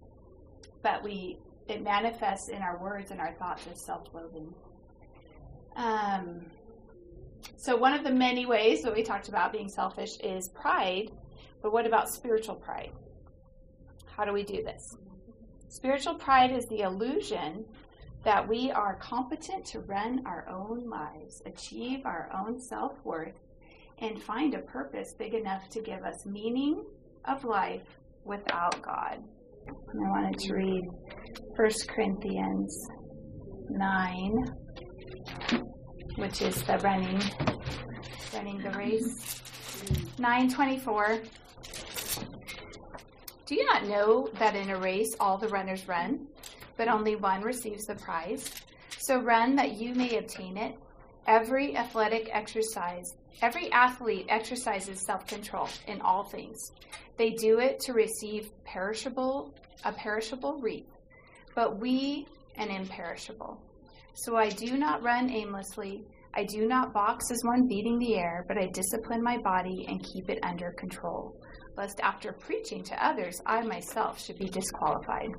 but 0.81 1.03
we 1.03 1.37
it 1.67 1.83
manifests 1.83 2.49
in 2.49 2.61
our 2.61 2.81
words 2.81 3.11
and 3.11 3.19
our 3.19 3.33
thoughts 3.33 3.67
as 3.69 3.85
self-loathing. 3.85 4.53
Um, 5.75 6.45
so 7.55 7.75
one 7.75 7.93
of 7.93 8.03
the 8.03 8.11
many 8.11 8.45
ways 8.45 8.81
that 8.83 8.93
we 8.93 9.03
talked 9.03 9.29
about 9.29 9.51
being 9.51 9.69
selfish 9.69 10.17
is 10.23 10.49
pride, 10.49 11.09
but 11.61 11.73
what 11.73 11.85
about 11.85 12.09
spiritual 12.09 12.55
pride? 12.55 12.91
How 14.05 14.25
do 14.25 14.33
we 14.33 14.43
do 14.43 14.63
this? 14.63 14.97
Spiritual 15.69 16.15
pride 16.15 16.51
is 16.51 16.65
the 16.67 16.81
illusion 16.81 17.65
that 18.23 18.47
we 18.47 18.71
are 18.71 18.95
competent 18.95 19.65
to 19.65 19.79
run 19.81 20.21
our 20.25 20.47
own 20.49 20.89
lives, 20.89 21.41
achieve 21.45 22.05
our 22.05 22.29
own 22.33 22.59
self 22.59 22.93
worth, 23.03 23.39
and 23.99 24.21
find 24.21 24.53
a 24.53 24.59
purpose 24.59 25.13
big 25.17 25.33
enough 25.33 25.69
to 25.69 25.81
give 25.81 26.03
us 26.03 26.25
meaning 26.25 26.83
of 27.25 27.43
life 27.43 27.87
without 28.23 28.81
God. 28.81 29.23
And 29.67 30.07
I 30.07 30.09
wanted 30.09 30.39
to 30.39 30.53
read 30.53 30.83
1 31.55 31.69
Corinthians 31.89 32.87
9, 33.69 34.45
which 36.17 36.41
is 36.41 36.61
the 36.63 36.77
running, 36.79 37.21
running 38.33 38.57
the 38.61 38.71
race. 38.71 39.41
924. 40.17 41.19
Do 43.45 43.55
you 43.55 43.65
not 43.65 43.85
know 43.85 44.29
that 44.39 44.55
in 44.55 44.71
a 44.71 44.77
race 44.77 45.15
all 45.19 45.37
the 45.37 45.47
runners 45.47 45.87
run, 45.87 46.27
but 46.75 46.87
only 46.87 47.15
one 47.15 47.41
receives 47.41 47.85
the 47.85 47.95
prize? 47.95 48.51
So 48.97 49.21
run 49.21 49.55
that 49.55 49.73
you 49.73 49.93
may 49.93 50.17
obtain 50.17 50.57
it. 50.57 50.75
Every 51.27 51.77
athletic 51.77 52.29
exercise, 52.33 53.15
every 53.41 53.71
athlete 53.71 54.25
exercises 54.27 54.99
self 54.99 55.27
control 55.27 55.69
in 55.87 56.01
all 56.01 56.23
things. 56.23 56.71
They 57.17 57.31
do 57.31 57.59
it 57.59 57.79
to 57.81 57.93
receive 57.93 58.49
perishable, 58.65 59.53
a 59.85 59.91
perishable 59.91 60.59
wreath, 60.59 60.89
but 61.53 61.79
we 61.79 62.27
an 62.57 62.69
imperishable. 62.69 63.61
So 64.17 64.35
I 64.35 64.49
do 64.49 64.77
not 64.77 65.03
run 65.03 65.29
aimlessly. 65.29 66.03
I 66.33 66.43
do 66.43 66.67
not 66.67 66.91
box 66.91 67.29
as 67.31 67.37
one 67.43 67.67
beating 67.67 67.99
the 67.99 68.15
air, 68.15 68.45
but 68.47 68.57
I 68.57 68.67
discipline 68.73 69.23
my 69.23 69.37
body 69.37 69.85
and 69.87 70.03
keep 70.03 70.29
it 70.29 70.39
under 70.41 70.71
control, 70.71 71.39
lest 71.77 71.99
after 71.99 72.33
preaching 72.33 72.83
to 72.85 73.05
others, 73.05 73.39
I 73.45 73.61
myself 73.61 74.19
should 74.19 74.39
be 74.39 74.47
disqualified. 74.47 75.29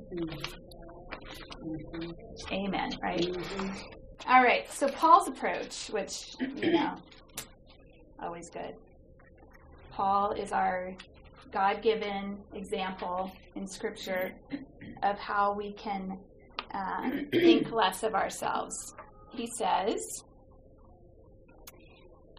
Mm-hmm. 1.61 2.11
Amen, 2.53 2.89
right? 3.03 3.19
Mm-hmm. 3.19 3.69
All 4.27 4.43
right, 4.43 4.71
so 4.71 4.87
Paul's 4.87 5.27
approach, 5.27 5.89
which, 5.89 6.35
you 6.55 6.71
know, 6.71 6.95
always 8.21 8.49
good. 8.49 8.75
Paul 9.91 10.31
is 10.31 10.53
our 10.53 10.93
God 11.51 11.81
given 11.81 12.37
example 12.53 13.31
in 13.55 13.67
Scripture 13.67 14.31
of 15.03 15.17
how 15.19 15.53
we 15.53 15.73
can 15.73 16.17
uh, 16.73 17.09
think 17.31 17.71
less 17.71 18.03
of 18.03 18.15
ourselves. 18.15 18.93
He 19.31 19.47
says, 19.47 20.23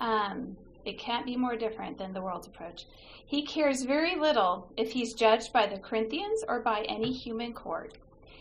um, 0.00 0.56
it 0.84 0.98
can't 0.98 1.26
be 1.26 1.36
more 1.36 1.56
different 1.56 1.98
than 1.98 2.12
the 2.12 2.22
world's 2.22 2.46
approach. 2.46 2.86
He 3.26 3.44
cares 3.46 3.82
very 3.82 4.16
little 4.16 4.72
if 4.76 4.90
he's 4.90 5.14
judged 5.14 5.52
by 5.52 5.66
the 5.66 5.78
Corinthians 5.78 6.44
or 6.48 6.60
by 6.60 6.84
any 6.88 7.12
human 7.12 7.52
court. 7.52 7.98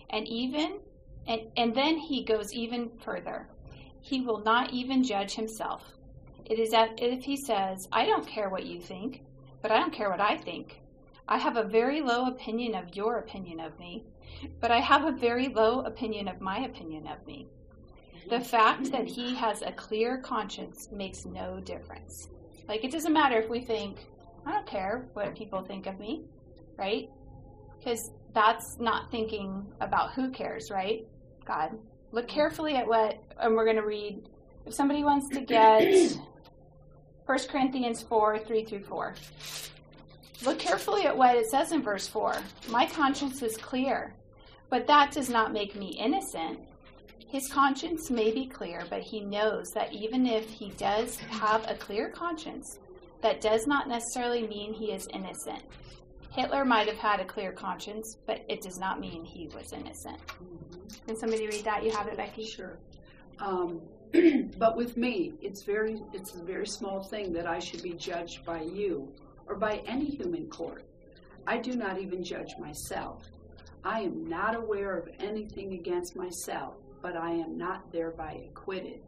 And 0.10 0.28
even 0.28 0.80
and, 1.28 1.42
and 1.58 1.76
then 1.76 1.98
he 1.98 2.24
goes 2.24 2.54
even 2.54 2.90
further. 3.04 3.48
He 4.02 4.22
will 4.22 4.42
not 4.42 4.72
even 4.74 5.04
judge 5.04 5.36
himself. 5.36 5.84
It 6.46 6.58
is 6.58 6.74
as 6.74 6.90
if 6.98 7.24
he 7.24 7.38
says, 7.38 7.88
I 7.92 8.06
don't 8.06 8.26
care 8.26 8.50
what 8.50 8.66
you 8.66 8.82
think, 8.82 9.22
but 9.62 9.72
I 9.72 9.78
don't 9.78 9.94
care 9.94 10.10
what 10.10 10.22
I 10.22 10.38
think. 10.38 10.82
I 11.28 11.38
have 11.38 11.58
a 11.58 11.64
very 11.64 12.02
low 12.02 12.26
opinion 12.26 12.74
of 12.74 12.96
your 12.96 13.20
opinion 13.20 13.60
of 13.60 13.78
me, 13.78 14.04
but 14.60 14.72
I 14.72 14.80
have 14.80 15.06
a 15.06 15.12
very 15.12 15.48
low 15.48 15.82
opinion 15.82 16.28
of 16.28 16.42
my 16.42 16.60
opinion 16.60 17.08
of 17.08 17.26
me. 17.26 17.48
The 18.30 18.40
fact 18.40 18.92
that 18.92 19.06
mm. 19.06 19.08
he 19.08 19.36
has 19.36 19.62
a 19.62 19.72
clear 19.72 20.18
conscience 20.18 20.90
makes 20.92 21.26
no 21.26 21.60
difference. 21.60 22.30
Like, 22.68 22.84
it 22.84 22.92
doesn't 22.92 23.14
matter 23.14 23.40
if 23.40 23.50
we 23.50 23.62
think, 23.62 23.98
I 24.46 24.52
don't 24.52 24.68
care 24.68 25.08
what 25.14 25.36
people 25.36 25.64
think 25.64 25.88
of 25.88 26.00
me, 26.00 26.26
right? 26.78 27.10
Because 27.78 28.12
that's 28.34 28.80
not 28.80 29.10
thinking 29.10 29.66
about 29.82 30.14
who 30.14 30.30
cares, 30.30 30.70
right? 30.70 31.08
God. 31.46 31.78
Look 32.12 32.26
mm. 32.26 32.30
carefully 32.30 32.76
at 32.76 32.88
what, 32.88 33.22
and 33.40 33.56
we're 33.56 33.66
going 33.66 33.78
to 33.78 33.86
read. 33.86 34.30
If 34.66 34.74
somebody 34.74 35.04
wants 35.04 35.30
to 35.30 35.42
get 35.46 36.18
1 37.30 37.38
Corinthians 37.48 38.02
4 38.02 38.40
3 38.40 38.66
through 38.66 38.84
4. 38.84 39.14
Look 40.46 40.58
carefully 40.58 41.06
at 41.06 41.16
what 41.16 41.36
it 41.36 41.48
says 41.48 41.72
in 41.72 41.84
verse 41.84 42.08
4. 42.08 42.36
My 42.70 42.88
conscience 42.88 43.44
is 43.44 43.56
clear, 43.56 44.16
but 44.70 44.88
that 44.88 45.12
does 45.12 45.30
not 45.30 45.54
make 45.54 45.76
me 45.76 45.90
innocent. 46.00 46.60
His 47.28 47.48
conscience 47.52 48.10
may 48.10 48.32
be 48.32 48.48
clear, 48.48 48.84
but 48.90 49.02
he 49.02 49.22
knows 49.22 49.70
that 49.72 49.94
even 49.94 50.26
if 50.26 50.50
he 50.50 50.72
does 50.72 51.18
have 51.18 51.64
a 51.68 51.76
clear 51.76 52.10
conscience, 52.10 52.80
that 53.22 53.42
does 53.42 53.68
not 53.68 53.88
necessarily 53.88 54.48
mean 54.48 54.74
he 54.74 54.92
is 54.92 55.08
innocent. 55.14 55.62
Hitler 56.32 56.64
might 56.64 56.88
have 56.88 56.98
had 56.98 57.20
a 57.20 57.26
clear 57.26 57.52
conscience, 57.52 58.18
but 58.26 58.46
it 58.48 58.62
does 58.62 58.80
not 58.80 59.00
mean 59.00 59.26
he 59.26 59.48
was 59.48 59.74
innocent. 59.74 60.20
Can 61.06 61.18
somebody 61.18 61.48
read 61.48 61.66
that? 61.66 61.84
You 61.84 61.92
have 61.92 62.08
it, 62.08 62.18
Becky? 62.18 62.46
Sure. 62.46 62.78
Um, 63.40 63.82
but 64.58 64.76
with 64.76 64.98
me, 64.98 65.34
it's 65.42 65.64
very 65.64 66.02
it's 66.14 66.36
a 66.36 66.44
very 66.44 66.68
small 66.68 67.04
thing 67.04 67.34
that 67.34 67.48
I 67.48 67.60
should 67.60 67.84
be 67.84 67.94
judged 67.94 68.46
by 68.46 68.62
you 68.62 69.12
or 69.48 69.56
by 69.56 69.82
any 69.86 70.06
human 70.06 70.48
court. 70.50 70.84
I 71.48 71.58
do 71.58 71.74
not 71.74 72.00
even 72.00 72.24
judge 72.24 72.56
myself. 72.60 73.24
I 73.84 74.02
am 74.02 74.28
not 74.28 74.56
aware 74.56 74.98
of 74.98 75.08
anything 75.20 75.74
against 75.74 76.16
myself, 76.16 76.76
but 77.02 77.16
I 77.16 77.32
am 77.32 77.58
not 77.58 77.92
thereby 77.92 78.36
acquitted. 78.50 79.00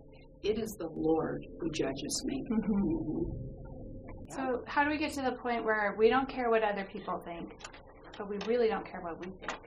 It 0.44 0.58
is 0.58 0.72
the 0.80 0.90
Lord 0.96 1.46
who 1.60 1.70
judges 1.72 2.24
me. 2.26 2.44
Mm-hmm. 2.52 2.72
Mm-hmm. 2.74 3.52
So, 4.36 4.64
how 4.66 4.86
do 4.86 4.90
we 4.90 4.98
get 4.98 5.12
to 5.14 5.22
the 5.22 5.34
point 5.34 5.66
where 5.66 5.94
we 5.98 6.10
don't 6.10 6.30
care 6.30 6.50
what 6.50 6.64
other 6.64 6.86
people 6.86 7.22
think, 7.26 7.58
but 8.18 8.30
we 8.30 8.38
really 8.48 8.70
don't 8.70 8.90
care 8.90 9.02
what 9.02 9.20
we 9.20 9.32
think? 9.46 9.60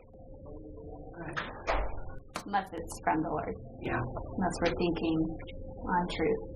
Unless 2.47 2.73
it's 2.73 3.01
from 3.05 3.23
the 3.23 3.29
Lord. 3.29 3.55
Yeah. 3.83 4.01
Unless 4.37 4.53
we're 4.63 4.75
thinking 4.79 5.19
on 5.87 6.09
truth. 6.17 6.54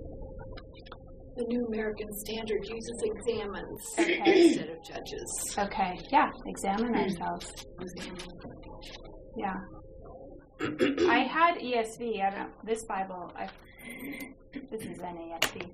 The 1.38 1.44
New 1.44 1.66
American 1.66 2.12
Standard 2.12 2.64
uses 2.66 3.00
examines 3.04 3.80
Okay. 3.96 4.48
instead 4.48 4.70
of 4.70 4.84
judges. 4.84 5.54
Okay. 5.56 5.96
Yeah. 6.10 6.30
Examine 6.46 6.94
ourselves. 6.96 7.52
Yeah. 9.36 9.54
I 11.08 11.18
had 11.20 11.58
ESV. 11.58 12.20
I 12.24 12.30
don't. 12.36 12.66
This 12.66 12.84
Bible. 12.84 13.32
I. 13.36 13.48
This 14.68 14.82
is 14.82 14.98
NASB. 14.98 15.70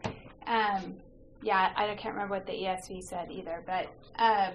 Um. 0.46 0.96
Yeah. 1.42 1.72
I 1.76 1.94
can't 1.94 2.14
remember 2.14 2.34
what 2.34 2.46
the 2.46 2.52
ESV 2.52 3.02
said 3.02 3.30
either. 3.32 3.64
But. 3.66 3.90
Um. 4.18 4.52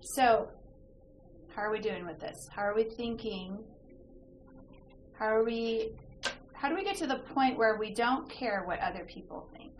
So, 0.00 0.48
how 1.54 1.62
are 1.62 1.70
we 1.70 1.78
doing 1.78 2.06
with 2.06 2.18
this? 2.18 2.48
How 2.50 2.62
are 2.62 2.74
we 2.74 2.84
thinking? 2.84 3.58
How 5.18 5.26
are 5.26 5.44
we? 5.44 5.92
How 6.58 6.68
do 6.68 6.74
we 6.74 6.84
get 6.84 6.96
to 6.96 7.06
the 7.06 7.18
point 7.34 7.58
where 7.58 7.78
we 7.78 7.92
don't 7.94 8.30
care 8.30 8.64
what 8.66 8.80
other 8.80 9.06
people 9.06 9.48
think? 9.56 9.76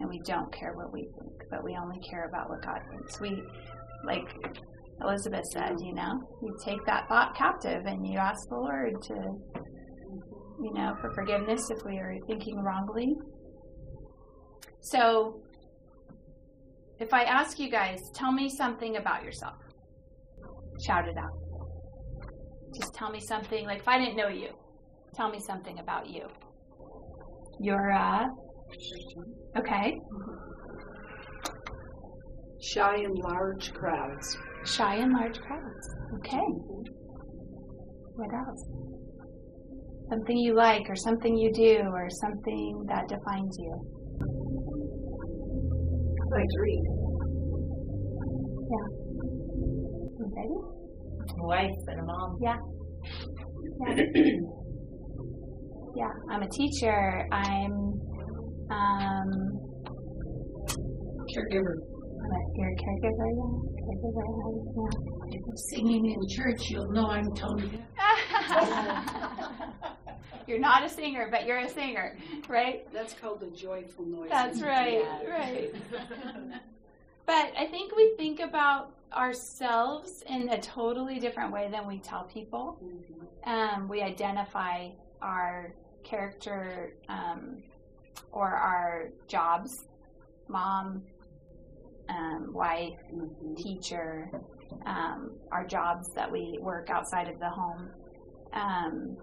and 0.00 0.08
we 0.08 0.20
don't 0.20 0.52
care 0.52 0.72
what 0.74 0.92
we 0.92 1.02
think, 1.02 1.42
but 1.50 1.64
we 1.64 1.76
only 1.76 1.98
care 2.00 2.26
about 2.28 2.48
what 2.48 2.62
God 2.62 2.80
thinks. 2.90 3.20
We, 3.20 3.42
like 4.04 4.28
Elizabeth 5.02 5.44
said, 5.52 5.74
you 5.80 5.94
know, 5.94 6.20
you 6.42 6.56
take 6.64 6.84
that 6.86 7.08
thought 7.08 7.36
captive 7.36 7.84
and 7.86 8.06
you 8.06 8.18
ask 8.18 8.48
the 8.48 8.56
Lord 8.56 9.02
to, 9.02 9.14
you 9.14 10.72
know, 10.74 10.94
for 11.00 11.12
forgiveness 11.14 11.68
if 11.70 11.84
we 11.84 11.98
are 11.98 12.14
thinking 12.26 12.58
wrongly. 12.62 13.16
So, 14.80 15.40
if 17.00 17.12
I 17.12 17.24
ask 17.24 17.58
you 17.58 17.70
guys, 17.70 17.98
tell 18.14 18.32
me 18.32 18.48
something 18.48 18.96
about 18.96 19.24
yourself, 19.24 19.56
shout 20.84 21.08
it 21.08 21.16
out. 21.16 21.30
Just 22.74 22.94
tell 22.94 23.10
me 23.10 23.20
something, 23.20 23.66
like 23.66 23.80
if 23.80 23.88
I 23.88 23.98
didn't 23.98 24.16
know 24.16 24.28
you, 24.28 24.50
tell 25.14 25.30
me 25.30 25.40
something 25.40 25.78
about 25.78 26.08
you. 26.08 26.26
You're, 27.60 27.92
uh, 27.92 28.26
okay. 29.58 29.98
Shy 32.60 32.96
in 32.96 33.14
large 33.14 33.72
crowds. 33.72 34.36
Shy 34.64 34.96
in 34.96 35.12
large 35.12 35.40
crowds. 35.40 35.94
Okay. 36.18 36.46
What 38.14 38.34
else? 38.34 38.64
Something 40.10 40.36
you 40.36 40.54
like, 40.54 40.82
or 40.88 40.96
something 40.96 41.36
you 41.36 41.52
do, 41.52 41.82
or 41.92 42.08
something 42.10 42.84
that 42.88 43.08
defines 43.08 43.56
you. 43.58 43.72
I 46.20 46.36
like 46.36 46.48
to 46.48 46.60
read. 46.60 46.82
Yeah. 48.70 48.86
You 50.18 50.32
ready? 50.36 50.58
Wife 51.38 51.80
and 51.86 52.00
a 52.00 52.04
mom. 52.04 52.38
Yeah. 52.40 52.56
Yeah. 53.86 54.04
yeah. 55.98 56.12
I'm 56.30 56.42
a 56.42 56.48
teacher. 56.48 57.26
I'm 57.32 58.00
um 58.70 59.58
Caregiver. 61.34 61.74
I'm 62.24 62.32
a, 62.32 62.38
you're 62.56 62.70
a 62.70 62.76
caregiver, 62.76 63.28
yeah. 63.36 63.84
Caregiver, 63.84 64.24
yeah. 64.76 65.30
If 65.30 65.42
I'm 65.46 65.56
singing 65.56 66.06
in 66.06 66.26
church, 66.28 66.70
you'll 66.70 66.90
know 66.90 67.06
I'm 67.06 67.32
Tony. 67.34 67.82
you're 70.46 70.58
not 70.58 70.84
a 70.84 70.88
singer, 70.88 71.28
but 71.30 71.44
you're 71.46 71.58
a 71.58 71.68
singer, 71.68 72.16
right? 72.48 72.90
That's 72.92 73.12
called 73.14 73.42
a 73.42 73.50
joyful 73.50 74.06
noise. 74.06 74.30
That's 74.30 74.62
right, 74.62 75.04
right. 75.28 75.74
But 77.26 77.52
I 77.58 77.66
think 77.66 77.94
we 77.94 78.14
think 78.16 78.40
about 78.40 78.94
ourselves 79.12 80.22
in 80.26 80.48
a 80.48 80.58
totally 80.62 81.18
different 81.18 81.52
way 81.52 81.68
than 81.70 81.86
we 81.86 81.98
tell 81.98 82.24
people. 82.24 82.80
Um, 83.44 83.86
we 83.86 84.00
identify 84.00 84.88
our 85.20 85.74
character 86.04 86.92
um, 87.08 87.62
or 88.32 88.48
our 88.48 89.08
jobs 89.26 89.70
mom, 90.48 91.02
um, 92.08 92.52
wife, 92.52 92.98
teacher, 93.56 94.30
um, 94.86 95.30
our 95.52 95.66
jobs 95.66 96.06
that 96.14 96.30
we 96.30 96.58
work 96.60 96.88
outside 96.90 97.28
of 97.28 97.38
the 97.38 97.48
home. 97.48 97.90
Um, 98.52 99.16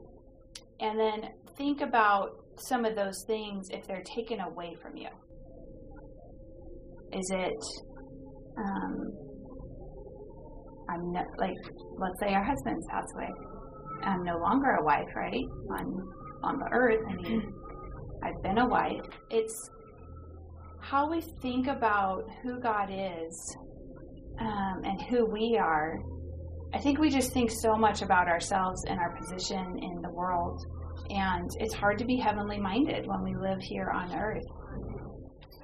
and 0.79 0.99
then 0.99 1.29
think 1.57 1.81
about 1.81 2.29
some 2.57 2.85
of 2.85 2.95
those 2.95 3.23
things 3.27 3.67
if 3.71 3.87
they're 3.87 4.03
taken 4.03 4.39
away 4.41 4.75
from 4.81 4.97
you. 4.97 5.09
Is 7.11 7.31
it, 7.31 7.63
um, 8.57 9.11
I'm 10.89 11.11
no, 11.11 11.21
like, 11.37 11.55
let's 11.97 12.19
say 12.19 12.33
our 12.33 12.43
husbands 12.43 12.85
pass 12.89 13.05
away. 13.15 13.29
I'm 14.03 14.23
no 14.23 14.37
longer 14.37 14.77
a 14.79 14.83
wife, 14.83 15.07
right? 15.15 15.45
On 15.79 16.13
on 16.45 16.59
the 16.59 16.67
earth. 16.71 17.01
I 17.09 17.15
mean, 17.15 17.53
I've 18.23 18.41
been 18.43 18.57
a 18.59 18.67
wife. 18.67 19.01
It's 19.29 19.69
how 20.79 21.09
we 21.09 21.21
think 21.41 21.67
about 21.67 22.23
who 22.43 22.59
God 22.59 22.89
is 22.91 23.57
um, 24.39 24.81
and 24.83 25.01
who 25.09 25.25
we 25.25 25.57
are. 25.59 25.97
I 26.73 26.79
think 26.79 26.99
we 26.99 27.09
just 27.09 27.31
think 27.33 27.49
so 27.51 27.75
much 27.75 28.01
about 28.01 28.27
ourselves 28.27 28.83
and 28.85 28.99
our 28.99 29.15
position 29.17 29.79
in 29.81 30.01
the 30.01 30.09
world, 30.09 30.59
and 31.09 31.49
it's 31.59 31.73
hard 31.73 31.97
to 31.99 32.05
be 32.05 32.17
heavenly 32.17 32.59
minded 32.59 33.07
when 33.07 33.23
we 33.23 33.35
live 33.35 33.59
here 33.61 33.89
on 33.89 34.13
earth. 34.15 34.43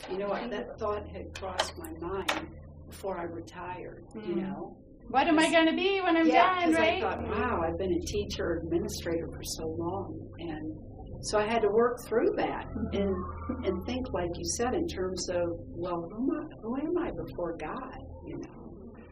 You 0.09 0.17
know, 0.19 0.29
what? 0.29 0.49
that 0.49 0.79
thought 0.79 1.07
had 1.09 1.37
crossed 1.37 1.77
my 1.77 1.91
mind 1.99 2.47
before 2.89 3.17
I 3.19 3.23
retired. 3.23 4.03
You 4.15 4.21
Mm. 4.21 4.41
know, 4.41 4.77
What 5.11 5.27
am 5.27 5.37
I 5.39 5.51
going 5.51 5.67
to 5.67 5.75
be 5.75 5.99
when 6.01 6.15
I'm 6.15 6.27
yeah, 6.27 6.61
done, 6.61 6.73
right? 6.73 6.97
I 6.97 7.01
thought, 7.01 7.27
wow, 7.27 7.61
I've 7.67 7.77
been 7.77 7.93
a 7.93 7.99
teacher 7.99 8.61
administrator 8.63 9.27
for 9.27 9.43
so 9.43 9.67
long, 9.67 10.17
and 10.39 11.25
so 11.25 11.37
I 11.37 11.45
had 11.45 11.61
to 11.61 11.69
work 11.69 11.97
through 12.07 12.33
that 12.37 12.65
mm-hmm. 12.65 13.01
and 13.01 13.65
and 13.65 13.85
think, 13.85 14.07
like 14.13 14.31
you 14.35 14.45
said, 14.57 14.73
in 14.73 14.87
terms 14.87 15.29
of, 15.29 15.49
well, 15.75 16.09
who 16.09 16.33
am 16.33 16.41
I, 16.41 16.55
who 16.61 16.77
am 16.77 16.97
I 16.97 17.11
before 17.11 17.57
God? 17.57 17.97
You 18.25 18.37
know, 18.37 18.61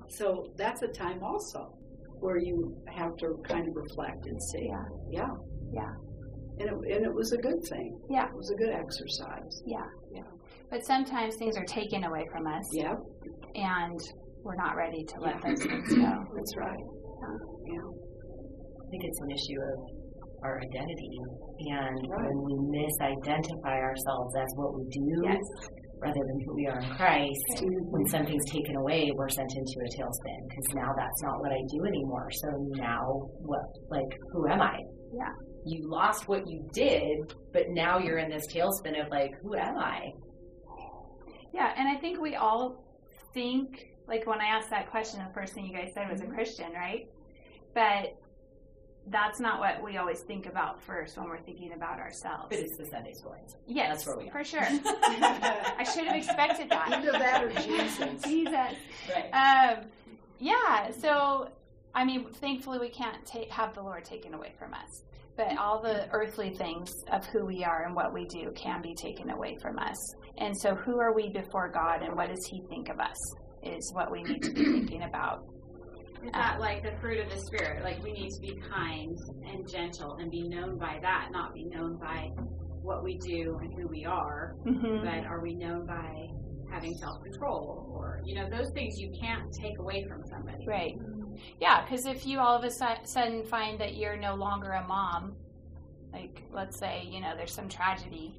so 0.07 0.45
that's 0.57 0.81
a 0.81 0.87
time 0.87 1.21
also 1.21 1.75
where 2.19 2.37
you 2.37 2.75
have 2.87 3.15
to 3.17 3.35
kind 3.47 3.67
of 3.67 3.75
reflect 3.75 4.25
and 4.25 4.41
see, 4.41 4.67
Yeah. 4.69 4.83
yeah, 5.09 5.33
Yeah. 5.73 5.93
and 6.59 6.69
it, 6.69 6.95
and 6.95 7.05
it 7.05 7.13
was 7.13 7.31
a 7.31 7.37
good 7.37 7.61
thing. 7.69 7.97
Yeah. 8.09 8.25
It 8.27 8.35
was 8.35 8.51
a 8.51 8.55
good 8.55 8.71
exercise. 8.71 9.63
Yeah. 9.65 9.85
Yeah. 10.13 10.23
But 10.69 10.85
sometimes 10.85 11.35
things 11.37 11.57
are 11.57 11.65
taken 11.65 12.03
away 12.03 12.25
from 12.31 12.45
us. 12.47 12.65
Yeah. 12.73 12.95
And 13.55 13.99
we're 14.43 14.55
not 14.55 14.75
ready 14.75 15.03
to 15.03 15.15
let 15.21 15.35
Yeah. 15.35 15.49
those 15.49 15.61
things 15.63 15.87
go. 15.89 16.11
That's 16.35 16.55
right. 16.57 16.83
Yeah. 17.67 17.87
I 17.87 18.85
think 18.91 19.03
it's 19.03 19.21
an 19.21 19.31
issue 19.31 19.59
of 19.73 19.77
our 20.43 20.59
identity. 20.59 21.11
And 21.67 21.99
Right. 22.09 22.25
when 22.25 22.37
we 22.47 22.53
misidentify 22.79 23.77
ourselves 23.83 24.35
as 24.35 24.47
what 24.55 24.73
we 24.75 24.83
do 24.89 25.21
Yes. 25.25 25.43
rather 26.01 26.19
than 26.25 26.39
who 26.45 26.55
we 26.55 26.65
are 26.67 26.79
in 26.79 26.89
Christ, 26.95 27.63
when 27.91 28.05
something's 28.07 28.49
taken 28.51 28.75
away, 28.77 29.11
we're 29.15 29.29
sent 29.29 29.51
into 29.55 29.77
a 29.85 29.89
tailspin 29.99 30.39
because 30.47 30.67
now 30.75 30.91
that's 30.95 31.21
not 31.23 31.39
what 31.41 31.51
I 31.51 31.61
do 31.69 31.85
anymore. 31.85 32.29
So 32.31 32.49
now 32.79 33.03
what? 33.45 33.65
Like, 33.89 34.11
who 34.31 34.47
am 34.47 34.61
I? 34.61 34.79
Yeah. 35.13 35.33
You 35.65 35.89
lost 35.89 36.27
what 36.29 36.47
you 36.47 36.65
did, 36.73 37.17
but 37.51 37.63
now 37.69 37.99
you're 37.99 38.17
in 38.19 38.29
this 38.29 38.47
tailspin 38.53 38.99
of 39.03 39.09
like, 39.11 39.31
who 39.43 39.55
am 39.55 39.77
I? 39.77 40.09
Yeah, 41.53 41.73
and 41.75 41.87
I 41.89 41.99
think 41.99 42.21
we 42.21 42.35
all 42.35 42.77
think, 43.33 43.67
like 44.09 44.25
when 44.27 44.41
I 44.41 44.47
asked 44.47 44.69
that 44.71 44.89
question, 44.89 45.23
the 45.25 45.33
first 45.33 45.53
thing 45.53 45.65
you 45.65 45.73
guys 45.73 45.91
said 45.93 46.09
was 46.11 46.21
a 46.21 46.25
Christian, 46.25 46.73
right? 46.73 47.07
But 47.73 48.17
that's 49.07 49.39
not 49.39 49.59
what 49.59 49.81
we 49.83 49.97
always 49.97 50.21
think 50.21 50.45
about 50.45 50.81
first 50.81 51.17
when 51.17 51.27
we're 51.27 51.39
thinking 51.41 51.73
about 51.73 51.99
ourselves. 51.99 52.47
But 52.49 52.59
it's 52.59 52.77
the 52.77 52.85
Sunday 52.85 53.13
school 53.13 53.35
answer. 53.39 53.57
Yes, 53.67 53.89
That's 53.89 54.07
where 54.07 54.17
we 54.17 54.29
are. 54.29 54.31
for 54.31 54.43
sure. 54.43 54.61
I 54.63 55.83
should 55.93 56.05
have 56.05 56.15
expected 56.15 56.69
that. 56.69 56.91
Either 56.93 57.11
that 57.11 57.43
or 57.43 57.49
Jesus. 57.61 58.23
Jesus. 58.23 58.75
Right. 59.13 59.29
Um, 59.33 59.85
yeah. 60.39 60.91
So, 60.91 61.49
I 61.95 62.05
mean, 62.05 62.27
thankfully, 62.33 62.79
we 62.79 62.89
can't 62.89 63.25
take, 63.25 63.49
have 63.51 63.73
the 63.73 63.81
Lord 63.81 64.05
taken 64.05 64.33
away 64.33 64.53
from 64.59 64.73
us. 64.73 65.03
But 65.37 65.57
all 65.57 65.81
the 65.81 66.09
earthly 66.11 66.49
things 66.51 66.91
of 67.11 67.25
who 67.27 67.45
we 67.45 67.63
are 67.63 67.85
and 67.85 67.95
what 67.95 68.13
we 68.13 68.25
do 68.25 68.51
can 68.55 68.81
be 68.81 68.93
taken 68.93 69.29
away 69.29 69.57
from 69.61 69.79
us. 69.79 69.95
And 70.37 70.55
so, 70.55 70.75
who 70.75 70.99
are 70.99 71.13
we 71.13 71.29
before 71.29 71.69
God, 71.69 72.01
and 72.01 72.15
what 72.15 72.27
does 72.29 72.45
He 72.49 72.61
think 72.69 72.89
of 72.89 72.99
us? 72.99 73.15
Is 73.63 73.91
what 73.93 74.11
we 74.11 74.23
need 74.23 74.41
to 74.43 74.51
be 74.51 74.63
thinking 74.63 75.03
about. 75.03 75.43
Is 76.23 76.31
that 76.33 76.59
like 76.59 76.83
the 76.83 76.91
fruit 76.99 77.19
of 77.19 77.29
the 77.31 77.37
spirit? 77.39 77.83
Like 77.83 78.01
we 78.03 78.11
need 78.13 78.31
to 78.31 78.39
be 78.41 78.59
kind 78.69 79.17
and 79.45 79.67
gentle 79.67 80.17
and 80.19 80.29
be 80.29 80.47
known 80.47 80.77
by 80.77 80.99
that, 81.01 81.29
not 81.31 81.53
be 81.53 81.65
known 81.65 81.97
by 81.97 82.29
what 82.81 83.03
we 83.03 83.17
do 83.17 83.57
and 83.61 83.73
who 83.73 83.87
we 83.87 84.05
are, 84.05 84.55
Mhm. 84.65 85.03
but 85.03 85.25
are 85.29 85.41
we 85.41 85.55
known 85.55 85.85
by 85.85 86.27
having 86.71 86.93
self 86.95 87.21
control 87.23 87.89
or 87.93 88.21
you 88.25 88.35
know 88.35 88.49
those 88.49 88.69
things 88.71 88.99
you 88.99 89.11
can't 89.19 89.51
take 89.53 89.77
away 89.79 90.05
from 90.07 90.23
somebody. 90.25 90.65
Right. 90.67 90.95
Yeah, 91.59 91.83
because 91.83 92.05
if 92.05 92.25
you 92.25 92.39
all 92.39 92.55
of 92.55 92.63
a 92.63 92.69
sudden 92.69 93.43
find 93.45 93.79
that 93.79 93.95
you're 93.95 94.17
no 94.17 94.35
longer 94.35 94.71
a 94.71 94.85
mom, 94.87 95.35
like 96.13 96.43
let's 96.51 96.77
say 96.77 97.03
you 97.09 97.21
know 97.21 97.35
there's 97.35 97.53
some 97.53 97.69
tragedy, 97.69 98.35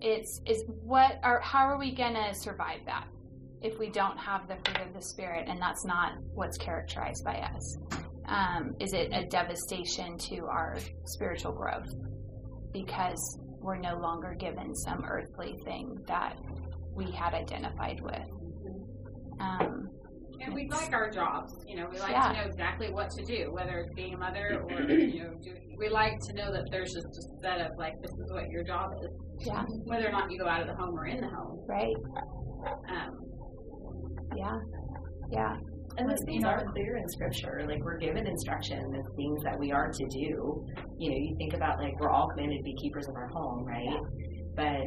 it's 0.00 0.40
is 0.46 0.64
what 0.82 1.18
are 1.22 1.40
how 1.40 1.66
are 1.66 1.78
we 1.78 1.94
gonna 1.94 2.34
survive 2.34 2.80
that? 2.86 3.06
If 3.62 3.78
we 3.78 3.90
don't 3.90 4.18
have 4.18 4.48
the 4.48 4.56
fruit 4.64 4.86
of 4.86 4.94
the 4.94 5.02
Spirit, 5.02 5.48
and 5.48 5.60
that's 5.60 5.84
not 5.84 6.12
what's 6.34 6.58
characterized 6.58 7.24
by 7.24 7.34
us? 7.36 7.76
Um, 8.26 8.72
is 8.80 8.92
it 8.92 9.10
a 9.12 9.24
devastation 9.26 10.16
to 10.30 10.46
our 10.46 10.78
spiritual 11.06 11.52
growth 11.52 11.88
because 12.72 13.38
we're 13.60 13.78
no 13.78 13.96
longer 13.98 14.34
given 14.38 14.74
some 14.74 15.04
earthly 15.04 15.56
thing 15.64 15.96
that 16.08 16.36
we 16.94 17.10
had 17.10 17.34
identified 17.34 18.00
with? 18.00 18.26
Um, 19.40 19.88
and 20.40 20.54
we 20.54 20.68
like 20.68 20.92
our 20.92 21.08
jobs. 21.10 21.52
You 21.66 21.76
know, 21.76 21.88
we 21.90 21.98
like 22.00 22.10
Yeah. 22.10 22.28
to 22.28 22.34
know 22.34 22.44
exactly 22.46 22.90
what 22.92 23.10
to 23.10 23.24
do, 23.24 23.52
whether 23.52 23.78
it's 23.78 23.94
being 23.94 24.14
a 24.14 24.18
mother 24.18 24.60
or 24.68 24.80
you 24.90 25.22
know, 25.24 25.34
do, 25.40 25.54
we 25.78 25.88
like 25.88 26.18
to 26.20 26.32
know 26.34 26.52
that 26.52 26.64
there's 26.70 26.92
just 26.92 27.06
a 27.06 27.22
set 27.42 27.60
of 27.60 27.76
like 27.78 27.94
this 28.02 28.10
is 28.10 28.32
what 28.32 28.48
your 28.50 28.64
job 28.64 28.90
is. 29.02 29.46
Yeah. 29.46 29.64
Whether 29.84 30.08
or 30.08 30.12
not 30.12 30.30
you 30.30 30.38
go 30.38 30.46
out 30.48 30.60
of 30.62 30.66
the 30.68 30.74
home 30.74 30.98
or 30.98 31.06
in 31.06 31.20
the 31.20 31.28
home. 31.28 31.64
Right. 31.68 31.94
Um, 32.90 33.18
yeah. 34.36 34.58
Yeah. 35.30 35.56
And 35.98 36.08
those 36.08 36.18
things 36.26 36.44
are 36.44 36.64
clear 36.72 36.96
in 36.96 37.08
scripture. 37.08 37.64
Like 37.66 37.82
we're 37.84 37.98
given 37.98 38.26
instruction 38.26 38.78
of 38.78 39.04
things 39.16 39.42
that 39.44 39.58
we 39.58 39.72
are 39.72 39.90
to 39.92 40.04
do. 40.08 40.64
You 40.98 41.10
know, 41.10 41.16
you 41.16 41.34
think 41.38 41.52
about 41.54 41.78
like 41.78 41.98
we're 42.00 42.10
all 42.10 42.28
commanded 42.28 42.58
to 42.58 42.62
be 42.62 42.74
keepers 42.76 43.08
of 43.08 43.14
our 43.14 43.28
home, 43.28 43.64
right? 43.64 43.98
But 44.56 44.80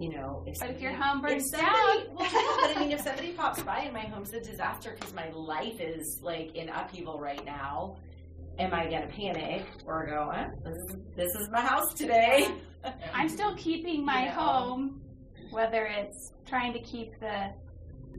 you 0.00 0.10
know, 0.10 0.42
if 0.46 0.54
But 0.60 0.70
if 0.70 0.78
somebody- 0.78 0.82
your 0.82 0.92
home 0.92 1.20
burns 1.22 1.52
if 1.52 1.58
somebody, 1.60 2.04
down- 2.06 2.14
well, 2.16 2.30
yeah, 2.32 2.56
but 2.68 2.76
I 2.76 2.80
mean, 2.80 2.90
if 2.92 3.00
somebody 3.00 3.32
pops 3.32 3.62
by 3.62 3.78
and 3.80 3.92
my 3.92 4.00
home's 4.06 4.32
a 4.32 4.40
disaster 4.40 4.94
because 4.98 5.12
my 5.14 5.28
life 5.30 5.80
is 5.80 6.20
like 6.22 6.54
in 6.54 6.68
upheaval 6.68 7.18
right 7.20 7.44
now, 7.44 7.96
am 8.58 8.72
I 8.74 8.84
gonna 8.90 9.08
panic 9.08 9.66
or 9.86 10.06
go, 10.06 10.30
eh, 10.30 10.46
this 10.64 10.76
is 10.76 10.96
this 11.16 11.34
is 11.34 11.48
my 11.50 11.60
house 11.60 11.94
today? 11.94 12.48
I'm 13.12 13.28
still 13.28 13.54
keeping 13.56 14.04
my 14.12 14.20
You 14.24 14.26
know. 14.26 14.32
home, 14.34 15.00
whether 15.50 15.86
it's 15.86 16.32
trying 16.46 16.72
to 16.74 16.80
keep 16.80 17.10
the 17.20 17.50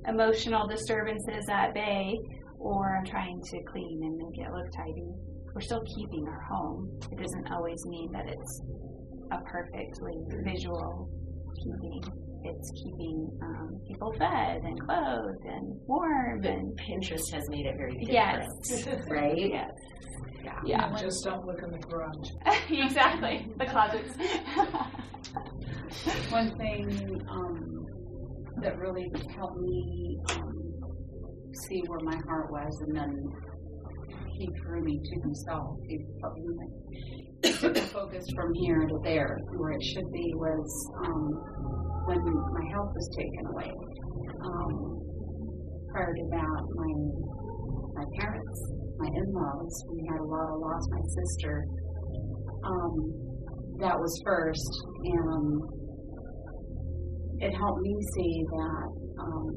emotional 0.08 0.68
disturbances 0.68 1.48
at 1.50 1.74
bay 1.74 2.16
or 2.60 2.98
I'm 2.98 3.06
trying 3.06 3.42
to 3.42 3.64
clean 3.72 4.00
and 4.04 4.18
make 4.18 4.40
it 4.46 4.52
look 4.52 4.72
tidy. 4.76 5.08
We're 5.54 5.62
still 5.62 5.84
keeping 5.96 6.26
our 6.28 6.42
home. 6.42 6.90
It 7.12 7.18
doesn't 7.22 7.52
always 7.52 7.86
mean 7.86 8.12
that 8.12 8.28
it's 8.28 8.62
a 9.32 9.38
perfectly 9.42 10.14
visual 10.44 11.10
keeping. 11.56 12.02
It's 12.44 12.72
keeping 12.72 13.30
um, 13.42 13.82
people 13.88 14.14
fed 14.20 14.62
and 14.64 14.80
clothed 14.82 15.46
and 15.46 15.80
warm 15.88 16.44
and 16.44 16.78
Pinterest 16.78 17.32
has 17.34 17.50
made 17.50 17.66
it 17.66 17.76
very 17.78 17.98
Yes. 18.02 18.46
right? 19.10 19.36
Yes. 19.36 19.72
Yeah. 20.44 20.60
Yeah. 20.64 20.96
Just 21.00 21.24
don't 21.24 21.46
look 21.46 21.62
in 21.64 21.72
the 21.72 21.80
garage. 21.80 22.30
exactly. 22.70 23.48
The 23.58 23.66
closets. 23.66 24.14
One 26.32 26.56
thing 26.58 27.22
um, 27.30 27.86
that 28.62 28.78
really 28.78 29.12
helped 29.36 29.60
me 29.60 30.18
um, 30.32 30.54
see 31.68 31.82
where 31.88 32.00
my 32.04 32.20
heart 32.28 32.52
was, 32.52 32.82
and 32.88 32.96
then 32.96 33.12
he 34.38 34.50
drew 34.62 34.82
me 34.84 35.00
to 35.04 35.22
himself. 35.22 35.78
He 35.88 36.00
helped 36.22 36.40
me 36.40 36.76
the 37.42 37.90
focus 37.94 38.26
from 38.36 38.54
here 38.56 38.88
to 38.88 39.00
there, 39.04 39.38
where 39.58 39.72
it 39.72 39.84
should 39.84 40.12
be, 40.12 40.34
was 40.36 40.92
um, 41.06 41.30
when 42.06 42.20
my 42.24 42.66
health 42.72 42.92
was 42.94 43.10
taken 43.18 43.46
away. 43.54 43.72
Um, 44.44 45.00
prior 45.92 46.14
to 46.14 46.26
that, 46.32 46.62
my 46.76 46.92
my 47.96 48.06
parents, 48.20 48.74
my 48.98 49.08
in-laws, 49.08 49.86
we 49.94 50.06
had 50.12 50.20
a 50.20 50.24
lot 50.24 50.50
of 50.52 50.60
loss. 50.60 50.84
My 50.90 51.02
sister. 51.02 51.66
Um, 52.66 53.26
that 53.80 53.96
was 54.00 54.22
first, 54.26 54.72
and 55.04 55.62
it 57.40 57.52
helped 57.54 57.82
me 57.82 57.96
see 58.16 58.44
that 58.52 58.88
um, 59.20 59.50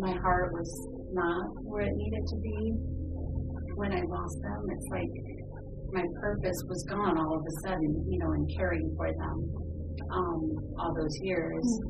my 0.00 0.12
heart 0.22 0.52
was 0.52 0.70
not 1.12 1.44
where 1.62 1.82
it 1.82 1.94
needed 1.94 2.24
to 2.26 2.36
be 2.42 2.72
when 3.76 3.92
I 3.92 4.02
lost 4.08 4.36
them. 4.42 4.60
It's 4.70 4.88
like 4.90 5.12
my 5.92 6.04
purpose 6.20 6.60
was 6.68 6.84
gone 6.90 7.18
all 7.18 7.36
of 7.36 7.42
a 7.42 7.68
sudden, 7.68 8.04
you 8.08 8.18
know, 8.18 8.32
in 8.32 8.46
caring 8.58 8.94
for 8.96 9.08
them 9.12 9.64
um, 10.12 10.50
all 10.78 10.94
those 10.94 11.16
years, 11.22 11.80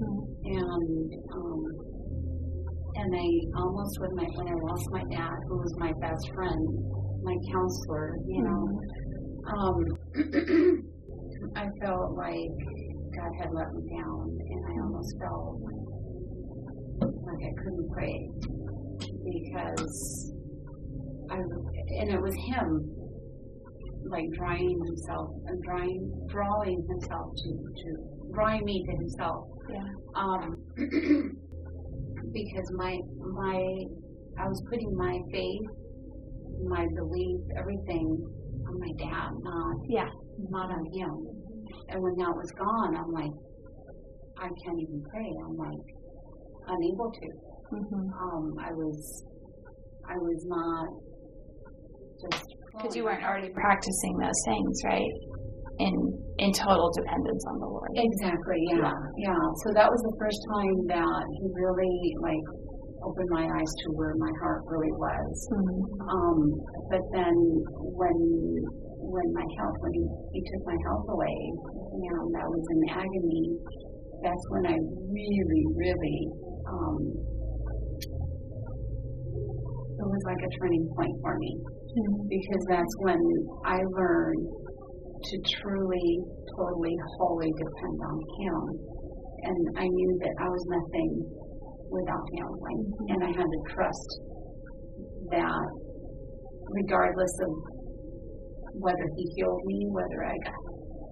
and 0.44 1.12
um, 1.32 1.64
and 2.96 3.14
I 3.16 3.28
almost 3.60 4.00
when 4.00 4.14
my 4.14 4.26
when 4.34 4.48
I 4.48 4.56
lost 4.60 4.86
my 4.90 5.02
dad, 5.10 5.36
who 5.48 5.56
was 5.56 5.74
my 5.78 5.92
best 6.00 6.30
friend, 6.34 6.68
my 7.22 7.36
counselor, 7.52 8.16
you 8.28 8.42
know. 8.44 8.68
Um, 9.56 9.76
I 11.56 11.66
felt 11.82 12.16
like 12.16 12.73
God 13.16 13.30
had 13.38 13.50
let 13.52 13.72
me 13.74 13.82
down, 13.96 14.38
and 14.50 14.64
I 14.66 14.82
almost 14.82 15.14
felt 15.18 15.60
like 17.00 17.42
I 17.42 17.52
couldn't 17.62 17.90
pray 17.92 18.28
because 19.24 20.32
I 21.30 21.36
and 21.36 22.10
it 22.10 22.20
was 22.20 22.34
Him, 22.34 22.90
like 24.08 24.26
drawing 24.36 24.80
Himself 24.86 25.30
and 25.46 25.62
drawing 25.62 26.26
drawing 26.28 26.86
Himself 26.88 27.34
to 27.36 27.50
to 27.50 27.96
drawing 28.32 28.64
me 28.64 28.84
to 28.84 28.92
Himself. 28.96 29.46
Yeah. 29.70 29.88
Um, 30.16 30.56
because 32.32 32.72
my 32.76 32.98
my 33.32 33.84
I 34.38 34.48
was 34.48 34.62
putting 34.68 34.94
my 34.96 35.18
faith, 35.30 35.62
my 36.68 36.86
belief, 36.96 37.40
everything 37.56 38.06
on 38.68 38.78
my 38.80 38.92
dad, 38.98 39.30
not 39.42 39.76
yeah, 39.88 40.10
not 40.50 40.70
on 40.70 40.84
him. 40.92 41.33
And 41.90 42.02
when 42.02 42.14
that 42.16 42.32
was 42.34 42.50
gone, 42.58 42.96
I'm 42.96 43.12
like, 43.12 43.34
I 44.38 44.48
can't 44.48 44.80
even 44.80 45.02
pray. 45.10 45.30
I'm 45.44 45.56
like 45.56 45.86
unable 46.68 47.10
to. 47.12 47.26
Um, 47.74 48.54
I 48.60 48.70
was, 48.72 49.24
I 50.08 50.16
was 50.16 50.40
not 50.46 50.86
just 52.22 52.44
Because 52.72 52.94
you 52.96 53.04
weren't 53.04 53.24
already 53.24 53.50
practicing 53.50 54.14
those 54.18 54.40
things, 54.46 54.74
right? 54.84 55.12
In 55.78 55.94
in 56.38 56.50
total 56.52 56.90
dependence 56.94 57.44
on 57.50 57.58
the 57.58 57.66
Lord. 57.66 57.90
Exactly. 57.94 58.62
Yeah. 58.74 58.90
Yeah. 59.18 59.44
So 59.62 59.70
that 59.74 59.86
was 59.90 60.00
the 60.02 60.14
first 60.18 60.38
time 60.50 60.76
that 60.90 61.22
he 61.38 61.46
really 61.54 62.14
like 62.22 62.46
opened 63.02 63.30
my 63.30 63.44
eyes 63.46 63.72
to 63.82 63.86
where 63.94 64.14
my 64.18 64.32
heart 64.42 64.62
really 64.66 64.90
was. 64.98 65.34
Um, 66.10 66.38
but 66.90 67.02
then 67.12 67.34
when 67.94 68.18
when 69.08 69.28
my 69.32 69.46
health 69.58 69.76
when 69.80 69.92
he, 69.92 70.04
he 70.32 70.40
took 70.48 70.62
my 70.66 70.78
health 70.88 71.06
away, 71.08 71.38
you 72.00 72.08
know, 72.10 72.22
that 72.36 72.46
was 72.48 72.64
in 72.72 72.80
agony. 72.90 73.44
That's 74.22 74.44
when 74.48 74.64
I 74.72 74.76
really, 75.12 75.64
really 75.76 76.20
um, 76.64 77.00
it 79.94 80.06
was 80.06 80.22
like 80.26 80.42
a 80.42 80.50
turning 80.58 80.86
point 80.96 81.16
for 81.22 81.36
me. 81.38 81.52
Because 82.28 82.64
that's 82.68 82.94
when 82.98 83.22
I 83.64 83.78
learned 83.94 84.46
to 85.22 85.36
truly, 85.62 86.18
totally, 86.58 86.94
wholly 87.16 87.50
depend 87.56 87.98
on 88.02 88.16
Him, 88.40 88.60
and 89.44 89.60
I 89.78 89.86
knew 89.86 90.18
that 90.20 90.34
I 90.42 90.48
was 90.48 90.64
nothing 90.68 91.10
without 91.88 92.26
Him, 92.34 92.48
like, 92.58 92.82
and 93.08 93.20
I 93.24 93.30
had 93.30 93.46
to 93.46 93.60
trust 93.72 94.10
that, 95.30 95.66
regardless 96.68 97.34
of 97.40 97.50
whether 98.78 99.06
He 99.16 99.24
healed 99.36 99.62
me, 99.64 99.86
whether 99.90 100.24
I 100.24 100.36
got 100.44 100.60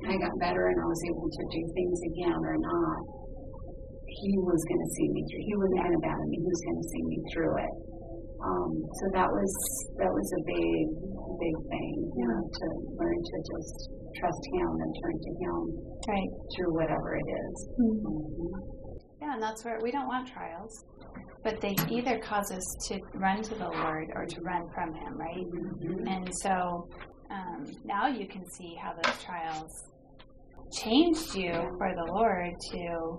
I 0.02 0.18
got 0.18 0.34
better 0.42 0.66
and 0.66 0.78
I 0.82 0.86
was 0.86 1.02
able 1.14 1.30
to 1.30 1.42
do 1.54 1.62
things 1.78 1.98
again 2.10 2.40
or 2.42 2.58
not, 2.58 3.00
He 4.06 4.34
was 4.38 4.60
going 4.66 4.82
to 4.82 4.90
see 4.98 5.08
me 5.14 5.20
through. 5.30 5.42
He 5.46 5.52
going 5.54 5.94
to 5.94 5.98
abandon 6.02 6.26
me. 6.30 6.42
He 6.42 6.48
was 6.50 6.62
going 6.66 6.80
to 6.82 6.88
see 6.90 7.02
me 7.06 7.18
through 7.30 7.54
it. 7.62 7.74
Um, 8.42 8.72
so 8.98 9.04
that 9.14 9.30
was 9.30 9.52
that 10.02 10.10
was 10.10 10.28
a 10.34 10.42
big 10.42 10.84
big 11.38 11.56
thing, 11.70 11.94
you 12.18 12.26
know, 12.26 12.42
to 12.42 12.66
learn 12.98 13.18
to 13.22 13.36
just 13.54 13.90
trust 14.18 14.42
Him 14.54 14.70
and 14.82 14.90
turn 15.02 15.16
to 15.18 15.32
Him 15.38 15.58
right. 16.08 16.30
through 16.56 16.74
whatever 16.74 17.16
it 17.16 17.28
is. 17.30 17.68
Yeah, 19.20 19.34
and 19.34 19.42
that's 19.42 19.64
where 19.64 19.78
we 19.82 19.90
don't 19.90 20.06
want 20.06 20.28
trials, 20.28 20.84
but 21.44 21.60
they 21.60 21.74
either 21.90 22.18
cause 22.18 22.50
us 22.50 22.66
to 22.88 22.98
run 23.14 23.42
to 23.42 23.54
the 23.54 23.68
Lord 23.68 24.08
or 24.14 24.26
to 24.26 24.40
run 24.42 24.62
from 24.74 24.94
Him, 24.94 25.14
right? 25.16 25.46
And 26.06 26.28
so 26.42 26.88
um, 27.32 27.66
now 27.84 28.06
you 28.08 28.26
can 28.26 28.48
see 28.50 28.74
how 28.74 28.92
those 28.92 29.22
trials 29.22 29.84
changed 30.72 31.34
you 31.34 31.52
for 31.78 31.94
the 31.94 32.12
Lord 32.12 32.52
to 32.72 33.18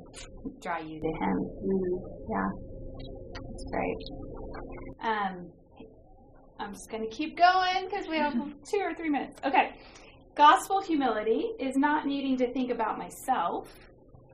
draw 0.61 0.77
you 0.77 0.99
to 0.99 1.07
Him. 1.07 1.37
Yeah, 2.29 2.49
that's 3.33 3.65
great. 3.71 3.97
Um, 5.01 5.51
I'm 6.59 6.73
just 6.73 6.89
going 6.89 7.03
to 7.03 7.15
keep 7.15 7.37
going 7.37 7.89
because 7.89 8.07
we 8.07 8.17
have 8.17 8.33
two 8.71 8.77
or 8.77 8.93
three 8.93 9.09
minutes. 9.09 9.39
Okay. 9.43 9.73
Gospel 10.35 10.81
humility 10.81 11.51
is 11.59 11.75
not 11.75 12.07
needing 12.07 12.37
to 12.37 12.51
think 12.53 12.71
about 12.71 12.97
myself, 12.97 13.71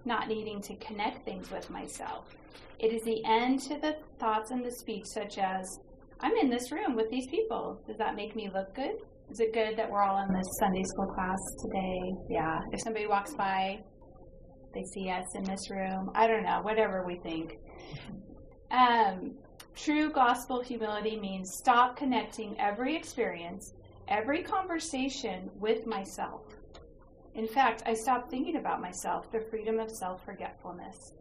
not 0.05 0.29
needing 0.29 0.61
to 0.61 0.75
connect 0.75 1.25
things 1.25 1.51
with 1.51 1.69
myself. 1.69 2.35
It 2.79 2.93
is 2.93 3.01
the 3.03 3.21
end 3.25 3.59
to 3.63 3.77
the 3.77 3.97
thoughts 4.17 4.51
and 4.51 4.63
the 4.63 4.71
speech, 4.71 5.05
such 5.05 5.37
as, 5.37 5.79
I'm 6.21 6.35
in 6.37 6.49
this 6.49 6.71
room 6.71 6.95
with 6.95 7.09
these 7.09 7.27
people. 7.27 7.81
Does 7.85 7.97
that 7.97 8.15
make 8.15 8.35
me 8.35 8.49
look 8.53 8.73
good? 8.73 8.95
Is 9.31 9.39
it 9.39 9.53
good 9.53 9.77
that 9.77 9.89
we're 9.89 10.01
all 10.01 10.23
in 10.23 10.33
this 10.33 10.47
Sunday 10.59 10.83
school 10.83 11.05
class 11.05 11.37
today? 11.63 11.99
Yeah. 12.29 12.59
If 12.71 12.81
somebody 12.81 13.05
walks 13.05 13.35
by, 13.35 13.79
they 14.73 14.83
see 14.93 15.09
us 15.11 15.25
in 15.35 15.43
this 15.43 15.69
room. 15.69 16.09
I 16.15 16.25
don't 16.25 16.43
know, 16.43 16.61
whatever 16.63 17.05
we 17.05 17.19
think. 17.19 17.53
Um, 18.71 19.35
true 19.75 20.11
gospel 20.11 20.63
humility 20.63 21.19
means 21.19 21.57
stop 21.59 21.95
connecting 21.95 22.59
every 22.59 22.95
experience, 22.95 23.71
every 24.07 24.41
conversation 24.41 25.49
with 25.55 25.85
myself. 25.85 26.41
In 27.35 27.47
fact, 27.47 27.83
I 27.85 27.93
stopped 27.93 28.31
thinking 28.31 28.55
about 28.57 28.81
myself, 28.81 29.31
the 29.31 29.45
freedom 29.51 29.79
of 29.79 29.91
self 29.91 30.25
forgetfulness, 30.25 31.13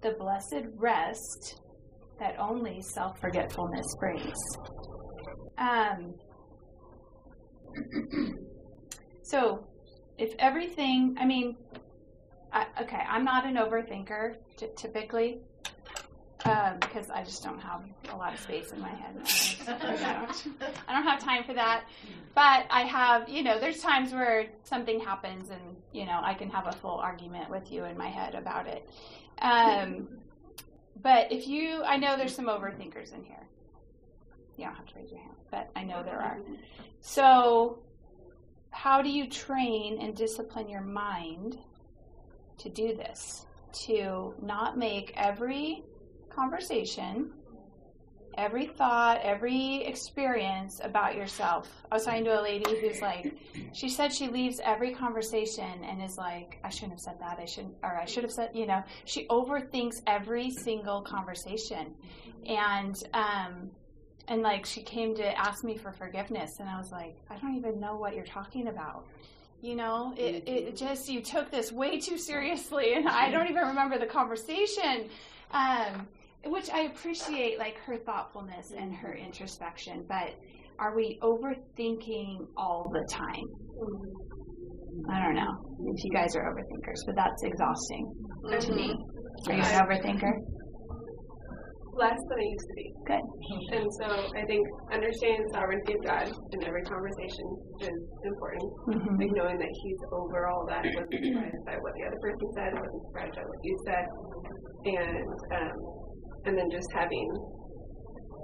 the 0.00 0.12
blessed 0.12 0.68
rest 0.76 1.60
that 2.20 2.38
only 2.38 2.80
self 2.94 3.18
forgetfulness 3.20 3.86
brings. 3.98 4.38
Um, 5.58 6.14
so, 9.22 9.66
if 10.16 10.34
everything, 10.38 11.16
I 11.20 11.24
mean, 11.24 11.56
I, 12.52 12.66
okay, 12.82 13.02
I'm 13.08 13.24
not 13.24 13.46
an 13.46 13.56
overthinker 13.56 14.36
t- 14.56 14.68
typically 14.76 15.40
because 16.38 17.10
um, 17.10 17.16
I 17.16 17.24
just 17.24 17.42
don't 17.42 17.60
have 17.60 17.82
a 18.12 18.16
lot 18.16 18.32
of 18.32 18.40
space 18.40 18.70
in 18.70 18.80
my 18.80 18.88
head. 18.88 19.16
I 19.66 20.92
don't, 20.92 21.02
have 21.02 21.18
time 21.20 21.44
for 21.44 21.52
that. 21.54 21.84
But 22.34 22.66
I 22.70 22.82
have, 22.82 23.28
you 23.28 23.42
know, 23.42 23.58
there's 23.58 23.80
times 23.80 24.12
where 24.12 24.46
something 24.62 25.00
happens 25.00 25.50
and, 25.50 25.60
you 25.92 26.06
know, 26.06 26.20
I 26.22 26.34
can 26.34 26.48
have 26.50 26.66
a 26.68 26.72
full 26.72 26.96
argument 26.98 27.50
with 27.50 27.70
you 27.72 27.84
in 27.84 27.98
my 27.98 28.08
head 28.08 28.34
about 28.34 28.68
it. 28.68 28.88
Um, 29.42 30.08
but 31.02 31.32
if 31.32 31.48
you, 31.48 31.82
I 31.82 31.96
know 31.96 32.16
there's 32.16 32.34
some 32.34 32.46
overthinkers 32.46 33.12
in 33.12 33.24
here. 33.24 33.46
You 34.58 34.64
don't 34.64 34.74
have 34.74 34.86
to 34.86 34.94
raise 34.96 35.10
your 35.10 35.20
hand, 35.20 35.36
but 35.52 35.70
I 35.76 35.84
know 35.84 36.02
there 36.02 36.20
are. 36.20 36.38
So, 37.00 37.78
how 38.70 39.00
do 39.02 39.08
you 39.08 39.28
train 39.28 39.98
and 40.00 40.16
discipline 40.16 40.68
your 40.68 40.82
mind 40.82 41.58
to 42.58 42.68
do 42.68 42.94
this? 42.94 43.46
To 43.84 44.34
not 44.42 44.76
make 44.76 45.12
every 45.14 45.84
conversation, 46.28 47.30
every 48.36 48.66
thought, 48.66 49.20
every 49.22 49.84
experience 49.84 50.80
about 50.82 51.14
yourself. 51.14 51.68
I 51.92 51.94
was 51.96 52.04
talking 52.04 52.24
to 52.24 52.40
a 52.40 52.42
lady 52.42 52.80
who's 52.80 53.00
like, 53.00 53.34
she 53.72 53.88
said 53.88 54.12
she 54.12 54.26
leaves 54.28 54.60
every 54.64 54.92
conversation 54.92 55.84
and 55.84 56.02
is 56.02 56.16
like, 56.16 56.58
I 56.64 56.68
shouldn't 56.68 56.92
have 56.92 57.00
said 57.00 57.20
that. 57.20 57.38
I 57.38 57.44
shouldn't, 57.44 57.74
or 57.84 57.96
I 57.96 58.06
should 58.06 58.24
have 58.24 58.32
said, 58.32 58.50
you 58.54 58.66
know, 58.66 58.82
she 59.04 59.26
overthinks 59.28 59.96
every 60.06 60.50
single 60.50 61.02
conversation. 61.02 61.94
And, 62.46 62.96
um, 63.14 63.70
and 64.28 64.42
like 64.42 64.64
she 64.66 64.82
came 64.82 65.14
to 65.14 65.38
ask 65.38 65.64
me 65.64 65.76
for 65.76 65.92
forgiveness 65.92 66.58
and 66.60 66.68
i 66.68 66.78
was 66.78 66.92
like 66.92 67.16
i 67.30 67.36
don't 67.38 67.56
even 67.56 67.80
know 67.80 67.96
what 67.96 68.14
you're 68.14 68.24
talking 68.24 68.68
about 68.68 69.04
you 69.60 69.74
know 69.74 70.12
it, 70.16 70.46
it 70.46 70.76
just 70.76 71.08
you 71.08 71.20
took 71.20 71.50
this 71.50 71.72
way 71.72 71.98
too 71.98 72.16
seriously 72.18 72.94
and 72.94 73.08
i 73.08 73.30
don't 73.30 73.48
even 73.48 73.66
remember 73.66 73.98
the 73.98 74.06
conversation 74.06 75.08
um, 75.50 76.06
which 76.44 76.70
I 76.70 76.82
appreciate, 76.82 77.58
like 77.58 77.76
her 77.78 77.96
thoughtfulness 77.96 78.72
and 78.76 78.94
her 78.94 79.14
introspection, 79.14 80.04
but 80.08 80.34
are 80.78 80.94
we 80.94 81.18
overthinking 81.22 82.46
all 82.56 82.90
the 82.92 83.06
time? 83.10 83.44
I 85.10 85.24
don't 85.24 85.34
know 85.34 85.94
if 85.94 86.04
you 86.04 86.12
guys 86.12 86.36
are 86.36 86.52
overthinkers, 86.52 86.98
but 87.06 87.16
that's 87.16 87.42
exhausting 87.42 88.12
mm-hmm. 88.44 88.58
to 88.58 88.74
me. 88.74 88.94
Are 89.48 89.54
you 89.54 89.62
an 89.62 89.86
overthinker? 89.86 90.32
Less 91.98 92.20
than 92.30 92.38
I 92.38 92.46
used 92.46 92.68
to 92.70 92.76
be. 92.78 92.86
Good. 93.10 93.24
And 93.74 93.86
so 93.98 94.06
I 94.38 94.44
think 94.46 94.62
understanding 94.94 95.42
the 95.42 95.52
sovereignty 95.58 95.92
of 95.98 96.02
God 96.06 96.26
in 96.30 96.62
every 96.62 96.84
conversation 96.86 97.46
is 97.82 97.98
important. 98.22 98.68
Mm-hmm. 98.94 99.14
Like 99.18 99.32
knowing 99.34 99.58
that 99.58 99.72
He's 99.82 100.02
over 100.14 100.46
all 100.46 100.62
that, 100.70 100.86
wasn't 100.86 101.10
surprised 101.10 101.64
by 101.66 101.76
what 101.82 101.92
the 101.98 102.04
other 102.06 102.20
person 102.22 102.46
said, 102.54 102.70
wasn't 102.78 103.02
surprised 103.10 103.34
by 103.34 103.44
what 103.44 103.60
you 103.66 103.74
said, 103.82 104.04
and 104.86 105.34
um, 105.58 105.76
and 106.46 106.52
then 106.54 106.70
just 106.70 106.86
having 106.94 107.26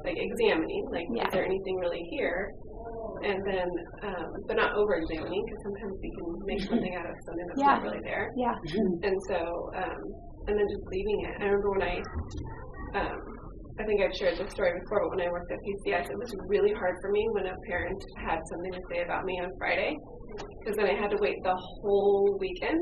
like 0.05 0.19
examining, 0.19 0.85
like 0.93 1.07
yeah. 1.15 1.27
is 1.27 1.33
there 1.33 1.47
anything 1.47 1.77
really 1.79 2.03
here? 2.11 2.53
And 3.25 3.41
then, 3.47 3.69
um, 4.05 4.27
but 4.47 4.57
not 4.57 4.77
over 4.77 5.01
examining 5.01 5.43
because 5.47 5.63
sometimes 5.65 5.97
we 6.03 6.11
can 6.13 6.27
make 6.45 6.61
something 6.61 6.95
out 6.95 7.07
of 7.09 7.17
something 7.25 7.47
that's 7.49 7.61
yeah. 7.61 7.67
not 7.67 7.83
really 7.83 8.03
there. 8.05 8.29
Yeah. 8.37 8.53
And 9.01 9.17
so, 9.29 9.39
um, 9.79 10.01
and 10.47 10.59
then 10.59 10.67
just 10.69 10.85
leaving 10.93 11.19
it. 11.25 11.35
I 11.41 11.45
remember 11.49 11.71
when 11.71 11.83
I, 11.83 11.97
um, 13.01 13.17
I 13.81 13.83
think 13.85 14.01
I've 14.01 14.15
shared 14.15 14.39
this 14.39 14.51
story 14.53 14.71
before, 14.79 15.03
but 15.03 15.19
when 15.19 15.27
I 15.27 15.31
worked 15.31 15.51
at 15.51 15.59
PCS, 15.59 16.07
it 16.11 16.19
was 16.19 16.31
really 16.47 16.73
hard 16.73 16.95
for 17.03 17.11
me 17.11 17.27
when 17.33 17.47
a 17.47 17.55
parent 17.67 17.99
had 18.23 18.39
something 18.47 18.73
to 18.73 18.83
say 18.91 19.03
about 19.03 19.25
me 19.25 19.35
on 19.43 19.51
Friday, 19.59 19.97
because 20.63 20.77
then 20.77 20.87
I 20.87 20.95
had 20.95 21.11
to 21.11 21.19
wait 21.19 21.35
the 21.43 21.59
whole 21.59 22.39
weekend 22.39 22.79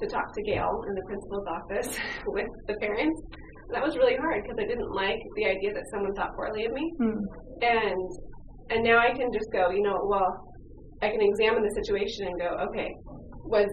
to 0.00 0.06
talk 0.08 0.28
to 0.34 0.42
Gail 0.42 0.68
in 0.88 0.94
the 0.94 1.04
principal's 1.08 1.48
office 1.48 1.90
with 2.36 2.48
the 2.68 2.74
parents 2.80 3.20
And 3.68 3.74
that 3.76 3.82
was 3.82 3.96
really 3.96 4.16
hard 4.16 4.42
because 4.44 4.60
I 4.60 4.66
didn't 4.68 4.92
like 4.92 5.20
the 5.36 5.46
idea 5.46 5.72
that 5.72 5.84
someone 5.92 6.12
thought 6.14 6.32
poorly 6.36 6.66
of 6.66 6.72
me. 6.72 6.84
Mm. 7.00 7.20
And 7.62 8.08
and 8.70 8.84
now 8.84 8.98
I 9.00 9.12
can 9.16 9.32
just 9.32 9.48
go, 9.52 9.70
you 9.70 9.82
know, 9.82 9.98
well, 10.04 10.30
I 11.02 11.08
can 11.08 11.20
examine 11.20 11.64
the 11.64 11.74
situation 11.82 12.28
and 12.28 12.36
go, 12.38 12.50
okay, 12.70 12.88
was 13.48 13.66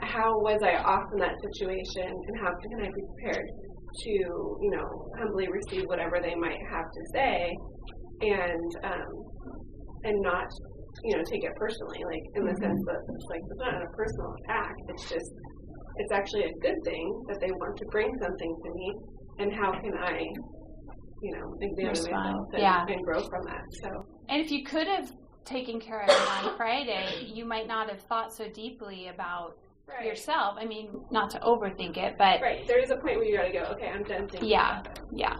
how 0.00 0.32
was 0.40 0.60
I 0.64 0.76
off 0.82 1.04
in 1.12 1.20
that 1.20 1.36
situation, 1.52 2.08
and 2.08 2.34
how 2.40 2.52
can 2.52 2.80
I 2.80 2.88
be 2.88 3.02
prepared 3.16 3.48
to, 4.04 4.10
you 4.10 4.70
know, 4.70 5.08
humbly 5.18 5.48
receive 5.48 5.84
whatever 5.86 6.18
they 6.20 6.34
might 6.34 6.60
have 6.70 6.84
to 6.84 7.02
say, 7.12 7.54
and 8.20 8.70
um, 8.84 9.12
and 10.04 10.20
not, 10.22 10.46
you 11.04 11.16
know, 11.16 11.22
take 11.30 11.44
it 11.44 11.52
personally, 11.56 12.02
like 12.04 12.22
in 12.34 12.44
the 12.44 12.52
mm-hmm. 12.52 12.62
sense 12.62 12.80
that 12.86 13.00
it's 13.14 13.26
like 13.30 13.40
it's 13.50 13.60
not 13.60 13.82
a 13.82 13.86
personal 13.96 14.34
attack. 14.44 14.74
It's 14.88 15.08
just 15.10 15.32
it's 15.96 16.12
actually 16.12 16.44
a 16.44 16.52
good 16.60 16.76
thing 16.84 17.24
that 17.28 17.38
they 17.40 17.50
want 17.52 17.76
to 17.78 17.84
bring 17.86 18.10
something 18.20 18.56
to 18.64 18.70
me 18.74 18.94
and 19.38 19.52
how 19.52 19.72
can 19.72 19.94
I, 19.96 20.20
you 21.22 21.32
know, 21.32 21.56
examine 21.60 21.90
Respond. 21.90 22.12
myself 22.12 22.46
and, 22.52 22.62
yeah. 22.62 22.84
and 22.88 23.04
grow 23.04 23.20
from 23.20 23.44
that. 23.46 23.64
So, 23.82 23.88
and 24.28 24.42
if 24.42 24.50
you 24.50 24.64
could 24.64 24.86
have 24.86 25.10
taken 25.44 25.80
care 25.80 26.02
of 26.02 26.08
it 26.08 26.44
on 26.44 26.56
Friday, 26.56 27.30
you 27.32 27.44
might 27.44 27.66
not 27.66 27.88
have 27.88 28.00
thought 28.02 28.32
so 28.32 28.48
deeply 28.48 29.08
about 29.08 29.56
right. 29.88 30.06
yourself. 30.06 30.56
I 30.58 30.64
mean, 30.64 30.90
not 31.10 31.30
to 31.30 31.38
overthink 31.40 31.96
it, 31.96 32.14
but 32.18 32.40
right. 32.40 32.66
There 32.66 32.78
is 32.82 32.90
a 32.90 32.96
point 32.96 33.16
where 33.18 33.24
you 33.24 33.36
got 33.36 33.46
to 33.46 33.52
go. 33.52 33.64
Okay, 33.74 33.88
I'm 33.88 34.02
done 34.04 34.28
thinking. 34.28 34.48
Yeah, 34.48 34.82
yeah, 35.14 35.36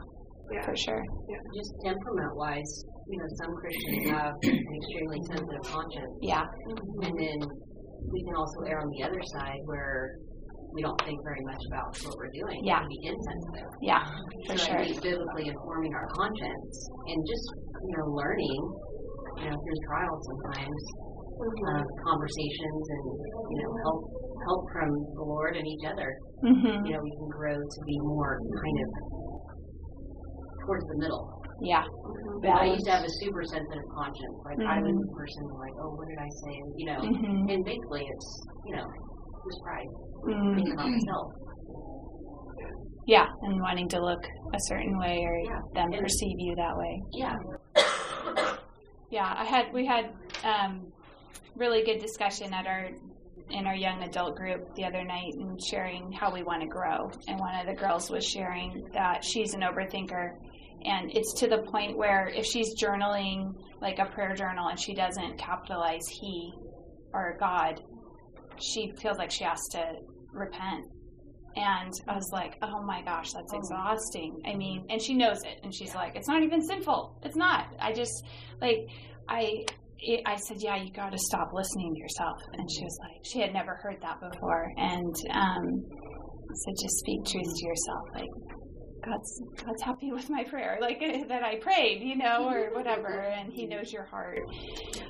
yeah, 0.53 0.65
for 0.65 0.77
sure. 0.77 1.03
Yeah. 1.29 1.39
Just 1.57 1.75
temperament-wise, 1.85 2.85
you 3.09 3.19
know, 3.19 3.27
some 3.43 3.55
Christians 3.55 4.11
have 4.11 4.35
an 4.43 4.77
extremely 4.77 5.21
sensitive 5.27 5.63
conscience. 5.65 6.15
Yeah. 6.23 6.45
And 7.03 7.15
then 7.19 7.39
we 8.13 8.25
can 8.25 8.35
also 8.37 8.61
err 8.69 8.81
on 8.81 8.91
the 8.91 9.03
other 9.03 9.23
side 9.39 9.61
where 9.65 10.17
we 10.75 10.83
don't 10.83 11.01
think 11.05 11.19
very 11.25 11.41
much 11.45 11.63
about 11.69 11.97
what 12.05 12.15
we're 12.19 12.31
doing. 12.31 12.61
Yeah. 12.65 12.83
We 12.83 13.01
be 13.01 13.09
insensitive. 13.09 13.71
Yeah, 13.81 14.05
for 14.47 14.59
so 14.59 14.65
sure. 14.67 14.79
I 14.79 14.85
think 14.85 15.03
biblically 15.03 15.49
informing 15.49 15.95
our 15.95 16.07
conscience 16.13 16.89
and 17.07 17.19
just, 17.27 17.47
you 17.89 17.97
know, 17.97 18.07
learning, 18.13 18.63
you 19.39 19.51
know, 19.51 19.57
through 19.57 19.81
trials 19.89 20.21
sometimes, 20.27 20.69
mm-hmm. 20.69 21.06
Uh, 21.37 21.84
conversations 22.05 22.84
and, 22.89 23.05
you 23.51 23.59
know, 23.62 23.70
help 23.84 24.01
help 24.47 24.62
from 24.72 24.91
the 24.91 25.24
Lord 25.24 25.57
and 25.57 25.66
each 25.66 25.84
other. 25.87 26.09
Mm-hmm. 26.45 26.87
You 26.87 26.93
know, 26.93 27.03
we 27.03 27.11
can 27.11 27.28
grow 27.28 27.57
to 27.57 27.80
be 27.87 27.99
more 28.01 28.39
kind 28.41 28.78
of 28.84 28.89
towards 30.66 30.84
the 30.87 30.99
middle. 30.99 31.24
Yeah. 31.62 31.84
But 32.43 32.51
I 32.51 32.64
used 32.66 32.84
to 32.84 32.93
have 32.93 33.05
a 33.05 33.12
super 33.20 33.43
sensitive 33.45 33.89
conscience. 33.97 34.37
Like 34.45 34.59
mm-hmm. 34.59 34.76
I 34.76 34.78
was 34.80 34.93
the 34.93 35.12
person 35.16 35.43
like, 35.57 35.72
oh, 35.80 35.91
what 35.97 36.07
did 36.09 36.18
I 36.20 36.30
say? 36.45 36.55
You 36.76 36.87
know, 36.87 37.01
mm-hmm. 37.01 37.49
and 37.49 37.64
basically 37.64 38.05
it's, 38.05 38.28
you 38.66 38.76
know, 38.76 38.84
just 38.84 39.62
pride 39.62 39.89
mm. 40.28 40.55
thinking 40.57 40.74
about 40.74 40.91
myself. 40.91 41.32
Yeah, 43.07 43.26
and 43.43 43.61
wanting 43.62 43.89
to 43.91 44.01
look 44.03 44.18
a 44.53 44.59
certain 44.66 44.99
way 44.99 45.22
or 45.22 45.39
yeah. 45.45 45.61
them 45.74 45.93
and 45.93 46.03
perceive 46.03 46.37
you 46.39 46.55
that 46.57 46.76
way. 46.76 47.03
Yeah. 47.12 47.37
Yeah, 49.11 49.32
I 49.39 49.45
had 49.45 49.72
we 49.72 49.87
had 49.87 50.07
um, 50.43 50.93
really 51.57 51.83
good 51.83 51.99
discussion 51.99 52.53
at 52.53 52.67
our 52.67 52.91
in 53.49 53.65
our 53.65 53.77
young 53.77 54.03
adult 54.03 54.35
group 54.37 54.75
the 54.75 54.85
other 54.85 55.05
night 55.05 55.33
and 55.35 55.61
sharing 55.63 56.11
how 56.11 56.33
we 56.33 56.43
want 56.43 56.61
to 56.61 56.67
grow. 56.67 57.09
And 57.29 57.39
one 57.39 57.55
of 57.55 57.67
the 57.67 57.75
girls 57.75 58.11
was 58.11 58.27
sharing 58.27 58.89
that 58.93 59.25
she's 59.25 59.55
an 59.55 59.61
overthinker 59.61 60.33
and 60.85 61.11
it's 61.15 61.33
to 61.41 61.49
the 61.49 61.59
point 61.59 61.97
where 61.97 62.29
if 62.29 62.47
she's 62.47 62.75
journaling 62.81 63.55
like 63.81 63.99
a 63.99 64.07
prayer 64.07 64.35
journal 64.35 64.69
and 64.69 64.79
she 64.79 64.95
doesn't 64.95 65.39
capitalize 65.39 66.07
he 66.09 66.53
or 67.13 67.37
God, 67.41 67.81
she 68.61 68.93
feels 69.01 69.19
like 69.19 69.31
she 69.31 69.45
has 69.45 69.61
to 69.73 69.95
repent. 70.33 70.85
And 71.57 71.93
I 72.07 72.15
was 72.15 72.31
like, 72.33 72.59
oh 72.63 72.83
my 72.83 73.03
gosh, 73.03 73.33
that's 73.33 73.53
oh. 73.53 73.59
exhausting. 73.59 74.41
I 74.45 74.55
mean, 74.55 74.85
and 74.91 75.01
she 75.01 75.15
knows 75.15 75.43
it. 75.43 75.61
And 75.63 75.75
she's 75.75 75.95
like, 75.95 76.15
it's 76.15 76.29
not 76.29 76.43
even 76.43 76.63
sinful. 76.63 77.19
It's 77.25 77.37
not. 77.37 77.75
I 77.81 77.93
just, 77.93 78.25
like, 78.61 78.87
I, 79.29 79.65
it, 79.99 80.23
I 80.27 80.37
said, 80.37 80.59
yeah, 80.61 80.77
you 80.77 80.93
got 80.93 81.11
to 81.11 81.19
stop 81.19 81.53
listening 81.53 81.95
to 81.95 82.01
yourself. 82.01 82.39
And 82.53 82.71
she 82.71 82.83
was 82.83 82.99
like, 83.03 83.25
she 83.25 83.41
had 83.41 83.53
never 83.53 83.77
heard 83.77 83.97
that 84.03 84.21
before. 84.21 84.71
And 84.77 85.15
um, 85.33 85.85
I 85.89 86.55
said, 86.65 86.75
just 86.83 86.99
speak 86.99 87.25
truth 87.25 87.55
to 87.55 87.67
yourself. 87.67 88.09
Like, 88.15 88.31
God's 89.05 89.43
God's 89.65 89.83
happy 89.83 90.11
with 90.11 90.29
my 90.29 90.43
prayer, 90.43 90.79
like 90.81 90.99
that 91.29 91.45
I 91.45 91.57
prayed, 91.57 92.03
you 92.03 92.17
know, 92.17 92.49
or 92.49 92.71
whatever, 92.75 93.21
and 93.21 93.53
He 93.53 93.67
knows 93.67 93.93
your 93.93 94.05
heart. 94.05 94.41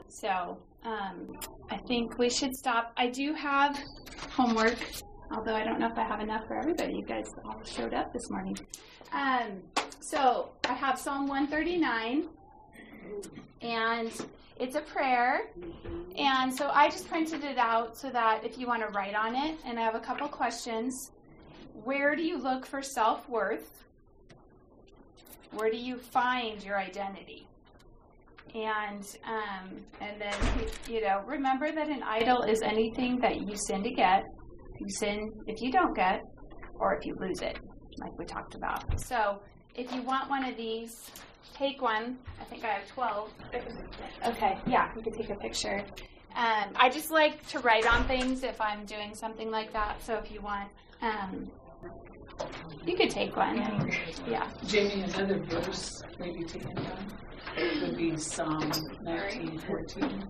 So 0.09 0.59
um, 0.85 1.29
I 1.71 1.79
think 1.89 2.19
we 2.19 2.29
should 2.29 2.55
stop. 2.55 2.93
I 2.97 3.09
do 3.09 3.33
have 3.33 3.79
homework 4.31 4.77
although 5.33 5.55
I 5.55 5.65
don't 5.65 5.79
know 5.79 5.89
if 5.89 5.99
I 5.99 6.05
have 6.05 6.21
enough 6.21 6.47
for 6.47 6.59
everybody. 6.59 6.95
You 6.95 7.05
guys 7.05 7.27
all 7.45 7.63
showed 7.65 7.95
up 7.95 8.13
this 8.13 8.31
morning. 8.31 8.57
Um, 9.13 9.63
so 10.01 10.51
I 10.69 10.75
have 10.75 10.99
Psalm 10.99 11.27
139, 11.27 12.29
and 13.63 14.11
it's 14.59 14.77
a 14.77 14.81
prayer. 14.81 15.51
And 16.17 16.55
so 16.55 16.69
I 16.69 16.89
just 16.89 17.09
printed 17.09 17.45
it 17.45 17.59
out 17.59 17.97
so 17.97 18.11
that 18.11 18.45
if 18.45 18.59
you 18.59 18.67
want 18.67 18.83
to 18.83 18.89
write 18.89 19.15
on 19.15 19.35
it, 19.35 19.59
and 19.65 19.79
I 19.79 19.83
have 19.83 19.95
a 19.95 20.01
couple 20.01 20.29
questions. 20.29 21.11
Where 21.85 22.17
do 22.17 22.23
you 22.23 22.39
look 22.39 22.65
for 22.65 22.83
self 22.83 23.29
worth? 23.29 23.85
Where 25.53 25.71
do 25.71 25.77
you 25.77 25.99
find 25.99 26.63
your 26.65 26.79
identity? 26.79 27.47
And 28.55 29.05
um, 29.25 29.85
and 30.01 30.21
then 30.21 30.35
you 30.89 31.03
know 31.03 31.23
remember 31.27 31.71
that 31.73 31.89
an 31.89 32.03
idol 32.03 32.43
is 32.43 32.63
anything 32.63 33.19
that 33.21 33.37
you 33.43 33.57
sin 33.69 33.83
to 33.83 33.91
get. 33.91 34.25
You 34.81 34.89
sin 34.89 35.33
if 35.47 35.61
you 35.61 35.71
don't 35.71 35.95
get, 35.95 36.23
or 36.75 36.95
if 36.95 37.05
you 37.05 37.15
lose 37.21 37.41
it, 37.43 37.59
like 37.99 38.19
we 38.19 38.25
talked 38.25 38.55
about. 38.55 39.01
So 39.01 39.41
if 39.75 39.93
you 39.93 40.01
want 40.03 40.31
one 40.31 40.45
of 40.45 40.57
these, 40.57 41.11
take 41.55 41.83
one. 41.83 42.19
I 42.41 42.45
think 42.45 42.65
I 42.65 42.69
have 42.69 42.89
twelve. 42.89 43.33
Okay, 44.27 44.59
yeah, 44.67 44.91
you 44.97 45.03
can 45.03 45.13
take 45.13 45.31
a 45.31 45.37
picture. 45.37 45.85
Um, 46.35 46.71
I 46.77 46.91
just 46.91 47.11
like 47.11 47.47
to 47.49 47.61
write 47.61 47.87
on 47.87 48.07
things 48.07 48.43
if 48.43 48.61
I'm 48.61 48.85
doing 48.85 49.15
something 49.15 49.51
like 49.51 49.73
that. 49.73 50.03
So 50.03 50.15
if 50.17 50.31
you 50.31 50.43
want, 50.43 50.69
um, 51.01 51.51
you 52.85 52.97
could 52.97 53.11
take 53.11 53.37
one. 53.37 53.57
Yeah. 54.29 54.49
Jamie, 54.67 55.03
another 55.03 55.43
verse 55.45 56.03
maybe 56.19 56.45
taken 56.45 56.75
down 56.75 57.13
would 57.81 57.97
be 57.97 58.17
Psalm 58.17 58.71
1914. 59.03 60.25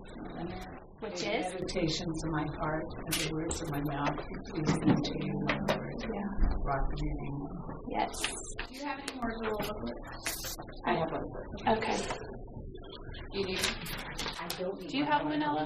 Which 0.99 1.21
the 1.21 1.39
is? 1.39 1.53
Meditations 1.53 2.23
of 2.23 2.31
my 2.31 2.45
heart 2.59 2.85
and 3.05 3.13
the 3.13 3.33
words 3.33 3.61
of 3.61 3.69
my 3.69 3.81
mouth 3.81 4.17
be 4.17 4.51
pleasing 4.51 5.03
to 5.03 5.25
you, 5.25 5.45
Lord. 5.67 6.05
Yeah. 6.13 6.46
Rock 6.67 6.91
of 6.91 6.99
your 7.01 7.15
name. 7.15 7.47
Yes. 7.89 8.09
Do 8.67 8.75
you 8.75 8.83
have 8.83 8.99
any 8.99 9.17
more 9.21 9.31
little 9.41 9.57
booklets? 9.57 10.57
I 10.85 10.95
have 10.95 11.09
one. 11.09 11.77
Okay. 11.77 11.97
Do 13.31 13.39
You 13.39 13.45
do? 13.45 13.57
I 14.37 14.47
don't 14.59 14.89
Do 14.89 14.97
you 14.97 15.05
have 15.05 15.23
one, 15.23 15.41
Ella? 15.41 15.65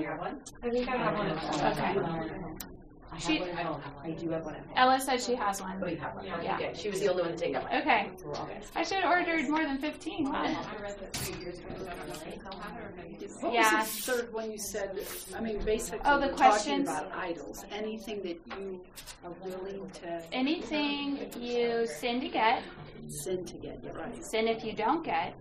I 0.63 0.69
think 0.69 0.87
I 0.87 0.97
have 0.97 1.17
one. 1.17 1.31
Okay. 1.31 2.70
I 3.11 3.15
have 3.15 3.23
She- 3.23 3.39
one 3.41 3.49
at 3.49 3.65
home. 3.65 3.81
I 4.03 4.11
do 4.11 4.29
have 4.29 4.45
one 4.45 4.55
at 4.55 4.61
home. 4.65 4.73
Ella 4.77 4.99
said 5.01 5.21
she 5.21 5.35
has 5.35 5.61
one. 5.61 5.81
Oh, 5.83 5.87
you 5.87 5.97
have 5.97 6.15
one? 6.15 6.25
Yeah. 6.25 6.55
Okay, 6.55 6.71
she 6.73 6.89
was 6.89 7.01
the 7.01 7.09
only 7.09 7.23
one 7.23 7.31
to 7.33 7.37
take 7.37 7.53
it. 7.55 7.63
Okay. 7.73 8.09
We're 8.23 8.33
all 8.35 8.45
good. 8.45 8.63
I 8.73 8.83
should 8.83 8.99
have 9.03 9.11
ordered 9.11 9.49
more 9.49 9.63
than 9.63 9.77
15. 9.79 10.31
Wow. 10.31 10.43
I 10.43 10.81
read 10.81 10.97
that 10.99 11.13
three 11.17 11.41
years 11.43 11.59
ago. 11.59 11.67
Don't 11.75 11.85
know 11.85 11.91
if 12.13 12.23
they 12.23 12.37
still 12.39 12.59
have 12.59 12.77
it 12.77 12.83
or 12.85 12.93
maybe 12.95 13.15
it's- 13.15 13.41
What 13.43 13.53
Yeah. 13.53 13.79
was 13.79 14.05
the 14.05 14.11
third 14.13 14.33
one 14.33 14.49
you 14.51 14.57
said? 14.57 14.97
I 15.35 15.41
mean, 15.41 15.59
basically, 15.65 15.99
Oh, 16.05 16.19
the 16.19 16.29
questions? 16.29 16.87
talking 16.87 17.05
about 17.07 17.17
idols. 17.17 17.65
Anything 17.71 18.23
that 18.23 18.39
you 18.57 18.85
are 19.25 19.31
willing 19.43 19.89
to 19.91 20.23
Anything 20.33 21.29
you 21.37 21.85
sin 21.87 22.21
to 22.21 22.29
get, 22.29 22.63
sin 23.09 23.43
to 23.45 23.57
get, 23.57 23.83
you're 23.83 23.93
right. 23.93 24.23
sin 24.23 24.47
if 24.47 24.63
you 24.63 24.71
don't 24.73 25.03
get, 25.03 25.35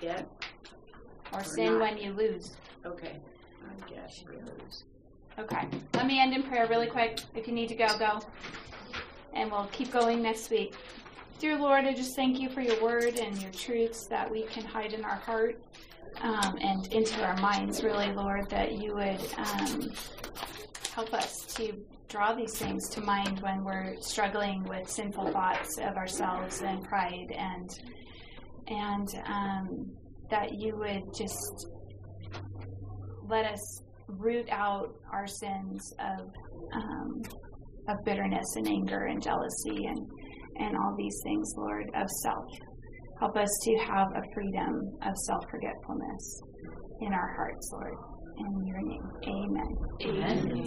Get, 0.00 0.26
or 1.32 1.40
Or 1.40 1.44
sin 1.44 1.72
not. 1.72 1.80
when 1.80 1.98
you 1.98 2.12
lose. 2.12 2.56
okay. 2.86 3.20
I 3.68 3.88
guess. 3.90 4.24
Okay. 5.40 5.66
Let 5.94 6.06
me 6.06 6.20
end 6.20 6.34
in 6.34 6.42
prayer 6.42 6.66
really 6.68 6.86
quick. 6.86 7.18
If 7.34 7.46
you 7.46 7.54
need 7.54 7.70
to 7.70 7.74
go, 7.74 7.86
go. 7.98 8.20
And 9.32 9.50
we'll 9.50 9.68
keep 9.72 9.90
going 9.90 10.22
next 10.22 10.50
week. 10.50 10.74
Dear 11.38 11.58
Lord, 11.58 11.86
I 11.86 11.94
just 11.94 12.14
thank 12.14 12.38
you 12.38 12.50
for 12.50 12.60
your 12.60 12.80
word 12.82 13.18
and 13.18 13.40
your 13.40 13.50
truths 13.52 14.06
that 14.08 14.30
we 14.30 14.42
can 14.42 14.64
hide 14.64 14.92
in 14.92 15.02
our 15.02 15.16
heart 15.16 15.58
um, 16.20 16.58
and 16.60 16.92
into 16.92 17.24
our 17.24 17.36
minds, 17.38 17.82
really, 17.82 18.12
Lord, 18.12 18.50
that 18.50 18.72
you 18.72 18.94
would 18.94 19.20
um, 19.38 19.90
help 20.92 21.14
us 21.14 21.46
to 21.54 21.72
draw 22.08 22.34
these 22.34 22.58
things 22.58 22.90
to 22.90 23.00
mind 23.00 23.40
when 23.40 23.64
we're 23.64 23.96
struggling 24.02 24.62
with 24.64 24.90
sinful 24.90 25.32
thoughts 25.32 25.78
of 25.78 25.96
ourselves 25.96 26.60
and 26.60 26.84
pride 26.84 27.32
and 27.34 27.70
and 28.66 29.08
um, 29.26 29.90
that 30.28 30.52
you 30.52 30.76
would 30.76 31.02
just 31.16 31.68
let 33.26 33.46
us 33.46 33.82
root 34.18 34.48
out 34.50 34.88
our 35.12 35.26
sins 35.26 35.94
of 35.98 36.26
um, 36.74 37.22
of 37.88 37.96
bitterness 38.04 38.46
and 38.56 38.68
anger 38.68 39.06
and 39.06 39.22
jealousy 39.22 39.86
and 39.86 39.98
and 40.58 40.76
all 40.76 40.94
these 40.96 41.18
things, 41.24 41.52
Lord, 41.56 41.86
of 41.94 42.08
self. 42.22 42.44
Help 43.18 43.36
us 43.36 43.48
to 43.64 43.76
have 43.78 44.08
a 44.16 44.22
freedom 44.34 44.80
of 45.02 45.16
self 45.26 45.44
forgetfulness 45.50 46.42
in 47.02 47.12
our 47.12 47.34
hearts, 47.36 47.70
Lord. 47.72 47.94
In 48.38 48.66
your 48.66 48.80
name, 48.80 49.02
Amen. 49.26 49.76
Amen. 50.02 50.60